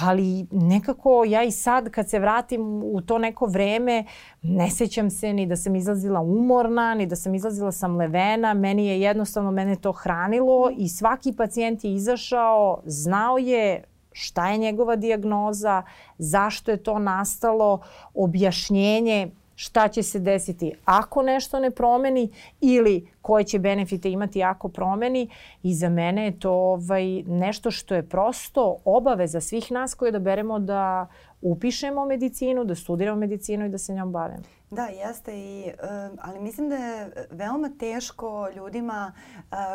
ali 0.00 0.46
nekako 0.50 1.24
ja 1.26 1.42
i 1.42 1.50
sad 1.50 1.90
kad 1.90 2.10
se 2.10 2.18
vratim 2.18 2.82
u 2.84 3.00
to 3.00 3.18
neko 3.18 3.46
vreme 3.46 4.04
ne 4.42 4.70
sećam 4.70 5.10
se 5.10 5.32
ni 5.32 5.46
da 5.46 5.56
sam 5.56 5.76
izlazila 5.76 6.20
umorna, 6.20 6.94
ni 6.94 7.06
da 7.06 7.16
sam 7.16 7.34
izlazila 7.34 7.72
sam 7.72 7.96
levena, 7.96 8.54
meni 8.54 8.86
je 8.86 9.00
jednostavno 9.00 9.50
mene 9.50 9.76
to 9.76 9.92
hranilo 9.92 10.70
i 10.76 10.88
svaki 10.88 11.32
pacijent 11.32 11.84
je 11.84 11.94
izašao, 11.94 12.82
znao 12.84 13.38
je 13.38 13.84
šta 14.12 14.50
je 14.50 14.58
njegova 14.58 14.96
dijagnoza, 14.96 15.82
zašto 16.18 16.70
je 16.70 16.76
to 16.76 16.98
nastalo, 16.98 17.80
objašnjenje 18.14 19.30
šta 19.54 19.88
će 19.88 20.02
se 20.02 20.18
desiti 20.18 20.72
ako 20.84 21.22
nešto 21.22 21.60
ne 21.60 21.70
promeni 21.70 22.30
ili 22.60 23.08
koje 23.22 23.44
će 23.44 23.58
benefite 23.58 24.10
imati 24.10 24.42
ako 24.42 24.68
promeni 24.68 25.28
i 25.62 25.74
za 25.74 25.88
mene 25.88 26.24
je 26.24 26.38
to 26.38 26.52
ovaj, 26.52 27.22
nešto 27.22 27.70
što 27.70 27.94
je 27.94 28.08
prosto 28.08 28.76
obaveza 28.84 29.40
svih 29.40 29.72
nas 29.72 29.94
koje 29.94 30.12
da 30.12 30.18
beremo 30.18 30.58
da 30.58 31.06
upišemo 31.42 32.06
medicinu, 32.06 32.64
da 32.64 32.74
studiramo 32.74 33.20
medicinu 33.20 33.66
i 33.66 33.68
da 33.68 33.78
se 33.78 33.94
njom 33.94 34.12
bavimo. 34.12 34.42
Da, 34.74 34.86
jeste, 34.86 35.38
i, 35.38 35.72
ali 36.20 36.40
mislim 36.40 36.68
da 36.68 36.76
je 36.76 37.26
veoma 37.30 37.70
teško 37.78 38.48
ljudima 38.56 39.12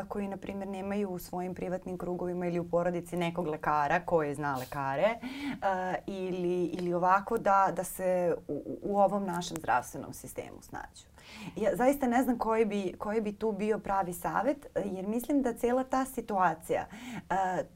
koji, 0.07 0.27
na 0.27 0.37
primjer, 0.37 0.67
nemaju 0.67 1.09
u 1.09 1.19
svojim 1.19 1.55
privatnim 1.55 1.97
krugovima 1.97 2.47
ili 2.47 2.59
u 2.59 2.69
porodici 2.69 3.17
nekog 3.17 3.47
lekara 3.47 3.99
koji 3.99 4.35
zna 4.35 4.57
lekare 4.57 5.15
ili, 6.05 6.65
ili 6.65 6.93
ovako 6.93 7.37
da, 7.37 7.71
da 7.75 7.83
se 7.83 8.35
u, 8.47 8.79
u 8.83 8.99
ovom 8.99 9.25
našem 9.25 9.57
zdravstvenom 9.57 10.13
sistemu 10.13 10.61
snađu. 10.61 11.08
Ja 11.55 11.75
zaista 11.75 12.07
ne 12.07 12.23
znam 12.23 12.37
koji 12.37 12.65
bi, 12.65 12.93
koji 12.97 13.21
bi 13.21 13.33
tu 13.33 13.51
bio 13.51 13.79
pravi 13.79 14.13
savet, 14.13 14.67
jer 14.85 15.07
mislim 15.07 15.41
da 15.41 15.53
cela 15.53 15.83
ta 15.83 16.05
situacija, 16.05 16.85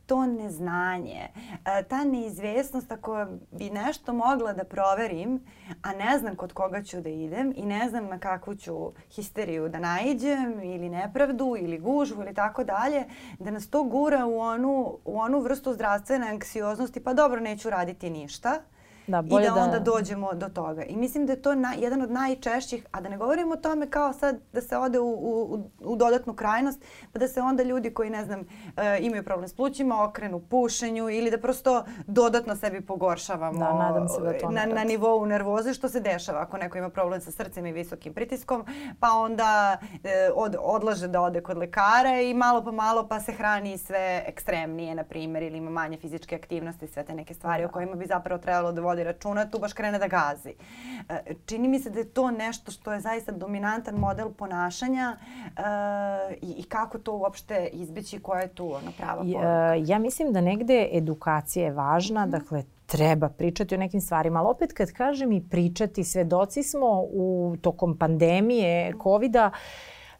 to 0.05 0.25
neznanje, 0.25 1.27
ta 1.89 2.03
neizvesnost 2.03 2.91
ako 2.91 3.25
bi 3.51 3.69
nešto 3.69 4.13
mogla 4.13 4.53
da 4.53 4.63
proverim, 4.63 5.41
a 5.81 5.91
ne 5.91 6.17
znam 6.17 6.35
kod 6.35 6.53
koga 6.53 6.83
ću 6.83 7.01
da 7.01 7.09
idem 7.09 7.53
i 7.55 7.65
ne 7.65 7.89
znam 7.89 8.05
na 8.07 8.19
kakvu 8.19 8.55
ću 8.55 8.91
histeriju 9.09 9.69
da 9.69 9.79
naiđem 9.79 10.63
ili 10.63 10.89
nepravdu 10.89 11.55
ili 11.59 11.79
gužvu 11.79 12.21
ili 12.21 12.33
tako 12.33 12.63
dalje, 12.63 13.03
da 13.39 13.51
nas 13.51 13.69
to 13.69 13.83
gura 13.83 14.25
u 14.25 14.39
onu, 14.39 14.97
u 15.05 15.19
onu 15.19 15.39
vrstu 15.39 15.73
zdravstvene 15.73 16.27
anksioznosti, 16.29 17.03
pa 17.03 17.13
dobro 17.13 17.39
neću 17.41 17.69
raditi 17.69 18.09
ništa 18.09 18.61
da, 19.07 19.23
i 19.27 19.29
da, 19.29 19.53
da 19.55 19.63
onda 19.63 19.79
dođemo 19.79 20.33
do 20.33 20.49
toga. 20.49 20.83
I 20.83 20.95
mislim 20.95 21.25
da 21.25 21.33
je 21.33 21.41
to 21.41 21.55
na, 21.55 21.73
jedan 21.77 22.01
od 22.01 22.11
najčešćih, 22.11 22.85
a 22.91 23.01
da 23.01 23.09
ne 23.09 23.17
govorimo 23.17 23.53
o 23.53 23.57
tome 23.57 23.89
kao 23.89 24.13
sad 24.13 24.39
da 24.53 24.61
se 24.61 24.77
ode 24.77 24.99
u, 24.99 25.09
u, 25.09 25.69
u 25.79 25.95
dodatnu 25.95 26.33
krajnost, 26.33 26.81
pa 27.13 27.19
da 27.19 27.27
se 27.27 27.41
onda 27.41 27.63
ljudi 27.63 27.93
koji, 27.93 28.09
ne 28.09 28.25
znam, 28.25 28.39
e, 28.77 28.97
imaju 29.01 29.23
problem 29.23 29.47
s 29.47 29.55
plućima 29.55 30.03
okrenu 30.03 30.39
pušenju 30.39 31.09
ili 31.09 31.31
da 31.31 31.37
prosto 31.37 31.85
dodatno 32.07 32.55
sebi 32.55 32.81
pogoršavamo 32.81 33.59
da, 33.59 33.73
nadam 33.73 34.09
se 34.09 34.21
da 34.21 34.37
to 34.37 34.51
na, 34.51 34.65
na 34.65 34.83
nivou 34.83 35.25
nervoze 35.25 35.73
što 35.73 35.89
se 35.89 35.99
dešava 35.99 36.41
ako 36.41 36.57
neko 36.57 36.77
ima 36.77 36.89
problem 36.89 37.21
sa 37.21 37.31
srcem 37.31 37.65
i 37.65 37.71
visokim 37.71 38.13
pritiskom, 38.13 38.65
pa 38.99 39.11
onda 39.11 39.77
e, 40.03 40.29
od, 40.35 40.55
odlaže 40.59 41.07
da 41.07 41.21
ode 41.21 41.41
kod 41.41 41.57
lekara 41.57 42.21
i 42.21 42.33
malo 42.33 42.63
po 42.63 42.71
malo 42.71 43.07
pa 43.07 43.19
se 43.19 43.31
hrani 43.31 43.77
sve 43.77 44.23
ekstremnije, 44.27 44.95
na 44.95 45.03
primjer, 45.03 45.43
ili 45.43 45.57
ima 45.57 45.69
manje 45.69 45.97
fizičke 45.97 46.35
aktivnosti, 46.35 46.87
sve 46.87 47.03
te 47.03 47.15
neke 47.15 47.33
stvari 47.33 47.63
da. 47.63 47.69
o 47.69 47.71
kojima 47.71 47.95
bi 47.95 48.05
zapravo 48.05 48.41
trebalo 48.41 48.71
da 48.71 48.81
vodi 48.93 49.03
računa, 49.03 49.45
tu 49.45 49.59
baš 49.59 49.73
krene 49.73 49.99
da 49.99 50.07
gazi. 50.07 50.53
E, 51.09 51.33
čini 51.45 51.67
mi 51.67 51.79
se 51.79 51.89
da 51.89 51.99
je 51.99 52.09
to 52.09 52.31
nešto 52.31 52.71
što 52.71 52.93
je 52.93 52.99
zaista 52.99 53.31
dominantan 53.31 53.95
model 53.95 54.29
ponašanja 54.29 55.17
e, 55.17 55.61
i, 56.41 56.63
kako 56.63 56.97
to 56.97 57.17
uopšte 57.17 57.69
izbeći, 57.73 58.19
koja 58.19 58.41
je 58.41 58.47
tu 58.47 58.73
ona 58.73 58.91
prava 58.97 59.23
poruka? 59.23 59.75
Ja 59.85 59.99
mislim 59.99 60.33
da 60.33 60.41
negde 60.41 60.89
edukacija 60.91 61.65
je 61.65 61.71
važna, 61.71 62.25
mm. 62.25 62.29
dakle 62.29 62.63
treba 62.85 63.29
pričati 63.29 63.75
o 63.75 63.77
nekim 63.77 64.01
stvarima, 64.01 64.39
ali 64.39 64.49
opet 64.49 64.73
kad 64.73 64.91
kažem 64.91 65.31
i 65.31 65.49
pričati, 65.49 66.03
svedoci 66.03 66.63
smo 66.63 67.01
u 67.01 67.55
tokom 67.61 67.97
pandemije 67.97 68.93
COVID-a 69.03 69.51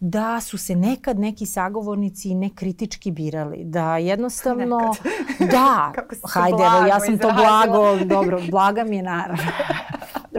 da 0.06 0.42
su 0.42 0.58
se 0.58 0.76
nekad 0.76 1.20
neki 1.20 1.46
sagovornici 1.46 2.36
nekritički 2.36 3.12
birali. 3.12 3.64
Da 3.64 3.98
jednostavno... 3.98 4.78
Nekad. 4.78 5.14
Da, 5.52 5.92
hajde, 6.34 6.64
evo, 6.64 6.86
ja 6.88 7.00
sam 7.00 7.18
to 7.18 7.32
blago, 7.32 8.06
dobro, 8.06 8.40
blaga 8.52 8.84
mi 8.84 8.96
je 8.96 9.04
naravno. 9.04 9.44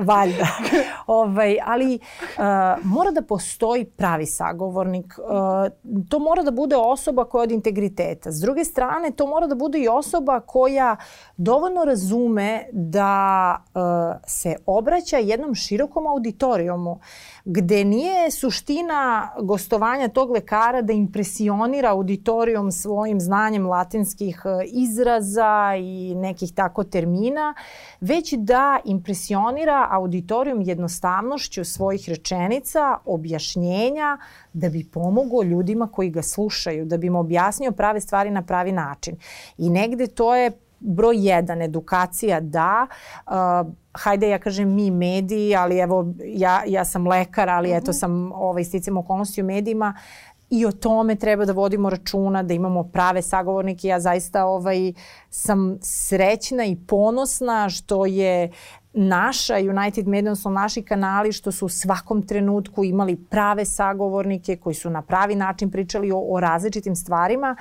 Valjda. 0.08 0.46
ovaj, 1.06 1.58
ali 1.64 1.94
uh, 1.94 2.44
mora 2.84 3.10
da 3.10 3.22
postoji 3.22 3.84
pravi 3.84 4.26
sagovornik. 4.26 5.18
Uh, 5.18 6.04
to 6.08 6.18
mora 6.18 6.42
da 6.42 6.50
bude 6.50 6.76
osoba 6.76 7.24
koja 7.24 7.40
je 7.40 7.44
od 7.44 7.50
integriteta. 7.50 8.32
S 8.32 8.40
druge 8.40 8.64
strane, 8.64 9.10
to 9.10 9.26
mora 9.26 9.46
da 9.46 9.54
bude 9.54 9.78
i 9.78 9.88
osoba 9.88 10.40
koja 10.40 10.96
dovoljno 11.36 11.84
razume 11.84 12.66
da 12.72 13.56
uh, 13.74 13.80
se 14.26 14.56
obraća 14.66 15.16
jednom 15.16 15.54
širokom 15.54 16.06
auditorijumu 16.06 17.00
gde 17.44 17.84
nije 17.84 18.30
suština 18.30 19.30
gostovanja 19.42 20.08
tog 20.08 20.30
lekara 20.30 20.82
da 20.82 20.92
impresionira 20.92 21.90
auditorijum 21.90 22.72
svojim 22.72 23.20
znanjem 23.20 23.66
latinskih 23.66 24.42
izraza 24.66 25.74
i 25.78 26.14
nekih 26.14 26.52
tako 26.54 26.84
termina, 26.84 27.54
već 28.00 28.32
da 28.32 28.80
impresionira 28.84 29.88
auditorijum 29.90 30.62
jednostavnošću 30.62 31.64
svojih 31.64 32.08
rečenica, 32.08 32.98
objašnjenja, 33.04 34.18
da 34.52 34.68
bi 34.68 34.88
pomogao 34.92 35.42
ljudima 35.42 35.88
koji 35.92 36.10
ga 36.10 36.22
slušaju, 36.22 36.84
da 36.84 36.96
bi 36.96 37.06
im 37.06 37.16
objasnio 37.16 37.72
prave 37.72 38.00
stvari 38.00 38.30
na 38.30 38.42
pravi 38.42 38.72
način. 38.72 39.16
I 39.58 39.70
negde 39.70 40.06
to 40.06 40.34
je 40.34 40.50
broj 40.84 41.16
jedan, 41.18 41.62
edukacija 41.62 42.40
da, 42.40 42.86
uh, 43.26 43.72
hajde 43.92 44.28
ja 44.28 44.38
kažem 44.38 44.74
mi 44.74 44.90
mediji, 44.90 45.56
ali 45.56 45.78
evo 45.78 46.06
ja, 46.24 46.62
ja 46.66 46.84
sam 46.84 47.06
lekar, 47.06 47.48
ali 47.48 47.72
eto 47.72 47.90
mhm. 47.90 47.98
sam 47.98 48.32
ovaj, 48.32 48.64
sticam 48.64 48.96
okolnosti 48.96 49.42
u 49.42 49.44
medijima, 49.44 49.94
i 50.50 50.66
o 50.66 50.72
tome 50.72 51.16
treba 51.16 51.44
da 51.44 51.52
vodimo 51.52 51.90
računa, 51.90 52.42
da 52.42 52.54
imamo 52.54 52.84
prave 52.84 53.22
sagovornike. 53.22 53.88
Ja 53.88 54.00
zaista 54.00 54.44
ovaj, 54.44 54.92
sam 55.30 55.78
srećna 55.82 56.64
i 56.64 56.76
ponosna 56.76 57.68
što 57.70 58.06
je 58.06 58.50
naša 58.92 59.54
United 59.54 60.08
Media, 60.08 60.30
odnosno 60.30 60.50
naši 60.50 60.82
kanali 60.82 61.32
što 61.32 61.52
su 61.52 61.66
u 61.66 61.68
svakom 61.68 62.22
trenutku 62.22 62.84
imali 62.84 63.16
prave 63.16 63.64
sagovornike 63.64 64.56
koji 64.56 64.74
su 64.74 64.90
na 64.90 65.02
pravi 65.02 65.34
način 65.34 65.70
pričali 65.70 66.12
o, 66.12 66.18
o 66.18 66.40
različitim 66.40 66.96
stvarima. 66.96 67.56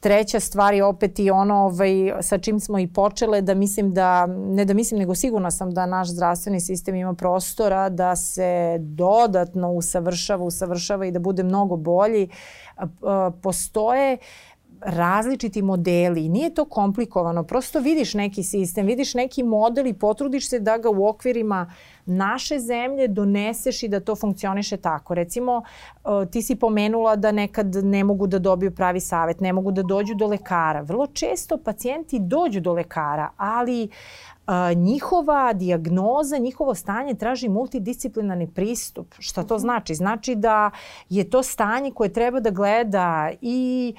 Treća 0.00 0.40
stvar 0.40 0.74
je 0.74 0.84
opet 0.84 1.18
i 1.18 1.30
ono 1.30 1.54
ovaj, 1.54 2.12
sa 2.20 2.38
čim 2.38 2.60
smo 2.60 2.78
i 2.78 2.92
počele 2.92 3.40
da 3.40 3.54
mislim 3.54 3.94
da, 3.94 4.26
ne 4.26 4.64
da 4.64 4.74
mislim 4.74 5.00
nego 5.00 5.14
sigurna 5.14 5.50
sam 5.50 5.70
da 5.70 5.86
naš 5.86 6.08
zdravstveni 6.08 6.60
sistem 6.60 6.94
ima 6.94 7.14
prostora 7.14 7.88
da 7.88 8.16
se 8.16 8.76
dodatno 8.78 9.72
usavršava, 9.72 10.44
usavršava 10.44 11.06
i 11.06 11.10
da 11.10 11.18
bude 11.18 11.42
mnogo 11.42 11.76
bolji. 11.76 12.28
Postoje 13.42 14.12
uh, 14.12 14.20
različiti 14.80 15.62
modeli. 15.62 16.28
Nije 16.28 16.54
to 16.54 16.64
komplikovano, 16.64 17.42
prosto 17.42 17.80
vidiš 17.80 18.14
neki 18.14 18.42
sistem, 18.42 18.86
vidiš 18.86 19.14
neki 19.14 19.42
model 19.42 19.86
i 19.86 19.94
potrudiš 19.94 20.48
se 20.48 20.58
da 20.58 20.78
ga 20.78 20.90
u 20.90 21.06
okvirima 21.08 21.72
naše 22.06 22.58
zemlje 22.58 23.08
doneseš 23.08 23.82
i 23.82 23.88
da 23.88 24.00
to 24.00 24.16
funkcioniše 24.16 24.76
tako. 24.76 25.14
Recimo, 25.14 25.62
ti 26.30 26.42
si 26.42 26.56
pomenula 26.56 27.16
da 27.16 27.32
nekad 27.32 27.74
ne 27.74 28.04
mogu 28.04 28.26
da 28.26 28.38
dobiju 28.38 28.70
pravi 28.70 29.00
savet, 29.00 29.40
ne 29.40 29.52
mogu 29.52 29.72
da 29.72 29.82
dođu 29.82 30.14
do 30.14 30.26
lekara. 30.26 30.80
Vrlo 30.80 31.06
često 31.06 31.58
pacijenti 31.58 32.18
dođu 32.18 32.60
do 32.60 32.72
lekara, 32.72 33.30
ali 33.36 33.84
a, 33.84 33.88
njihova 34.76 35.52
diagnoza, 35.52 36.38
njihovo 36.38 36.74
stanje 36.74 37.14
traži 37.14 37.48
multidisciplinarni 37.48 38.50
pristup. 38.54 39.14
Šta 39.18 39.42
to 39.42 39.54
mhm. 39.54 39.60
znači? 39.60 39.94
Znači 39.94 40.34
da 40.34 40.70
je 41.08 41.30
to 41.30 41.42
stanje 41.42 41.90
koje 41.90 42.12
treba 42.12 42.40
da 42.40 42.50
gleda 42.50 43.30
i, 43.40 43.94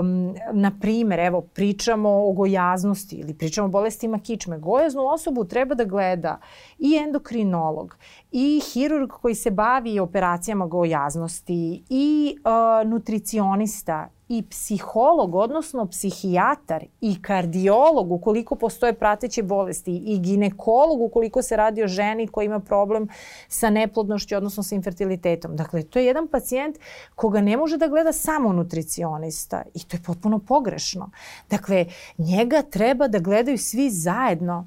um, 0.00 0.34
na 0.52 0.72
primer, 0.80 1.20
evo, 1.20 1.40
pričamo 1.40 2.28
o 2.28 2.32
gojaznosti 2.32 3.16
ili 3.16 3.34
pričamo 3.34 3.66
o 3.66 3.70
bolestima 3.70 4.18
kičme. 4.18 4.58
Gojaznu 4.58 5.06
osobu 5.06 5.44
treba 5.44 5.74
da 5.74 5.84
gleda 5.84 6.40
i 6.78 6.96
endokrinolog, 6.96 7.96
i 8.32 8.60
hirurg 8.72 9.10
koji 9.10 9.34
se 9.34 9.50
bavi 9.50 10.00
operacijama 10.00 10.66
gojaznosti, 10.66 11.84
i 11.88 12.36
uh, 12.44 12.90
nutricionista, 12.90 14.08
i 14.28 14.42
psiholog, 14.50 15.34
odnosno 15.34 15.86
psihijatar 15.86 16.84
i 17.00 17.22
kardiolog 17.22 18.12
ukoliko 18.12 18.54
postoje 18.54 18.92
prateće 18.92 19.42
bolesti 19.42 19.96
i 19.96 20.18
ginekolog 20.18 21.00
ukoliko 21.00 21.42
se 21.42 21.56
radi 21.56 21.84
o 21.84 21.88
ženi 21.88 22.26
koja 22.26 22.44
ima 22.44 22.60
problem 22.60 23.08
sa 23.48 23.70
neplodnošću, 23.70 24.36
odnosno 24.36 24.62
sa 24.62 24.74
infertilitetom. 24.74 25.56
Dakle, 25.56 25.82
to 25.82 25.98
je 25.98 26.06
jedan 26.06 26.28
pacijent 26.28 26.78
koga 27.14 27.40
ne 27.40 27.56
može 27.56 27.76
da 27.76 27.88
gleda 27.88 28.12
samo 28.12 28.52
nutricionista 28.52 29.62
i 29.74 29.84
to 29.84 29.96
je 29.96 30.02
potpuno 30.06 30.38
pogrešno. 30.38 31.10
Dakle, 31.50 31.86
njega 32.18 32.62
treba 32.62 33.08
da 33.08 33.18
gledaju 33.18 33.58
svi 33.58 33.90
zajedno 33.90 34.66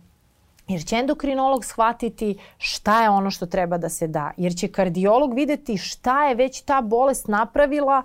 Jer 0.72 0.86
će 0.86 0.96
endokrinolog 0.96 1.66
shvatiti 1.66 2.38
šta 2.58 3.04
je 3.04 3.10
ono 3.10 3.32
što 3.32 3.46
treba 3.46 3.78
da 3.78 3.90
se 3.90 4.08
da. 4.08 4.32
Jer 4.38 4.56
će 4.56 4.68
kardiolog 4.68 5.34
videti 5.34 5.78
šta 5.78 6.28
je 6.28 6.36
već 6.36 6.62
ta 6.62 6.82
bolest 6.82 7.28
napravila 7.28 8.04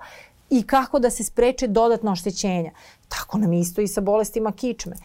i 0.50 0.62
kako 0.62 0.98
da 0.98 1.10
se 1.10 1.24
spreče 1.24 1.66
dodatno 1.66 2.12
oštećenja. 2.12 2.70
Tako 3.08 3.38
nam 3.38 3.52
isto 3.52 3.80
i 3.80 3.88
sa 3.88 4.00
bolestima 4.00 4.52
kičme. 4.52 4.96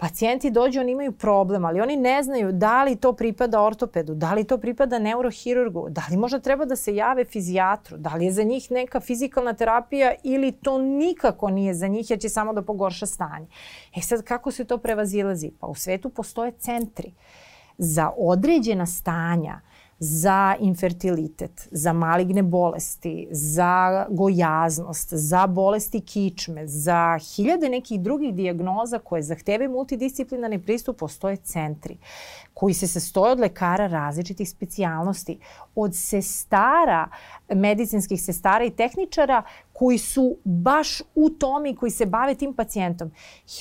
Pacijenti 0.00 0.50
dođu, 0.50 0.80
oni 0.80 0.92
imaju 0.92 1.12
problem, 1.12 1.64
ali 1.64 1.80
oni 1.80 1.96
ne 1.96 2.22
znaju 2.22 2.52
da 2.52 2.84
li 2.84 2.96
to 2.96 3.12
pripada 3.12 3.62
ortopedu, 3.62 4.14
da 4.14 4.34
li 4.34 4.44
to 4.44 4.58
pripada 4.58 4.98
neurohirurgu, 4.98 5.86
da 5.90 6.02
li 6.10 6.16
možda 6.16 6.38
treba 6.40 6.64
da 6.64 6.76
se 6.76 6.94
jave 6.96 7.24
fizijatru, 7.24 7.96
da 7.96 8.14
li 8.14 8.24
je 8.24 8.32
za 8.32 8.42
njih 8.42 8.70
neka 8.70 9.00
fizikalna 9.00 9.52
terapija 9.52 10.14
ili 10.24 10.52
to 10.52 10.78
nikako 10.78 11.50
nije 11.50 11.74
za 11.74 11.88
njih 11.88 12.10
jer 12.10 12.20
će 12.20 12.28
samo 12.28 12.52
da 12.52 12.62
pogorša 12.62 13.06
stanje. 13.06 13.46
E 13.96 14.00
sad, 14.00 14.22
kako 14.22 14.50
se 14.50 14.64
to 14.64 14.78
prevazilazi? 14.78 15.50
Pa 15.60 15.66
u 15.66 15.74
svetu 15.74 16.10
postoje 16.10 16.52
centri 16.52 17.12
za 17.78 18.12
određena 18.16 18.86
stanja 18.86 19.60
za 19.98 20.56
infertilitet, 20.60 21.68
za 21.70 21.92
maligne 21.92 22.42
bolesti, 22.42 23.28
za 23.30 24.06
gojaznost, 24.10 25.08
za 25.12 25.46
bolesti 25.46 26.00
kičme, 26.00 26.66
za 26.66 27.18
hiljade 27.18 27.68
nekih 27.68 28.00
drugih 28.00 28.34
dijagnoza 28.34 28.98
koje 28.98 29.22
zahtevaju 29.22 29.70
multidisciplinarni 29.70 30.62
pristup, 30.62 30.96
postoje 30.98 31.36
centri 31.36 31.98
koji 32.54 32.74
se 32.74 32.86
sastoje 32.86 33.32
od 33.32 33.40
lekara 33.40 33.86
različitih 33.86 34.50
specijalnosti, 34.50 35.38
od 35.74 35.94
sestara, 35.94 37.08
medicinskih 37.54 38.22
sestara 38.22 38.64
i 38.64 38.70
tehničara 38.70 39.42
koji 39.78 39.98
su 39.98 40.36
baš 40.44 41.02
u 41.14 41.30
tome 41.30 41.70
i 41.70 41.76
koji 41.76 41.90
se 41.90 42.06
bave 42.06 42.34
tim 42.34 42.54
pacijentom. 42.54 43.10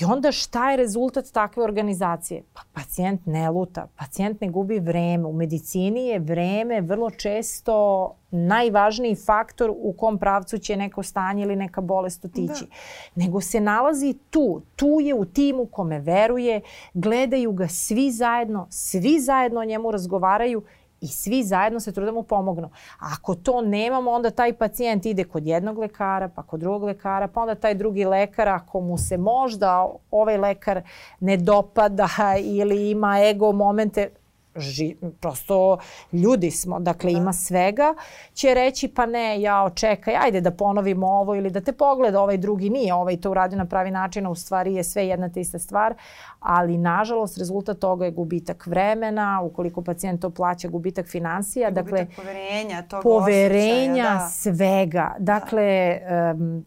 I 0.01 0.05
onda 0.05 0.31
šta 0.31 0.71
je 0.71 0.77
rezultat 0.77 1.25
takve 1.31 1.63
organizacije? 1.63 2.43
Pa 2.53 2.61
pacijent 2.73 3.21
ne 3.25 3.49
luta, 3.49 3.87
pacijent 3.95 4.41
ne 4.41 4.49
gubi 4.49 4.79
vreme. 4.79 5.25
U 5.25 5.33
medicini 5.33 6.07
je 6.07 6.19
vreme 6.19 6.81
vrlo 6.81 7.09
često 7.09 8.15
najvažniji 8.31 9.15
faktor 9.15 9.73
u 9.75 9.93
kom 9.97 10.17
pravcu 10.19 10.57
će 10.57 10.75
neko 10.75 11.03
stanje 11.03 11.43
ili 11.43 11.55
neka 11.55 11.81
bolest 11.81 12.25
otići. 12.25 12.65
Da. 12.65 13.23
Nego 13.23 13.41
se 13.41 13.59
nalazi 13.59 14.15
tu. 14.29 14.61
Tu 14.75 14.99
je 15.01 15.13
u 15.13 15.25
timu 15.25 15.65
kome 15.65 15.99
veruje, 15.99 16.61
gledaju 16.93 17.51
ga 17.51 17.67
svi 17.67 18.11
zajedno, 18.11 18.67
svi 18.69 19.19
zajedno 19.19 19.59
o 19.59 19.65
njemu 19.65 19.91
razgovaraju 19.91 20.63
i 21.01 21.07
svi 21.07 21.43
zajedno 21.43 21.79
se 21.79 21.91
trude 21.91 22.11
mu 22.11 22.23
pomognu. 22.23 22.69
Ako 22.99 23.35
to 23.35 23.61
nemamo, 23.61 24.11
onda 24.11 24.29
taj 24.29 24.53
pacijent 24.53 25.05
ide 25.05 25.23
kod 25.23 25.47
jednog 25.47 25.77
lekara, 25.77 26.29
pa 26.29 26.43
kod 26.43 26.59
drugog 26.59 26.83
lekara, 26.83 27.27
pa 27.27 27.41
onda 27.41 27.55
taj 27.55 27.75
drugi 27.75 28.05
lekar, 28.05 28.49
ako 28.49 28.81
mu 28.81 28.97
se 28.97 29.17
možda 29.17 29.89
ovaj 30.11 30.37
lekar 30.37 30.81
ne 31.19 31.37
dopada 31.37 32.07
ili 32.59 32.89
ima 32.89 33.19
ego 33.19 33.51
momente, 33.51 34.09
ži, 34.57 34.95
prosto 35.19 35.77
ljudi 36.11 36.51
smo, 36.51 36.79
dakle 36.79 37.11
da. 37.11 37.17
ima 37.17 37.33
svega, 37.33 37.93
će 38.33 38.53
reći 38.53 38.87
pa 38.87 39.05
ne, 39.05 39.41
ja 39.41 39.63
očekaj, 39.63 40.15
ajde 40.15 40.41
da 40.41 40.51
ponovimo 40.51 41.07
ovo 41.07 41.35
ili 41.35 41.49
da 41.49 41.61
te 41.61 41.71
pogleda 41.71 42.21
ovaj 42.21 42.37
drugi 42.37 42.69
nije, 42.69 42.93
ovaj 42.93 43.21
to 43.21 43.31
uradio 43.31 43.57
na 43.57 43.65
pravi 43.65 43.91
način, 43.91 44.25
a 44.25 44.29
u 44.29 44.35
stvari 44.35 44.75
je 44.75 44.83
sve 44.83 45.07
jedna 45.07 45.29
te 45.29 45.41
ista 45.41 45.59
stvar, 45.59 45.93
ali 46.39 46.77
nažalost 46.77 47.37
rezultat 47.37 47.79
toga 47.79 48.05
je 48.05 48.11
gubitak 48.11 48.67
vremena, 48.67 49.41
ukoliko 49.43 49.81
pacijent 49.81 50.21
to 50.21 50.29
plaća, 50.29 50.67
gubitak 50.67 51.07
financija, 51.07 51.69
gubitak 51.69 51.91
dakle 51.91 52.15
poverenja, 52.15 52.81
tog 52.81 53.03
poverenja 53.03 54.03
osjećaja, 54.03 54.17
da. 54.17 54.29
svega. 54.29 55.15
Dakle, 55.19 55.99
da. 56.09 56.31
Um, 56.31 56.65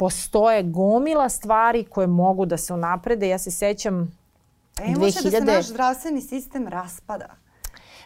postoje 0.00 0.62
gomila 0.62 1.28
stvari 1.28 1.84
koje 1.84 2.06
mogu 2.06 2.46
da 2.46 2.56
se 2.56 2.74
unaprede. 2.74 3.28
Ja 3.28 3.38
se 3.38 3.50
sećam 3.50 4.19
Emocija 4.84 5.22
2000... 5.22 5.24
da 5.24 5.30
se 5.30 5.44
naš 5.44 5.66
zdravstveni 5.66 6.20
sistem 6.20 6.68
raspada. 6.68 7.26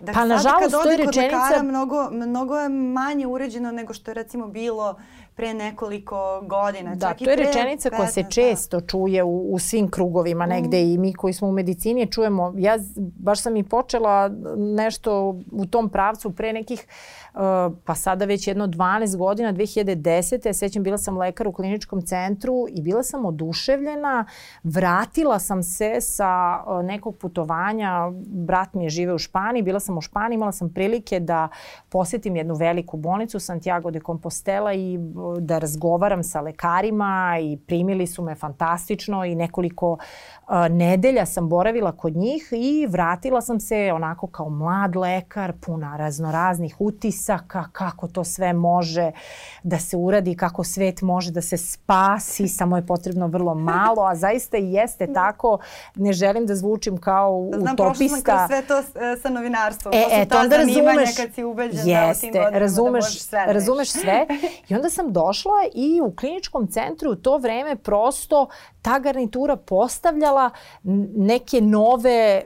Dakle, 0.00 0.14
pa 0.14 0.24
nažalost 0.24 0.70
to 0.70 0.90
je 0.90 0.96
rečenica... 0.96 1.36
Lekara, 1.36 1.62
mnogo, 1.62 2.10
mnogo 2.10 2.56
je 2.56 2.68
manje 2.68 3.26
uređeno 3.26 3.72
nego 3.72 3.94
što 3.94 4.10
je 4.10 4.14
recimo 4.14 4.46
bilo 4.46 4.96
pre 5.34 5.54
nekoliko 5.54 6.42
godina. 6.46 6.94
Da, 6.94 7.08
Čak 7.08 7.18
to 7.18 7.30
je 7.30 7.36
rečenica 7.36 7.90
15, 7.90 7.96
koja 7.96 8.08
se 8.08 8.22
da. 8.22 8.28
često 8.28 8.80
da. 8.80 8.86
čuje 8.86 9.22
u, 9.22 9.54
u 9.54 9.58
svim 9.58 9.90
krugovima 9.90 10.46
negde 10.46 10.84
mm. 10.84 10.90
i 10.90 10.98
mi 10.98 11.14
koji 11.14 11.34
smo 11.34 11.48
u 11.48 11.52
medicini 11.52 12.12
čujemo. 12.12 12.54
Ja 12.56 12.78
baš 12.96 13.42
sam 13.42 13.56
i 13.56 13.62
počela 13.62 14.30
nešto 14.56 15.40
u 15.52 15.66
tom 15.66 15.88
pravcu 15.88 16.30
pre 16.30 16.52
nekih 16.52 16.86
pa 17.84 17.94
sada 17.94 18.24
već 18.24 18.48
jedno 18.48 18.66
12 18.66 19.16
godina, 19.16 19.52
2010. 19.52 20.46
Ja 20.46 20.54
sećam, 20.54 20.82
bila 20.82 20.98
sam 20.98 21.18
lekar 21.18 21.48
u 21.48 21.52
kliničkom 21.52 22.02
centru 22.02 22.66
i 22.68 22.82
bila 22.82 23.02
sam 23.02 23.24
oduševljena. 23.24 24.24
Vratila 24.62 25.38
sam 25.38 25.62
se 25.62 26.00
sa 26.00 26.62
nekog 26.82 27.16
putovanja, 27.16 28.10
brat 28.26 28.74
mi 28.74 28.84
je 28.84 28.90
žive 28.90 29.14
u 29.14 29.18
Španiji, 29.18 29.62
bila 29.62 29.80
sam 29.80 29.98
u 29.98 30.00
Španiji, 30.00 30.34
imala 30.34 30.52
sam 30.52 30.72
prilike 30.72 31.20
da 31.20 31.48
posetim 31.88 32.36
jednu 32.36 32.54
veliku 32.54 32.96
bolnicu, 32.96 33.40
Santiago 33.40 33.90
de 33.90 34.00
Compostela 34.06 34.74
i 34.74 34.98
da 35.40 35.58
razgovaram 35.58 36.22
sa 36.22 36.40
lekarima 36.40 37.36
i 37.42 37.56
primili 37.66 38.06
su 38.06 38.22
me 38.22 38.34
fantastično 38.34 39.24
i 39.24 39.34
nekoliko 39.34 39.98
nedelja 40.70 41.26
sam 41.26 41.48
boravila 41.48 41.92
kod 41.92 42.16
njih 42.16 42.48
i 42.52 42.86
vratila 42.86 43.40
sam 43.40 43.60
se 43.60 43.92
onako 43.94 44.26
kao 44.26 44.48
mlad 44.48 44.96
lekar, 44.96 45.52
puna 45.60 45.96
raznoraznih 45.96 46.76
utisaka, 46.78 47.64
kako 47.72 48.08
to 48.08 48.24
sve 48.24 48.52
može 48.52 49.12
da 49.62 49.78
se 49.78 49.96
uradi, 49.96 50.36
kako 50.36 50.64
svet 50.64 51.02
može 51.02 51.30
da 51.30 51.40
se 51.40 51.56
spasi, 51.56 52.48
samo 52.48 52.76
je 52.76 52.86
potrebno 52.86 53.26
vrlo 53.26 53.54
malo, 53.54 54.02
a 54.02 54.14
zaista 54.14 54.56
i 54.56 54.72
jeste 54.72 55.12
tako. 55.12 55.58
Ne 55.94 56.12
želim 56.12 56.46
da 56.46 56.54
zvučim 56.54 56.96
kao 56.96 57.50
Znam, 57.54 57.74
utopista. 57.74 58.46
Znam, 58.46 58.48
sve 58.48 58.62
to 58.62 58.78
e, 58.78 59.16
sa 59.22 59.28
novinarstvom. 59.28 59.94
E, 59.94 60.06
e, 60.10 60.28
to 60.28 60.38
onda 60.38 60.56
razumeš, 60.56 61.16
kad 61.16 61.34
si 61.34 61.44
ubeđena 61.44 61.82
jeste, 61.82 62.28
u 62.28 62.32
tim 62.32 62.32
godinama 62.32 62.58
razumeš, 62.58 63.04
da 63.04 63.08
možeš 63.08 63.22
sve. 63.22 63.44
Razumeš 63.46 63.90
sve. 63.90 64.26
I 64.68 64.74
onda 64.74 64.90
sam 64.90 65.12
došla 65.12 65.54
i 65.74 66.00
u 66.00 66.12
kliničkom 66.16 66.66
centru 66.66 67.10
u 67.10 67.16
to 67.16 67.38
vreme 67.38 67.76
prosto 67.76 68.48
ta 68.82 68.98
garnitura 68.98 69.56
postavljala 69.56 70.33
neke 71.16 71.60
nove 71.60 72.44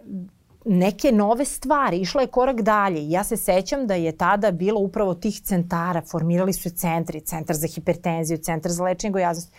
neke 0.64 1.12
nove 1.12 1.44
stvari, 1.44 2.00
išla 2.00 2.22
je 2.22 2.26
korak 2.26 2.60
dalje. 2.62 3.10
Ja 3.10 3.24
se 3.24 3.36
sećam 3.36 3.86
da 3.86 3.94
je 3.94 4.16
tada 4.16 4.50
bilo 4.50 4.80
upravo 4.80 5.14
tih 5.14 5.40
centara, 5.40 6.02
formirali 6.10 6.52
su 6.52 6.70
centri, 6.70 7.20
centar 7.20 7.56
za 7.56 7.66
hipertenziju, 7.66 8.38
centar 8.38 8.72
za 8.72 8.84
lečenje 8.84 9.12
gojaznosti. 9.12 9.52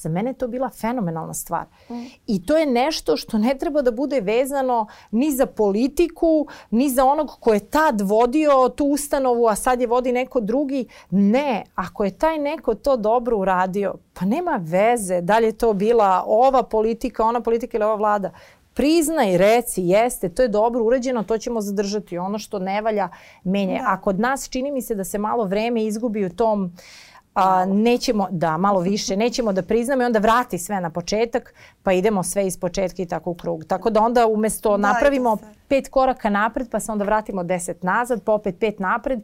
Za 0.00 0.08
mene 0.08 0.30
je 0.30 0.34
to 0.34 0.48
bila 0.48 0.70
fenomenalna 0.70 1.34
stvar. 1.34 1.66
Mm. 1.90 2.04
I 2.26 2.46
to 2.46 2.56
je 2.56 2.66
nešto 2.66 3.16
što 3.16 3.38
ne 3.38 3.54
treba 3.58 3.82
da 3.82 3.90
bude 3.90 4.20
vezano 4.20 4.86
ni 5.10 5.30
za 5.30 5.46
politiku, 5.46 6.46
ni 6.70 6.88
za 6.90 7.04
onog 7.04 7.30
ko 7.40 7.54
je 7.54 7.60
tad 7.60 8.00
vodio 8.00 8.68
tu 8.68 8.84
ustanovu, 8.84 9.46
a 9.46 9.54
sad 9.54 9.80
je 9.80 9.86
vodi 9.86 10.12
neko 10.12 10.40
drugi. 10.40 10.86
Ne, 11.10 11.64
ako 11.74 12.04
je 12.04 12.18
taj 12.18 12.38
neko 12.38 12.74
to 12.74 12.96
dobro 12.96 13.36
uradio, 13.36 13.94
pa 14.14 14.24
nema 14.24 14.60
veze 14.62 15.20
da 15.20 15.38
li 15.38 15.46
je 15.46 15.58
to 15.58 15.72
bila 15.72 16.24
ova 16.26 16.62
politika, 16.62 17.24
ona 17.24 17.40
politika 17.40 17.76
ili 17.76 17.84
ova 17.84 17.94
vlada 17.94 18.32
priznaj, 18.74 19.38
reci, 19.38 19.82
jeste, 19.82 20.28
to 20.28 20.42
je 20.42 20.48
dobro 20.48 20.84
urađeno, 20.84 21.22
to 21.22 21.38
ćemo 21.38 21.60
zadržati. 21.60 22.18
Ono 22.18 22.38
što 22.38 22.58
ne 22.58 22.80
valja, 22.82 23.08
menje. 23.44 23.78
Da. 23.78 23.84
A 23.86 24.00
kod 24.00 24.20
nas 24.20 24.48
čini 24.48 24.70
mi 24.70 24.82
se 24.82 24.94
da 24.94 25.04
se 25.04 25.18
malo 25.18 25.44
vreme 25.44 25.84
izgubi 25.84 26.24
u 26.24 26.30
tom 26.30 26.64
uh, 26.64 26.70
a, 27.34 27.64
nećemo, 27.64 28.28
da, 28.30 28.56
malo 28.56 28.80
više, 28.80 29.16
nećemo 29.16 29.52
da 29.52 29.62
priznamo 29.62 30.02
i 30.02 30.06
onda 30.06 30.18
vrati 30.18 30.58
sve 30.58 30.80
na 30.80 30.90
početak, 30.90 31.54
pa 31.82 31.92
idemo 31.92 32.22
sve 32.22 32.46
iz 32.46 32.58
početka 32.58 33.02
i 33.02 33.06
tako 33.06 33.30
u 33.30 33.34
krug. 33.34 33.64
Tako 33.64 33.90
da 33.90 34.00
onda 34.00 34.26
umesto 34.26 34.70
da, 34.70 34.76
napravimo 34.76 35.36
pet 35.68 35.88
koraka 35.88 36.30
napred, 36.30 36.70
pa 36.70 36.80
se 36.80 36.92
onda 36.92 37.04
vratimo 37.04 37.44
deset 37.44 37.82
nazad, 37.82 38.22
pa 38.24 38.32
opet 38.32 38.56
pet 38.60 38.78
napred. 38.78 39.22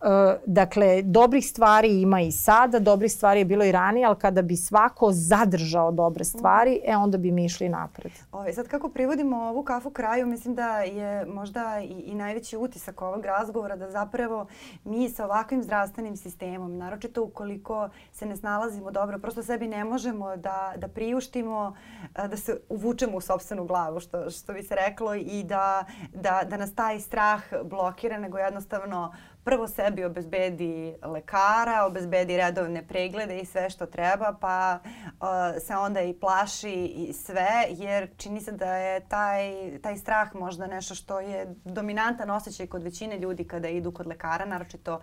E, 0.00 0.38
dakle, 0.46 1.02
dobrih 1.02 1.46
stvari 1.48 2.00
ima 2.00 2.20
i 2.20 2.32
sada, 2.32 2.78
dobrih 2.78 3.12
stvari 3.12 3.40
je 3.40 3.44
bilo 3.44 3.64
i 3.64 3.72
ranije, 3.72 4.06
ali 4.06 4.16
kada 4.16 4.42
bi 4.42 4.56
svako 4.56 5.12
zadržao 5.12 5.92
dobre 5.92 6.24
stvari, 6.24 6.80
e 6.84 6.96
onda 6.96 7.18
bi 7.18 7.30
mi 7.30 7.44
išli 7.44 7.68
napred. 7.68 8.12
Ove, 8.32 8.52
sad 8.52 8.68
kako 8.68 8.88
privodimo 8.88 9.36
ovu 9.36 9.62
kafu 9.62 9.90
kraju, 9.90 10.26
mislim 10.26 10.54
da 10.54 10.80
je 10.80 11.26
možda 11.26 11.80
i, 11.80 11.86
i 11.86 12.14
najveći 12.14 12.56
utisak 12.56 13.02
ovog 13.02 13.24
razgovora 13.24 13.76
da 13.76 13.90
zapravo 13.90 14.46
mi 14.84 15.08
sa 15.08 15.24
ovakvim 15.24 15.62
zdravstvenim 15.62 16.16
sistemom, 16.16 16.76
naročito 16.76 17.22
ukoliko 17.22 17.88
se 18.12 18.26
ne 18.26 18.36
snalazimo 18.36 18.90
dobro, 18.90 19.18
prosto 19.18 19.42
sebi 19.42 19.68
ne 19.68 19.84
možemo 19.84 20.36
da, 20.36 20.72
da 20.76 20.88
priuštimo, 20.88 21.76
da 22.14 22.36
se 22.36 22.60
uvučemo 22.68 23.16
u 23.16 23.20
sobstvenu 23.20 23.64
glavu, 23.64 24.00
što, 24.00 24.30
što 24.30 24.52
bi 24.52 24.62
se 24.62 24.74
reklo, 24.74 25.14
i 25.14 25.44
da, 25.44 25.84
da, 26.14 26.42
da 26.50 26.56
nas 26.56 26.74
taj 26.74 27.00
strah 27.00 27.42
blokira, 27.64 28.18
nego 28.18 28.38
jednostavno 28.38 29.12
prvo 29.48 29.68
sebi 29.68 30.04
obezbedi 30.04 30.94
lekara, 31.02 31.84
obezbedi 31.86 32.36
redovne 32.36 32.82
preglede 32.86 33.38
i 33.38 33.46
sve 33.46 33.70
što 33.70 33.86
treba, 33.86 34.36
pa 34.40 34.78
uh, 34.84 35.28
se 35.66 35.76
onda 35.76 36.00
i 36.00 36.14
plaši 36.14 36.84
i 36.84 37.12
sve, 37.12 37.66
jer 37.70 38.08
čini 38.16 38.40
se 38.40 38.52
da 38.52 38.76
je 38.76 39.00
taj, 39.00 39.52
taj 39.82 39.96
strah 39.96 40.34
možda 40.34 40.66
nešto 40.66 40.94
što 40.94 41.20
je 41.20 41.54
dominantan 41.64 42.30
osjećaj 42.30 42.66
kod 42.66 42.82
većine 42.82 43.18
ljudi 43.18 43.44
kada 43.44 43.68
idu 43.68 43.92
kod 43.92 44.06
lekara, 44.06 44.44
naročito 44.44 44.94
uh, 44.94 45.00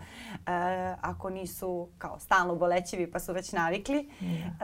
ako 1.01 1.29
nisu 1.29 1.89
kao 1.97 2.19
stalno 2.19 2.55
bolećivi 2.55 3.11
pa 3.11 3.19
su 3.19 3.33
već 3.33 3.51
navikli, 3.51 4.09
mm. 4.21 4.25
uh, 4.25 4.59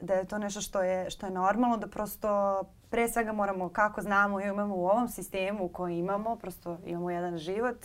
da 0.00 0.14
je 0.14 0.24
to 0.24 0.38
nešto 0.38 0.60
što 0.60 0.82
je, 0.82 1.10
što 1.10 1.26
je 1.26 1.32
normalno, 1.32 1.76
da 1.76 1.86
prosto 1.86 2.62
pre 2.92 3.08
svega 3.08 3.32
moramo, 3.32 3.68
kako 3.68 4.02
znamo, 4.02 4.40
imamo 4.40 4.76
u 4.76 4.86
ovom 4.86 5.08
sistemu 5.08 5.68
koji 5.68 5.98
imamo, 5.98 6.36
prosto 6.36 6.78
imamo 6.86 7.10
jedan 7.10 7.38
život 7.38 7.76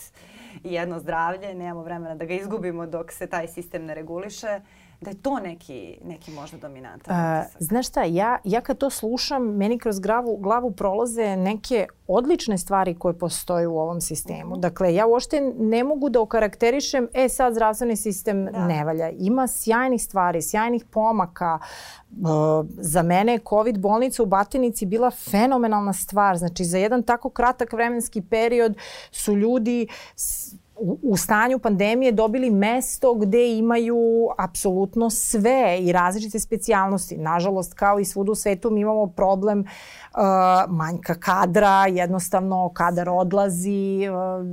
i 0.64 0.74
jedno 0.74 1.00
zdravlje, 1.00 1.56
nemamo 1.56 1.84
vremena 1.84 2.16
da 2.16 2.26
ga 2.26 2.34
izgubimo 2.34 2.86
dok 2.86 3.12
se 3.12 3.28
taj 3.28 3.48
sistem 3.48 3.86
ne 3.86 3.96
reguliše 3.96 4.62
da 5.02 5.10
je 5.10 5.22
to 5.22 5.40
neki, 5.40 5.98
neki 6.04 6.32
možda 6.32 6.58
dominantan 6.58 7.40
utisak. 7.42 7.62
Znaš 7.62 7.88
šta, 7.88 8.04
ja, 8.04 8.38
ja 8.44 8.62
kad 8.62 8.78
to 8.78 8.90
slušam, 8.90 9.44
meni 9.44 9.80
kroz 9.80 10.00
glavu, 10.00 10.38
glavu 10.38 10.72
prolaze 10.72 11.36
neke 11.36 11.88
odlične 12.08 12.58
stvari 12.58 12.96
koje 12.96 13.18
postoje 13.20 13.68
u 13.68 13.80
ovom 13.80 14.02
sistemu. 14.02 14.56
-huh. 14.56 14.60
Dakle, 14.60 14.96
ja 14.96 15.08
uopšte 15.08 15.42
ne 15.60 15.84
mogu 15.84 16.10
da 16.10 16.22
okarakterišem, 16.22 17.08
e 17.14 17.30
sad 17.30 17.54
zdravstveni 17.54 17.96
sistem 17.96 18.46
da. 18.46 18.68
ne 18.68 18.86
valja. 18.86 19.10
Ima 19.10 19.48
sjajnih 19.48 20.04
stvari, 20.04 20.42
sjajnih 20.42 20.86
pomaka. 20.86 21.60
Uh, 22.12 22.66
za 22.70 23.04
mene 23.04 23.32
je 23.32 23.40
COVID 23.50 23.80
bolnica 23.80 24.24
u 24.24 24.26
Batinici 24.26 24.86
bila 24.86 25.12
fenomenalna 25.12 25.94
stvar. 25.94 26.38
Znači, 26.38 26.64
za 26.64 26.78
jedan 26.78 27.04
tako 27.04 27.30
kratak 27.30 27.74
vremenski 27.74 28.22
period 28.22 28.74
su 29.12 29.36
ljudi 29.36 29.88
u, 30.80 31.18
stanju 31.18 31.60
pandemije 31.60 32.12
dobili 32.12 32.50
mesto 32.50 33.14
gde 33.14 33.58
imaju 33.58 34.30
apsolutno 34.38 35.10
sve 35.10 35.78
i 35.80 35.92
različite 35.92 36.40
specijalnosti. 36.40 37.18
Nažalost, 37.18 37.74
kao 37.74 38.00
i 38.00 38.06
svud 38.06 38.30
u 38.30 38.36
svetu, 38.36 38.72
mi 38.72 38.82
imamo 38.82 39.08
problem 39.08 39.60
uh, 39.60 40.22
manjka 40.68 41.16
kadra, 41.16 41.86
jednostavno 41.88 42.72
kadar 42.74 43.10
odlazi, 43.10 44.08
uh, 44.10 44.46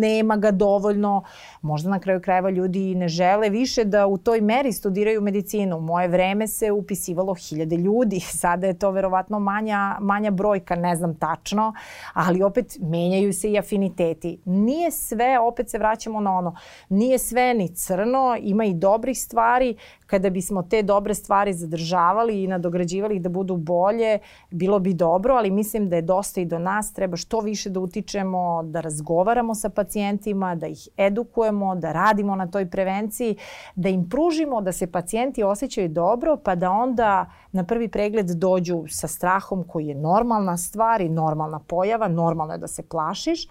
nema 0.00 0.36
ga 0.36 0.50
dovoljno. 0.50 1.22
Možda 1.62 1.90
na 1.90 1.98
kraju 1.98 2.20
krajeva 2.20 2.50
ljudi 2.50 2.94
ne 2.94 3.08
žele 3.08 3.48
više 3.48 3.84
da 3.84 4.06
u 4.06 4.18
toj 4.18 4.40
meri 4.40 4.72
studiraju 4.72 5.20
medicinu. 5.20 5.76
U 5.76 5.80
moje 5.80 6.08
vreme 6.08 6.46
se 6.46 6.72
upisivalo 6.72 7.34
hiljade 7.34 7.76
ljudi, 7.76 8.20
sada 8.40 8.66
je 8.66 8.78
to 8.78 8.90
verovatno 8.90 9.38
manja, 9.38 9.96
manja 10.00 10.30
brojka, 10.30 10.74
ne 10.76 10.96
znam 10.96 11.14
tačno, 11.14 11.74
ali 12.12 12.42
opet 12.42 12.76
menjaju 12.80 13.32
se 13.32 13.50
i 13.50 13.58
afiniteti. 13.58 14.40
Nije 14.44 14.90
sve 14.90 15.38
opet 15.38 15.70
se 15.70 15.78
vraćamo 15.78 16.20
na 16.20 16.38
ono, 16.38 16.56
nije 16.88 17.18
sve 17.18 17.54
ni 17.54 17.68
crno, 17.68 18.36
ima 18.40 18.64
i 18.64 18.74
dobrih 18.74 19.18
stvari, 19.18 19.76
kada 20.10 20.30
bismo 20.30 20.62
te 20.62 20.82
dobre 20.82 21.14
stvari 21.14 21.52
zadržavali 21.52 22.42
i 22.42 22.46
nadograđivali 22.46 23.18
da 23.18 23.28
budu 23.28 23.56
bolje, 23.56 24.18
bilo 24.50 24.78
bi 24.78 24.94
dobro, 24.94 25.34
ali 25.34 25.50
mislim 25.50 25.88
da 25.88 25.96
je 25.96 26.02
dosta 26.02 26.40
i 26.40 26.44
do 26.44 26.58
nas. 26.58 26.92
Treba 26.92 27.16
što 27.16 27.40
više 27.40 27.70
da 27.70 27.80
utičemo, 27.80 28.62
da 28.62 28.80
razgovaramo 28.80 29.54
sa 29.54 29.68
pacijentima, 29.68 30.54
da 30.54 30.66
ih 30.66 30.88
edukujemo, 30.96 31.74
da 31.76 31.92
radimo 31.92 32.36
na 32.36 32.46
toj 32.46 32.70
prevenciji, 32.70 33.36
da 33.74 33.88
im 33.88 34.08
pružimo 34.08 34.60
da 34.60 34.72
se 34.72 34.86
pacijenti 34.86 35.42
osjećaju 35.42 35.88
dobro, 35.88 36.36
pa 36.36 36.54
da 36.54 36.70
onda 36.70 37.30
na 37.52 37.64
prvi 37.64 37.88
pregled 37.88 38.26
dođu 38.26 38.84
sa 38.88 39.08
strahom 39.08 39.64
koji 39.68 39.86
je 39.86 39.94
normalna 39.94 40.56
stvar 40.56 41.00
i 41.00 41.08
normalna 41.08 41.58
pojava, 41.58 42.08
normalno 42.08 42.54
je 42.54 42.58
da 42.58 42.68
se 42.68 42.82
plašiš, 42.82 43.48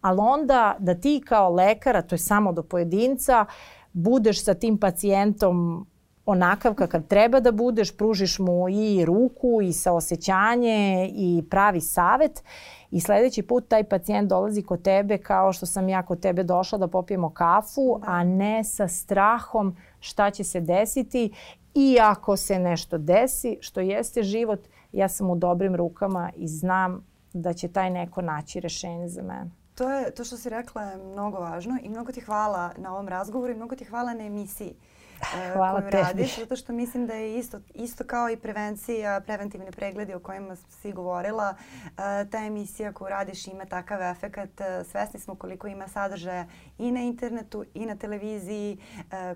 ali 0.00 0.18
onda 0.20 0.76
da 0.78 0.94
ti 0.94 1.22
kao 1.26 1.50
lekara, 1.50 2.02
to 2.02 2.14
je 2.14 2.18
samo 2.18 2.52
do 2.52 2.62
pojedinca, 2.62 3.46
budeš 3.92 4.44
sa 4.44 4.54
tim 4.54 4.78
pacijentom 4.78 5.86
onakav 6.26 6.74
kakav 6.74 7.02
treba 7.02 7.40
da 7.40 7.52
budeš, 7.52 7.96
pružiš 7.96 8.38
mu 8.38 8.68
i 8.68 9.04
ruku 9.04 9.60
i 9.62 9.72
saosećanje 9.72 11.10
i 11.14 11.44
pravi 11.50 11.80
savet 11.80 12.42
i 12.90 13.00
sledeći 13.00 13.42
put 13.42 13.68
taj 13.68 13.84
pacijent 13.84 14.28
dolazi 14.28 14.62
kod 14.62 14.82
tebe 14.82 15.18
kao 15.18 15.52
što 15.52 15.66
sam 15.66 15.88
ja 15.88 16.02
kod 16.02 16.20
tebe 16.20 16.42
došla 16.42 16.78
da 16.78 16.88
popijemo 16.88 17.30
kafu, 17.30 17.98
da. 18.00 18.06
a 18.06 18.24
ne 18.24 18.64
sa 18.64 18.88
strahom 18.88 19.76
šta 20.00 20.30
će 20.30 20.44
se 20.44 20.60
desiti 20.60 21.32
i 21.74 21.98
ako 22.02 22.36
se 22.36 22.58
nešto 22.58 22.98
desi, 22.98 23.58
što 23.60 23.80
jeste 23.80 24.22
život, 24.22 24.60
ja 24.92 25.08
sam 25.08 25.30
u 25.30 25.36
dobrim 25.36 25.74
rukama 25.74 26.30
i 26.36 26.48
znam 26.48 27.06
da 27.32 27.52
će 27.52 27.68
taj 27.68 27.90
neko 27.90 28.22
naći 28.22 28.60
rešenje 28.60 29.08
za 29.08 29.22
mene. 29.22 29.50
To 29.74 29.90
je 29.90 30.10
to 30.10 30.24
što 30.24 30.36
si 30.36 30.48
rekla 30.48 30.82
je 30.82 30.96
mnogo 30.96 31.38
važno 31.38 31.78
i 31.82 31.88
mnogo 31.88 32.12
ti 32.12 32.20
hvala 32.20 32.70
na 32.78 32.92
ovom 32.92 33.08
razgovoru 33.08 33.52
i 33.52 33.56
mnogo 33.56 33.76
ti 33.76 33.84
hvala 33.84 34.14
na 34.14 34.24
emisiji. 34.24 34.74
Hvala 35.52 35.80
koju 35.80 35.90
tebi. 35.90 36.02
radiš, 36.02 36.38
zato 36.38 36.56
što 36.56 36.72
mislim 36.72 37.06
da 37.06 37.14
je 37.14 37.38
isto, 37.38 37.60
isto 37.74 38.04
kao 38.04 38.30
i 38.30 38.36
prevencija, 38.36 39.20
preventivni 39.20 39.70
pregledi 39.70 40.14
o 40.14 40.20
kojima 40.20 40.56
si 40.56 40.92
govorila, 40.92 41.54
eh, 41.86 41.92
ta 42.30 42.38
emisija 42.38 42.92
koju 42.92 43.08
radiš 43.08 43.46
ima 43.46 43.64
takav 43.64 44.02
efekat. 44.02 44.60
Eh, 44.60 44.84
svesni 44.84 45.20
smo 45.20 45.34
koliko 45.34 45.66
ima 45.66 45.88
sadržaja 45.88 46.46
i 46.78 46.92
na 46.92 47.00
internetu 47.00 47.64
i 47.74 47.86
na 47.86 47.96
televiziji 47.96 48.78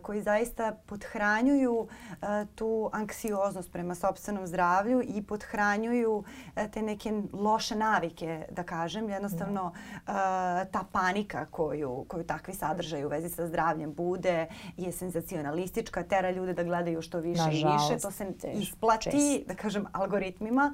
koji 0.02 0.22
zaista 0.22 0.76
podhranjuju 0.86 1.88
tu 2.54 2.90
anksioznost 2.92 3.72
prema 3.72 3.94
sobstvenom 3.94 4.46
zdravlju 4.46 5.02
i 5.02 5.22
podhranjuju 5.22 6.24
te 6.72 6.82
neke 6.82 7.22
loše 7.32 7.76
navike, 7.76 8.46
da 8.50 8.62
kažem. 8.62 9.08
Jednostavno 9.08 9.72
ta 10.70 10.84
panika 10.92 11.46
koju, 11.50 12.04
koju 12.08 12.24
takvi 12.24 12.54
sadržaj 12.54 13.04
u 13.04 13.08
vezi 13.08 13.28
sa 13.28 13.46
zdravljem 13.46 13.94
bude 13.94 14.46
je 14.76 14.92
senzacionalistična 14.92 15.75
statistička 15.76 16.02
tera 16.02 16.30
ljude 16.30 16.52
da 16.52 16.62
gledaju 16.62 17.02
što 17.02 17.18
više 17.18 17.42
Nažalost, 17.42 17.90
i 17.90 17.92
više. 17.92 18.02
To 18.02 18.10
se 18.10 18.26
isplati, 18.54 19.04
čest. 19.04 19.48
da 19.48 19.54
kažem, 19.54 19.86
algoritmima 19.92 20.72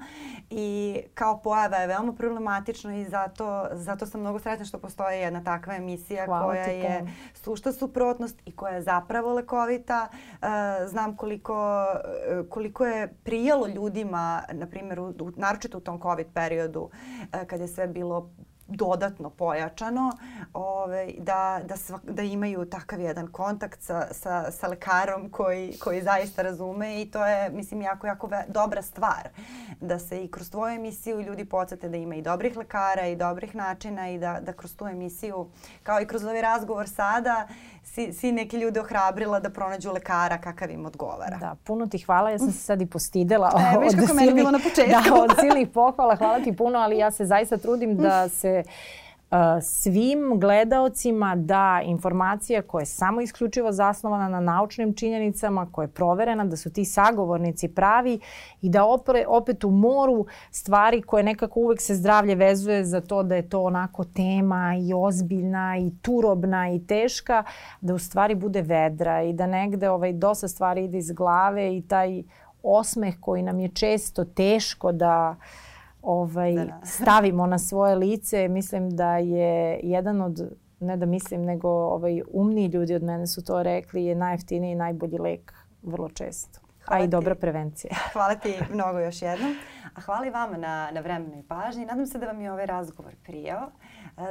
i 0.51 0.97
kao 1.15 1.39
pojava 1.39 1.77
je 1.77 1.87
veoma 1.87 2.13
problematično 2.13 2.95
i 2.95 3.05
zato, 3.05 3.67
zato 3.73 4.07
sam 4.07 4.21
mnogo 4.21 4.39
sretna 4.39 4.65
što 4.65 4.79
postoji 4.79 5.21
jedna 5.21 5.45
takva 5.45 5.75
emisija 5.75 6.25
Hvala 6.25 6.45
koja 6.45 6.65
je 6.65 7.07
sušta 7.35 7.73
suprotnost 7.73 8.43
i 8.45 8.53
koja 8.57 8.75
je 8.75 8.83
zapravo 8.83 9.33
lekovita. 9.35 10.09
Uh, 10.13 10.49
znam 10.89 11.17
koliko, 11.17 11.87
koliko 12.49 12.87
je 12.87 13.15
prijalo 13.25 13.67
ljudima, 13.67 14.43
na 14.53 14.67
primjer, 14.67 14.99
naročito 15.37 15.79
u 15.79 15.81
tom 15.81 16.01
COVID 16.01 16.27
periodu, 16.35 16.83
uh, 16.83 17.47
kad 17.47 17.61
je 17.61 17.69
sve 17.69 17.87
bilo 17.87 18.31
dodatno 18.77 19.31
pojačano 19.31 20.13
ovaj, 20.53 21.15
da, 21.19 21.61
da, 21.65 21.77
sva, 21.77 21.99
da 22.03 22.23
imaju 22.23 22.65
takav 22.65 23.01
jedan 23.01 23.27
kontakt 23.27 23.83
sa, 23.83 24.07
sa, 24.11 24.51
sa 24.51 24.69
lekarom 24.69 25.31
koji, 25.31 25.79
koji 25.79 26.03
zaista 26.03 26.43
razume 26.43 27.03
i 27.03 27.11
to 27.11 27.27
je 27.27 27.51
mislim 27.51 27.83
jako, 27.83 28.07
jako 28.07 28.27
ve, 28.27 28.45
dobra 28.49 28.83
stvar 28.83 29.29
da 29.81 29.99
se 29.99 30.25
i 30.25 30.31
kroz 30.31 30.51
tvoju 30.51 30.75
emisiju 30.75 31.21
ljudi 31.21 31.45
podsete 31.45 31.89
da 31.89 31.97
ima 31.97 32.15
i 32.15 32.23
dobrih 32.23 32.57
lekara 32.57 33.07
i 33.07 33.17
dobrih 33.17 33.55
načina 33.55 34.11
i 34.11 34.19
da, 34.19 34.41
da 34.41 34.53
kroz 34.53 34.77
tu 34.77 34.87
emisiju 34.87 35.51
kao 35.83 36.01
i 36.01 36.07
kroz 36.07 36.25
ovaj 36.25 36.43
razgovor 36.43 36.89
sada 36.89 37.49
si, 37.85 38.13
si 38.13 38.33
neke 38.33 38.57
ljude 38.57 38.81
ohrabrila 38.81 39.41
da 39.41 39.51
pronađu 39.51 39.93
lekara 39.93 40.39
kakav 40.39 40.71
im 40.71 40.87
odgovara. 40.87 41.37
Da, 41.37 41.57
puno 41.65 41.87
ti 41.87 41.99
hvala. 41.99 42.31
Ja 42.31 42.39
sam 42.39 42.53
se 42.53 42.59
sad 42.59 42.81
i 42.81 42.87
postidela 42.87 43.53
e, 43.75 43.79
od, 43.79 43.95
kako 43.95 44.07
silnih, 44.07 44.35
bilo 44.35 44.51
na 44.51 44.59
početku. 44.69 44.91
Da, 44.91 45.23
od 45.23 45.31
silnih 45.41 45.69
pohvala. 45.69 46.17
Hvala 46.17 46.41
ti 46.41 46.57
puno, 46.57 46.79
ali 46.79 46.99
ja 46.99 47.11
se 47.11 47.25
zaista 47.25 47.57
trudim 47.57 47.97
da 47.97 48.29
se 48.29 48.62
svim 49.63 50.41
gledaocima 50.41 51.37
da 51.37 51.81
informacija 51.85 52.63
koja 52.63 52.83
je 52.83 52.87
samo 52.87 53.21
isključivo 53.21 53.73
zasnovana 53.73 54.29
na 54.29 54.41
naučnim 54.41 54.95
činjenicama, 54.95 55.69
koja 55.73 55.85
je 55.85 55.89
proverena, 55.89 56.45
da 56.45 56.57
su 56.57 56.73
ti 56.73 56.85
sagovornici 56.85 57.69
pravi 57.69 58.21
i 58.63 58.69
da 58.69 58.85
opre, 58.85 59.25
opet 59.29 59.65
u 59.65 59.71
moru 59.71 60.27
stvari 60.51 61.03
koje 61.03 61.23
nekako 61.23 61.61
uvek 61.61 61.81
se 61.81 61.95
zdravlje 61.95 62.35
vezuje 62.35 62.85
za 62.85 63.01
to 63.01 63.23
da 63.23 63.37
je 63.37 63.49
to 63.49 63.63
onako 63.63 64.05
tema 64.05 64.75
i 64.81 64.93
ozbiljna 64.95 65.77
i 65.79 65.91
turobna 66.03 66.71
i 66.71 66.87
teška, 66.87 67.45
da 67.81 67.95
u 67.95 67.99
stvari 67.99 68.35
bude 68.35 68.63
vedra 68.63 69.23
i 69.23 69.33
da 69.33 69.47
negde 69.47 69.91
ovaj, 69.91 70.13
dosta 70.13 70.49
stvari 70.49 70.85
ide 70.85 70.99
iz 70.99 71.13
glave 71.13 71.77
i 71.77 71.83
taj 71.89 72.23
osmeh 72.63 73.15
koji 73.21 73.43
nam 73.43 73.61
je 73.61 73.69
često 73.69 74.25
teško 74.25 74.93
da 74.93 75.37
uh, 75.39 75.72
ovaj, 76.03 76.55
da, 76.55 76.65
da. 76.65 76.81
stavimo 77.03 77.47
na 77.47 77.59
svoje 77.59 77.97
lice. 77.97 78.49
Mislim 78.49 78.91
da 78.91 79.17
je 79.17 79.81
jedan 79.83 80.21
od, 80.21 80.57
ne 80.81 80.97
da 80.97 81.07
mislim, 81.07 81.45
nego 81.45 81.69
ovaj, 81.69 82.23
umniji 82.33 82.67
ljudi 82.67 82.95
od 82.95 83.03
mene 83.03 83.27
su 83.27 83.45
to 83.45 83.63
rekli, 83.63 84.05
je 84.05 84.15
najjeftiniji 84.15 84.73
i 84.73 84.75
najbolji 84.75 85.19
lek 85.19 85.53
vrlo 85.83 86.09
često. 86.09 86.62
Hvala 86.93 87.03
a 87.03 87.05
i 87.05 87.09
dobra 87.09 87.35
prevencija. 87.35 87.95
Hvala 88.13 88.35
ti 88.35 88.55
mnogo 88.71 88.99
još 88.99 89.23
jednom. 89.23 89.57
A 89.95 90.01
hvala 90.01 90.27
i 90.27 90.31
vama 90.31 90.57
na, 90.57 90.91
na 90.93 91.01
vremenu 91.01 91.39
i 91.39 91.43
pažnji. 91.43 91.87
Nadam 91.87 92.07
se 92.07 92.19
da 92.19 92.27
vam 92.27 92.41
je 92.41 92.53
ovaj 92.53 92.67
razgovor 92.67 93.13
prijao. 93.23 93.71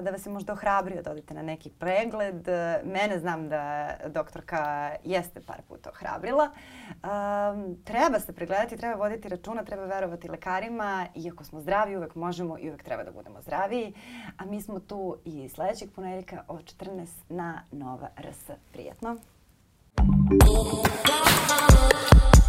Da 0.01 0.11
vas 0.11 0.25
je 0.25 0.31
možda 0.31 0.53
ohrabrio 0.53 1.01
da 1.01 1.11
odete 1.11 1.33
na 1.33 1.41
neki 1.41 1.69
pregled. 1.69 2.47
Mene 2.83 3.19
znam 3.19 3.49
da 3.49 3.93
doktorka 4.07 4.91
jeste 5.03 5.41
par 5.41 5.61
puta 5.67 5.89
ohrabrila. 5.89 6.43
Um, 6.43 7.83
treba 7.83 8.19
se 8.19 8.33
pregledati, 8.33 8.77
treba 8.77 8.95
voditi 8.95 9.29
računa, 9.29 9.63
treba 9.63 9.85
verovati 9.85 10.29
lekarima. 10.29 11.07
Iako 11.15 11.43
smo 11.43 11.61
zdravi, 11.61 11.97
uvek 11.97 12.15
možemo 12.15 12.57
i 12.59 12.69
uvek 12.69 12.83
treba 12.83 13.03
da 13.03 13.11
budemo 13.11 13.41
zdraviji. 13.41 13.93
A 14.37 14.45
mi 14.45 14.61
smo 14.61 14.79
tu 14.79 15.17
i 15.25 15.49
sledećeg 15.49 15.89
ponedeljka 15.95 16.43
od 16.47 16.75
14 16.79 17.07
na 17.29 17.61
Nova 17.71 18.07
RS. 18.17 18.49
Prijetno. 18.71 19.17
Thank 19.97 20.43
you. 22.35 22.40